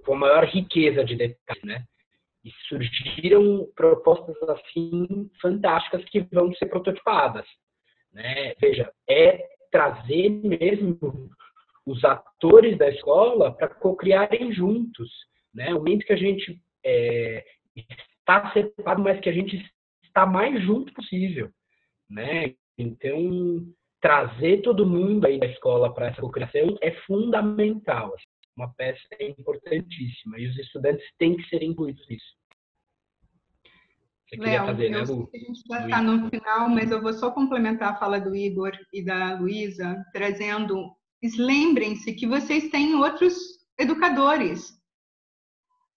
com 0.04 0.14
a 0.14 0.18
maior 0.18 0.44
riqueza 0.44 1.04
de 1.04 1.16
detalhes, 1.16 1.64
né? 1.64 1.84
E 2.44 2.50
surgiram 2.68 3.68
propostas 3.76 4.36
assim 4.48 5.30
fantásticas 5.40 6.04
que 6.06 6.20
vão 6.32 6.52
ser 6.54 6.66
prototipadas. 6.66 7.46
Né? 8.12 8.54
Veja, 8.60 8.90
é 9.08 9.46
trazer 9.70 10.30
mesmo 10.30 11.30
os 11.86 12.04
atores 12.04 12.76
da 12.78 12.88
escola 12.88 13.52
para 13.52 13.68
co-criarem 13.68 14.52
juntos. 14.52 15.10
Né? 15.54 15.72
O 15.72 15.78
momento 15.78 16.06
que 16.06 16.12
a 16.12 16.16
gente 16.16 16.60
é, 16.84 17.44
está 17.76 18.52
separado, 18.52 19.02
mas 19.02 19.20
que 19.20 19.28
a 19.28 19.32
gente 19.32 19.56
está 20.04 20.26
mais 20.26 20.62
junto 20.62 20.92
possível. 20.92 21.50
Né? 22.08 22.54
Então, 22.78 23.66
trazer 24.00 24.62
todo 24.62 24.86
mundo 24.86 25.26
aí 25.26 25.38
da 25.38 25.46
escola 25.46 25.92
para 25.92 26.08
essa 26.08 26.20
cocriação 26.20 26.76
é 26.80 26.92
fundamental 27.06 28.14
uma 28.56 28.72
peça 28.74 29.00
importantíssima 29.20 30.38
e 30.38 30.46
os 30.46 30.58
estudantes 30.58 31.04
têm 31.18 31.36
que 31.36 31.48
ser 31.48 31.62
incluídos 31.62 32.06
nisso. 32.08 32.40
Você 34.28 34.36
Léo, 34.36 34.66
fazer, 34.66 34.90
né, 34.90 35.02
Lu? 35.02 35.28
A 35.34 35.38
gente 35.38 35.62
já 35.66 35.84
está 35.84 36.02
no 36.02 36.28
final, 36.28 36.68
mas 36.68 36.90
eu 36.90 37.02
vou 37.02 37.12
só 37.12 37.32
complementar 37.32 37.92
a 37.92 37.96
fala 37.96 38.20
do 38.20 38.34
Igor 38.36 38.72
e 38.92 39.04
da 39.04 39.38
Luísa, 39.38 40.04
trazendo. 40.12 40.94
Lembrem-se 41.22 42.12
que 42.14 42.26
vocês 42.26 42.68
têm 42.70 42.94
outros 42.94 43.34
educadores. 43.78 44.78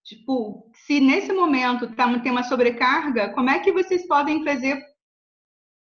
Tipo, 0.04 0.70
se 0.86 1.00
nesse 1.00 1.32
momento 1.32 1.94
tá, 1.94 2.18
tem 2.18 2.30
uma 2.30 2.42
sobrecarga, 2.42 3.32
como 3.32 3.48
é 3.48 3.58
que 3.58 3.72
vocês 3.72 4.06
podem 4.06 4.44
fazer 4.44 4.82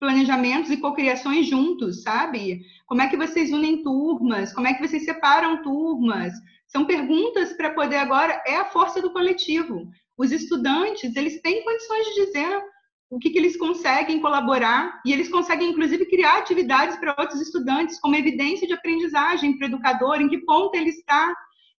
planejamentos 0.00 0.70
e 0.70 0.78
cocriações 0.78 1.46
juntos, 1.46 2.02
sabe? 2.02 2.62
Como 2.86 3.02
é 3.02 3.08
que 3.08 3.16
vocês 3.16 3.50
unem 3.52 3.82
turmas? 3.82 4.52
Como 4.52 4.66
é 4.66 4.74
que 4.74 4.86
vocês 4.86 5.04
separam 5.04 5.62
turmas? 5.62 6.32
São 6.66 6.86
perguntas 6.86 7.52
para 7.52 7.74
poder 7.74 7.96
agora 7.96 8.42
é 8.46 8.56
a 8.56 8.66
força 8.66 9.00
do 9.00 9.12
coletivo. 9.12 9.88
Os 10.16 10.32
estudantes, 10.32 11.14
eles 11.14 11.40
têm 11.42 11.62
condições 11.62 12.06
de 12.06 12.24
dizer 12.24 12.62
o 13.08 13.18
que, 13.18 13.30
que 13.30 13.38
eles 13.38 13.56
conseguem 13.56 14.20
colaborar 14.20 15.00
e 15.04 15.12
eles 15.12 15.28
conseguem 15.28 15.70
inclusive 15.70 16.06
criar 16.06 16.38
atividades 16.38 16.96
para 16.96 17.14
outros 17.18 17.40
estudantes 17.40 18.00
como 18.00 18.16
evidência 18.16 18.66
de 18.66 18.74
aprendizagem 18.74 19.56
para 19.56 19.66
o 19.66 19.68
educador, 19.68 20.20
em 20.20 20.28
que 20.28 20.38
ponto 20.38 20.74
ele 20.74 20.90
está. 20.90 21.32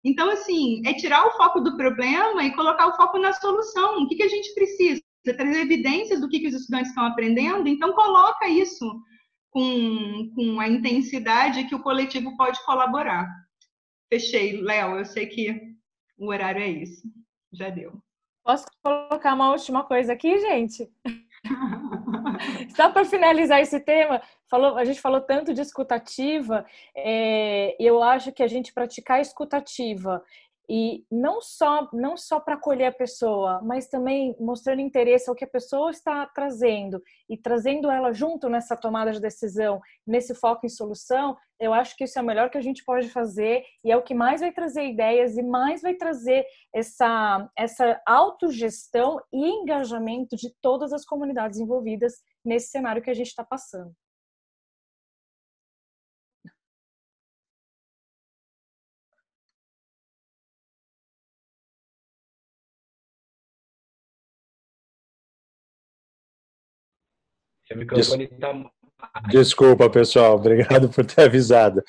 Então, 0.03 0.29
assim, 0.29 0.81
é 0.85 0.93
tirar 0.93 1.25
o 1.27 1.31
foco 1.31 1.59
do 1.59 1.75
problema 1.75 2.43
e 2.43 2.55
colocar 2.55 2.87
o 2.87 2.95
foco 2.95 3.17
na 3.17 3.33
solução. 3.33 4.01
O 4.01 4.07
que, 4.07 4.15
que 4.15 4.23
a 4.23 4.29
gente 4.29 4.53
precisa? 4.53 5.01
Trazer 5.25 5.59
evidências 5.59 6.21
do 6.21 6.29
que, 6.29 6.39
que 6.39 6.47
os 6.47 6.53
estudantes 6.53 6.89
estão 6.89 7.03
aprendendo. 7.03 7.67
Então, 7.67 7.91
coloca 7.91 8.47
isso 8.47 8.89
com, 9.49 10.31
com 10.33 10.59
a 10.61 10.69
intensidade 10.69 11.65
que 11.65 11.75
o 11.75 11.81
coletivo 11.81 12.37
pode 12.37 12.63
colaborar. 12.63 13.27
Fechei, 14.07 14.61
Léo. 14.61 14.97
Eu 14.97 15.05
sei 15.05 15.25
que 15.25 15.59
o 16.17 16.27
horário 16.27 16.61
é 16.61 16.69
isso. 16.69 17.03
Já 17.51 17.69
deu. 17.69 18.01
Posso 18.45 18.65
colocar 18.81 19.33
uma 19.33 19.51
última 19.51 19.83
coisa 19.83 20.13
aqui, 20.13 20.39
gente? 20.39 20.89
Só 22.75 22.91
para 22.91 23.05
finalizar 23.05 23.61
esse 23.61 23.79
tema, 23.79 24.21
falou, 24.49 24.77
a 24.77 24.85
gente 24.85 25.01
falou 25.01 25.21
tanto 25.21 25.53
de 25.53 25.61
escutativa, 25.61 26.65
é, 26.95 27.75
eu 27.79 28.01
acho 28.03 28.31
que 28.31 28.43
a 28.43 28.47
gente 28.47 28.73
praticar 28.73 29.21
escutativa 29.21 30.23
e 30.69 31.05
não 31.09 31.41
só 31.41 31.89
não 31.93 32.17
só 32.17 32.39
para 32.39 32.55
acolher 32.55 32.87
a 32.87 32.91
pessoa, 32.91 33.61
mas 33.63 33.87
também 33.87 34.35
mostrando 34.39 34.81
interesse 34.81 35.29
ao 35.29 35.35
que 35.35 35.45
a 35.45 35.49
pessoa 35.49 35.91
está 35.91 36.25
trazendo 36.25 37.01
e 37.29 37.37
trazendo 37.37 37.89
ela 37.89 38.11
junto 38.11 38.49
nessa 38.49 38.75
tomada 38.75 39.11
de 39.11 39.21
decisão, 39.21 39.79
nesse 40.05 40.35
foco 40.35 40.65
em 40.65 40.69
solução, 40.69 41.37
eu 41.59 41.73
acho 41.73 41.95
que 41.95 42.03
isso 42.03 42.19
é 42.19 42.21
o 42.21 42.25
melhor 42.25 42.49
que 42.49 42.57
a 42.57 42.61
gente 42.61 42.83
pode 42.83 43.09
fazer 43.09 43.63
e 43.83 43.91
é 43.91 43.97
o 43.97 44.03
que 44.03 44.13
mais 44.13 44.41
vai 44.41 44.51
trazer 44.51 44.85
ideias 44.87 45.37
e 45.37 45.43
mais 45.43 45.81
vai 45.81 45.95
trazer 45.95 46.45
essa 46.73 47.49
essa 47.57 48.01
autogestão 48.05 49.21
e 49.31 49.47
engajamento 49.47 50.35
de 50.35 50.53
todas 50.61 50.91
as 50.91 51.05
comunidades 51.05 51.59
envolvidas 51.59 52.13
nesse 52.43 52.69
cenário 52.69 53.01
que 53.01 53.09
a 53.09 53.15
gente 53.15 53.27
está 53.27 53.43
passando. 53.43 53.93
Seu 67.67 67.77
microfone 67.77 68.23
está. 68.23 68.53
Desculpa, 69.29 69.89
pessoal, 69.89 70.35
obrigado 70.35 70.89
por 70.89 71.05
ter 71.05 71.21
avisado. 71.27 71.83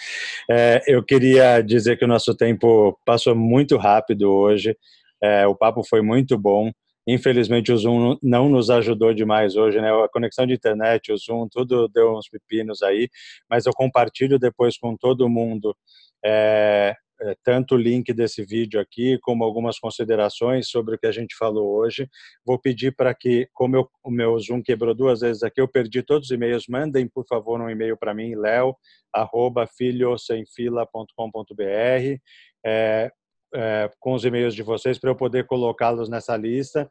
É, 0.51 0.83
eu 0.87 1.03
queria 1.05 1.61
dizer 1.63 1.97
que 1.97 2.05
o 2.05 2.09
nosso 2.09 2.35
tempo 2.35 2.99
passou 3.05 3.35
muito 3.35 3.77
rápido 3.77 4.31
hoje, 4.31 4.77
é, 5.23 5.47
o 5.47 5.55
papo 5.55 5.83
foi 5.89 6.03
muito 6.03 6.37
bom. 6.37 6.71
Infelizmente, 7.07 7.73
o 7.73 7.79
Zoom 7.79 8.19
não 8.23 8.51
nos 8.51 8.69
ajudou 8.69 9.15
demais 9.15 9.57
hoje, 9.57 9.81
né? 9.81 9.91
A 9.91 10.09
conexão 10.09 10.47
de 10.47 10.53
internet, 10.53 11.11
o 11.11 11.17
Zoom, 11.17 11.49
tudo 11.49 11.89
deu 11.89 12.15
uns 12.15 12.29
pepinos 12.29 12.83
aí, 12.83 13.09
mas 13.49 13.65
eu 13.65 13.73
compartilho 13.73 14.39
depois 14.39 14.77
com 14.77 14.95
todo 14.95 15.29
mundo 15.29 15.75
é, 16.23 16.95
é, 17.21 17.35
tanto 17.43 17.75
o 17.75 17.79
link 17.79 18.13
desse 18.13 18.45
vídeo 18.45 18.81
aqui, 18.81 19.19
como 19.23 19.43
algumas 19.43 19.79
considerações 19.79 20.69
sobre 20.69 20.95
o 20.95 20.99
que 20.99 21.07
a 21.07 21.13
gente 21.13 21.35
falou 21.37 21.77
hoje. 21.77 22.09
Vou 22.45 22.59
pedir 22.59 22.95
para 22.95 23.15
que, 23.15 23.49
como 23.53 23.77
eu, 23.77 23.89
o 24.05 24.11
meu 24.11 24.39
Zoom 24.39 24.63
quebrou 24.63 24.95
duas 24.95 25.21
vezes 25.21 25.43
aqui, 25.43 25.61
eu 25.61 25.69
perdi 25.69 26.03
todos 26.03 26.29
os 26.29 26.35
e-mails, 26.35 26.67
mandem, 26.69 27.09
por 27.09 27.27
favor, 27.27 27.61
um 27.61 27.69
e-mail 27.69 27.97
para 27.97 28.15
mim, 28.15 28.35
leo, 28.37 28.77
arroba 29.13 29.67
filhosemfila.com.br, 29.67 32.21
é, 32.65 33.11
é, 33.55 33.91
com 33.99 34.15
os 34.15 34.25
e-mails 34.25 34.55
de 34.55 34.63
vocês, 34.63 34.99
para 34.99 35.11
eu 35.11 35.17
poder 35.17 35.47
colocá-los 35.47 36.09
nessa 36.09 36.37
lista. 36.37 36.89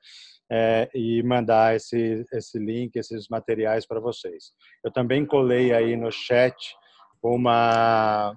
É, 0.50 0.90
e 0.96 1.22
mandar 1.24 1.76
esse, 1.76 2.26
esse 2.32 2.58
link, 2.58 2.96
esses 2.96 3.28
materiais 3.28 3.86
para 3.86 4.00
vocês. 4.00 4.54
Eu 4.82 4.90
também 4.90 5.26
colei 5.26 5.74
aí 5.74 5.98
no 5.98 6.10
chat 6.10 6.56
uma 7.22 8.34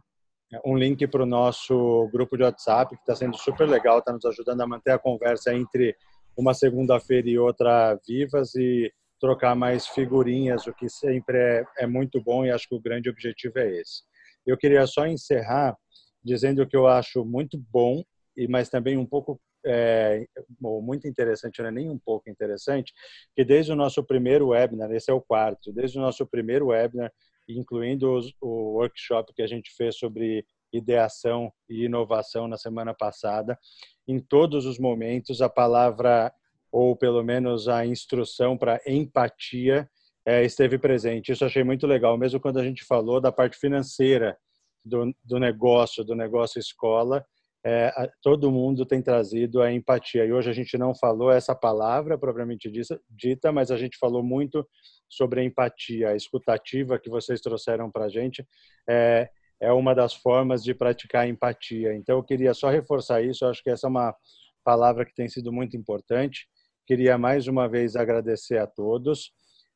um 0.64 0.76
link 0.76 1.06
para 1.06 1.22
o 1.22 1.26
nosso 1.26 2.08
grupo 2.12 2.36
de 2.36 2.42
WhatsApp, 2.42 2.96
que 2.96 3.02
está 3.02 3.14
sendo 3.14 3.36
super 3.36 3.68
legal, 3.68 3.98
está 3.98 4.12
nos 4.12 4.24
ajudando 4.24 4.60
a 4.60 4.66
manter 4.66 4.90
a 4.90 4.98
conversa 4.98 5.54
entre 5.54 5.96
uma 6.36 6.54
segunda-feira 6.54 7.28
e 7.28 7.38
outra 7.38 7.98
vivas 8.06 8.54
e 8.54 8.92
trocar 9.20 9.54
mais 9.54 9.86
figurinhas, 9.86 10.66
o 10.66 10.72
que 10.72 10.88
sempre 10.88 11.36
é, 11.36 11.64
é, 11.78 11.86
muito 11.86 12.20
bom 12.22 12.44
e 12.44 12.50
acho 12.50 12.68
que 12.68 12.74
o 12.74 12.80
grande 12.80 13.10
objetivo 13.10 13.58
é 13.58 13.70
esse. 13.80 14.02
Eu 14.46 14.56
queria 14.56 14.86
só 14.86 15.06
encerrar 15.06 15.76
dizendo 16.24 16.66
que 16.66 16.76
eu 16.76 16.86
acho 16.86 17.24
muito 17.24 17.58
bom, 17.70 18.02
e 18.36 18.48
mas 18.48 18.70
também 18.70 18.96
um 18.96 19.06
pouco 19.06 19.38
é, 19.64 20.26
muito 20.58 21.06
interessante, 21.06 21.60
não 21.60 21.68
é 21.68 21.70
nem 21.70 21.90
um 21.90 21.98
pouco 21.98 22.30
interessante, 22.30 22.92
que 23.36 23.44
desde 23.44 23.72
o 23.72 23.76
nosso 23.76 24.02
primeiro 24.02 24.48
webinar, 24.48 24.90
esse 24.92 25.10
é 25.10 25.14
o 25.14 25.20
quarto, 25.20 25.72
desde 25.72 25.98
o 25.98 26.00
nosso 26.00 26.26
primeiro 26.26 26.68
webinar, 26.68 27.12
incluindo 27.58 28.12
os, 28.12 28.32
o 28.40 28.78
workshop 28.78 29.32
que 29.34 29.42
a 29.42 29.46
gente 29.46 29.70
fez 29.76 29.96
sobre 29.98 30.44
ideação 30.72 31.52
e 31.68 31.84
inovação 31.84 32.46
na 32.46 32.56
semana 32.56 32.94
passada. 32.94 33.58
Em 34.06 34.18
todos 34.18 34.66
os 34.66 34.78
momentos, 34.78 35.42
a 35.42 35.48
palavra, 35.48 36.32
ou 36.70 36.96
pelo 36.96 37.22
menos 37.22 37.68
a 37.68 37.84
instrução 37.84 38.56
para 38.56 38.80
empatia, 38.86 39.88
é, 40.24 40.44
esteve 40.44 40.78
presente. 40.78 41.32
Isso 41.32 41.44
achei 41.44 41.64
muito 41.64 41.86
legal, 41.86 42.16
mesmo 42.16 42.40
quando 42.40 42.58
a 42.58 42.64
gente 42.64 42.84
falou 42.84 43.20
da 43.20 43.32
parte 43.32 43.56
financeira 43.56 44.36
do, 44.84 45.14
do 45.24 45.38
negócio, 45.38 46.04
do 46.04 46.14
negócio 46.14 46.58
escola, 46.58 47.24
é, 47.64 47.92
todo 48.22 48.50
mundo 48.50 48.86
tem 48.86 49.02
trazido 49.02 49.60
a 49.60 49.72
empatia. 49.72 50.24
E 50.24 50.32
hoje 50.32 50.48
a 50.50 50.52
gente 50.52 50.78
não 50.78 50.94
falou 50.94 51.30
essa 51.30 51.54
palavra 51.54 52.16
propriamente 52.16 52.70
dita, 53.08 53.52
mas 53.52 53.70
a 53.70 53.76
gente 53.76 53.98
falou 53.98 54.22
muito 54.22 54.66
sobre 55.10 55.40
a 55.40 55.44
empatia, 55.44 56.10
a 56.10 56.16
escutativa 56.16 56.98
que 56.98 57.10
vocês 57.10 57.40
trouxeram 57.40 57.90
para 57.90 58.04
a 58.04 58.08
gente. 58.08 58.46
É, 58.88 59.28
é 59.60 59.72
uma 59.72 59.94
das 59.94 60.14
formas 60.14 60.62
de 60.62 60.72
praticar 60.72 61.24
a 61.24 61.28
empatia. 61.28 61.94
Então, 61.94 62.16
eu 62.16 62.22
queria 62.22 62.54
só 62.54 62.70
reforçar 62.70 63.20
isso. 63.20 63.44
Eu 63.44 63.50
acho 63.50 63.62
que 63.62 63.68
essa 63.68 63.88
é 63.88 63.90
uma 63.90 64.16
palavra 64.64 65.04
que 65.04 65.14
tem 65.14 65.28
sido 65.28 65.52
muito 65.52 65.76
importante. 65.76 66.48
Queria 66.86 67.18
mais 67.18 67.46
uma 67.48 67.68
vez 67.68 67.96
agradecer 67.96 68.58
a 68.58 68.66
todos. 68.66 69.32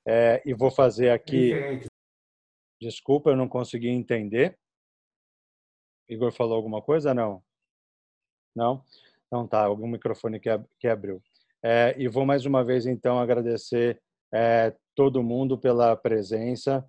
É, 0.07 0.41
e 0.47 0.55
vou 0.55 0.70
fazer 0.70 1.11
aqui. 1.11 1.53
Desculpa, 2.80 3.30
eu 3.30 3.37
não 3.37 3.49
consegui 3.49 3.89
entender. 3.89 4.57
Igor 6.09 6.32
falou 6.32 6.55
alguma 6.55 6.80
coisa? 6.80 7.12
Não. 7.12 7.43
Não? 8.55 8.85
Então 9.26 9.49
tá, 9.49 9.64
algum 9.64 9.89
microfone 9.89 10.39
que, 10.39 10.49
que 10.78 10.87
abriu. 10.87 11.22
É, 11.62 11.95
e 11.99 12.07
vou 12.09 12.26
mais 12.26 12.45
uma 12.45 12.62
vez, 12.62 12.87
então, 12.87 13.18
agradecer 13.18 14.01
é, 14.32 14.74
todo 14.95 15.23
mundo 15.23 15.59
pela 15.59 15.97
presença. 15.97 16.85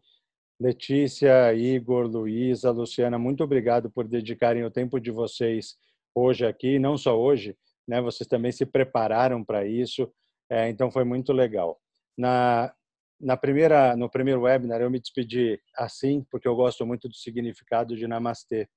Letícia, 0.60 1.53
Igor, 1.53 2.08
Luísa, 2.08 2.72
Luciana, 2.72 3.20
muito 3.20 3.43
obrigado 3.43 3.89
por 3.89 4.08
dedicarem 4.08 4.64
o 4.64 4.72
tempo 4.72 4.99
de 4.99 5.12
vocês 5.12 5.76
hoje 6.14 6.45
aqui, 6.45 6.80
não 6.80 6.97
só 6.97 7.20
hoje, 7.20 7.58
né? 7.88 8.01
Vocês 8.01 8.28
também 8.28 8.51
se 8.51 8.66
prepararam 8.66 9.43
para 9.43 9.66
isso, 9.66 10.10
é, 10.49 10.70
então 10.70 10.89
foi 10.89 11.03
muito 11.03 11.34
legal. 11.34 11.80
Na 12.18 12.74
na 13.18 13.38
primeira 13.38 13.95
no 13.95 14.10
primeiro 14.10 14.41
webinar 14.41 14.82
eu 14.82 14.89
me 14.89 14.99
despedi 14.99 15.58
assim 15.78 16.22
porque 16.30 16.47
eu 16.47 16.56
gosto 16.56 16.86
muito 16.86 17.08
do 17.08 17.16
significado 17.16 17.95
de 17.95 18.08
Namastê. 18.08 18.68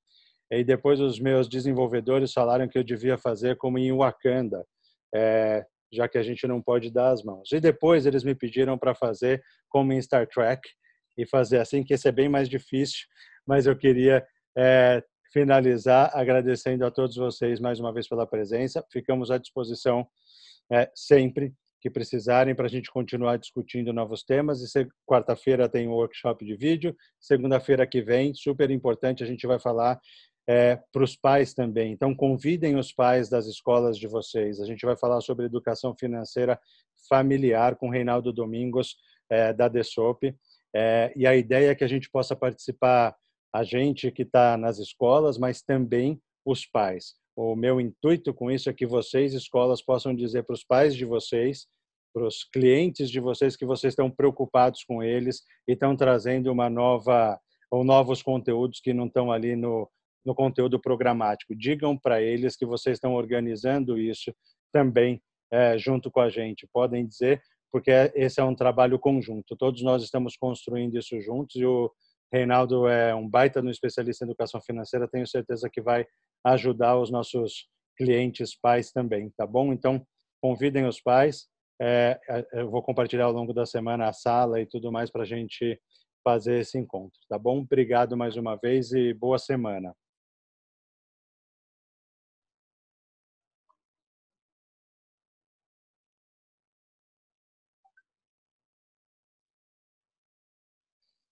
E 0.50 0.64
depois 0.64 1.00
os 1.00 1.20
meus 1.20 1.48
desenvolvedores 1.48 2.32
falaram 2.32 2.68
que 2.68 2.78
eu 2.78 2.84
devia 2.84 3.18
fazer 3.18 3.56
como 3.56 3.78
em 3.78 3.92
Wakanda, 3.92 4.64
é, 5.14 5.66
já 5.92 6.08
que 6.08 6.18
a 6.18 6.22
gente 6.22 6.46
não 6.46 6.60
pode 6.60 6.90
dar 6.90 7.10
as 7.10 7.22
mãos. 7.22 7.50
E 7.52 7.60
depois 7.60 8.06
eles 8.06 8.24
me 8.24 8.34
pediram 8.34 8.76
para 8.78 8.94
fazer 8.94 9.42
como 9.68 9.92
em 9.92 10.00
Star 10.00 10.26
Trek 10.26 10.60
e 11.16 11.26
fazer 11.26 11.58
assim, 11.58 11.82
que 11.82 11.94
esse 11.94 12.08
é 12.08 12.12
bem 12.12 12.28
mais 12.28 12.48
difícil, 12.48 13.06
mas 13.46 13.66
eu 13.66 13.76
queria 13.76 14.24
é, 14.56 15.02
finalizar 15.32 16.10
agradecendo 16.14 16.84
a 16.84 16.90
todos 16.90 17.16
vocês 17.16 17.60
mais 17.60 17.80
uma 17.80 17.92
vez 17.92 18.08
pela 18.08 18.26
presença. 18.26 18.84
Ficamos 18.92 19.30
à 19.30 19.38
disposição 19.38 20.06
é, 20.70 20.90
sempre 20.94 21.54
que 21.80 21.88
precisarem 21.88 22.54
para 22.54 22.66
a 22.66 22.68
gente 22.68 22.90
continuar 22.90 23.38
discutindo 23.38 23.92
novos 23.92 24.22
temas. 24.24 24.62
E 24.62 24.88
quarta-feira 25.06 25.68
tem 25.68 25.86
um 25.88 25.92
workshop 25.92 26.44
de 26.44 26.56
vídeo. 26.56 26.94
Segunda-feira 27.20 27.86
que 27.86 28.02
vem, 28.02 28.34
super 28.34 28.70
importante, 28.70 29.22
a 29.22 29.26
gente 29.26 29.46
vai 29.46 29.58
falar 29.58 29.98
é, 30.48 30.80
para 30.90 31.04
os 31.04 31.14
pais 31.14 31.52
também. 31.52 31.92
Então, 31.92 32.14
convidem 32.14 32.76
os 32.76 32.90
pais 32.90 33.28
das 33.28 33.46
escolas 33.46 33.98
de 33.98 34.08
vocês. 34.08 34.60
A 34.60 34.64
gente 34.64 34.86
vai 34.86 34.96
falar 34.96 35.20
sobre 35.20 35.44
educação 35.44 35.94
financeira 35.94 36.58
familiar 37.06 37.76
com 37.76 37.90
Reinaldo 37.90 38.32
Domingos, 38.32 38.96
é, 39.28 39.52
da 39.52 39.68
DESOP. 39.68 40.34
É, 40.74 41.12
e 41.14 41.26
a 41.26 41.36
ideia 41.36 41.70
é 41.70 41.74
que 41.74 41.84
a 41.84 41.88
gente 41.88 42.10
possa 42.10 42.34
participar, 42.34 43.14
a 43.54 43.62
gente 43.62 44.10
que 44.10 44.22
está 44.22 44.56
nas 44.56 44.78
escolas, 44.78 45.36
mas 45.36 45.60
também 45.60 46.20
os 46.46 46.64
pais. 46.64 47.14
o 47.36 47.54
meu 47.54 47.78
intuito 47.78 48.32
com 48.32 48.50
isso 48.50 48.70
é 48.70 48.72
que 48.72 48.86
vocês, 48.86 49.34
escolas, 49.34 49.82
possam 49.82 50.14
dizer 50.14 50.44
para 50.44 50.54
os 50.54 50.64
pais 50.64 50.96
de 50.96 51.04
vocês, 51.04 51.66
para 52.12 52.26
os 52.26 52.42
clientes 52.42 53.10
de 53.10 53.20
vocês, 53.20 53.54
que 53.54 53.66
vocês 53.66 53.92
estão 53.92 54.10
preocupados 54.10 54.82
com 54.82 55.02
eles 55.02 55.42
e 55.68 55.72
estão 55.72 55.94
trazendo 55.94 56.50
uma 56.50 56.70
nova 56.70 57.38
ou 57.70 57.84
novos 57.84 58.22
conteúdos 58.22 58.80
que 58.80 58.94
não 58.94 59.06
estão 59.06 59.30
ali 59.30 59.54
no, 59.54 59.88
no 60.24 60.34
conteúdo 60.34 60.80
programático. 60.80 61.54
Digam 61.54 61.96
para 61.96 62.20
eles 62.20 62.56
que 62.56 62.66
vocês 62.66 62.96
estão 62.96 63.14
organizando 63.14 63.98
isso 63.98 64.34
também 64.72 65.20
é, 65.50 65.78
junto 65.78 66.10
com 66.10 66.20
a 66.20 66.28
gente. 66.28 66.68
Podem 66.72 67.06
dizer, 67.06 67.40
porque 67.72 67.90
esse 68.14 68.40
é 68.40 68.44
um 68.44 68.54
trabalho 68.54 68.98
conjunto. 68.98 69.56
Todos 69.56 69.82
nós 69.82 70.02
estamos 70.02 70.36
construindo 70.36 70.98
isso 70.98 71.20
juntos 71.20 71.56
e 71.56 71.64
o 71.64 71.90
Reinaldo 72.32 72.86
é 72.86 73.14
um 73.14 73.28
baita 73.28 73.62
no 73.62 73.70
especialista 73.70 74.24
em 74.24 74.28
educação 74.28 74.60
financeira. 74.60 75.08
Tenho 75.08 75.26
certeza 75.26 75.68
que 75.70 75.80
vai 75.80 76.06
ajudar 76.44 76.98
os 76.98 77.10
nossos 77.10 77.66
clientes 77.96 78.58
pais 78.58 78.92
também, 78.92 79.30
tá 79.36 79.46
bom? 79.46 79.72
Então, 79.72 80.06
convidem 80.40 80.86
os 80.86 81.00
pais. 81.00 81.46
É, 81.80 82.18
é 82.28 82.60
eu 82.60 82.70
vou 82.70 82.82
compartilhar 82.82 83.24
ao 83.24 83.32
longo 83.32 83.52
da 83.52 83.66
semana 83.66 84.08
a 84.08 84.12
sala 84.12 84.60
e 84.60 84.66
tudo 84.66 84.92
mais 84.92 85.10
para 85.10 85.22
a 85.22 85.26
gente 85.26 85.80
fazer 86.24 86.60
esse 86.60 86.78
encontro, 86.78 87.18
tá 87.28 87.38
bom? 87.38 87.60
Obrigado 87.60 88.16
mais 88.16 88.36
uma 88.36 88.56
vez 88.56 88.92
e 88.92 89.14
boa 89.14 89.38
semana. 89.38 89.94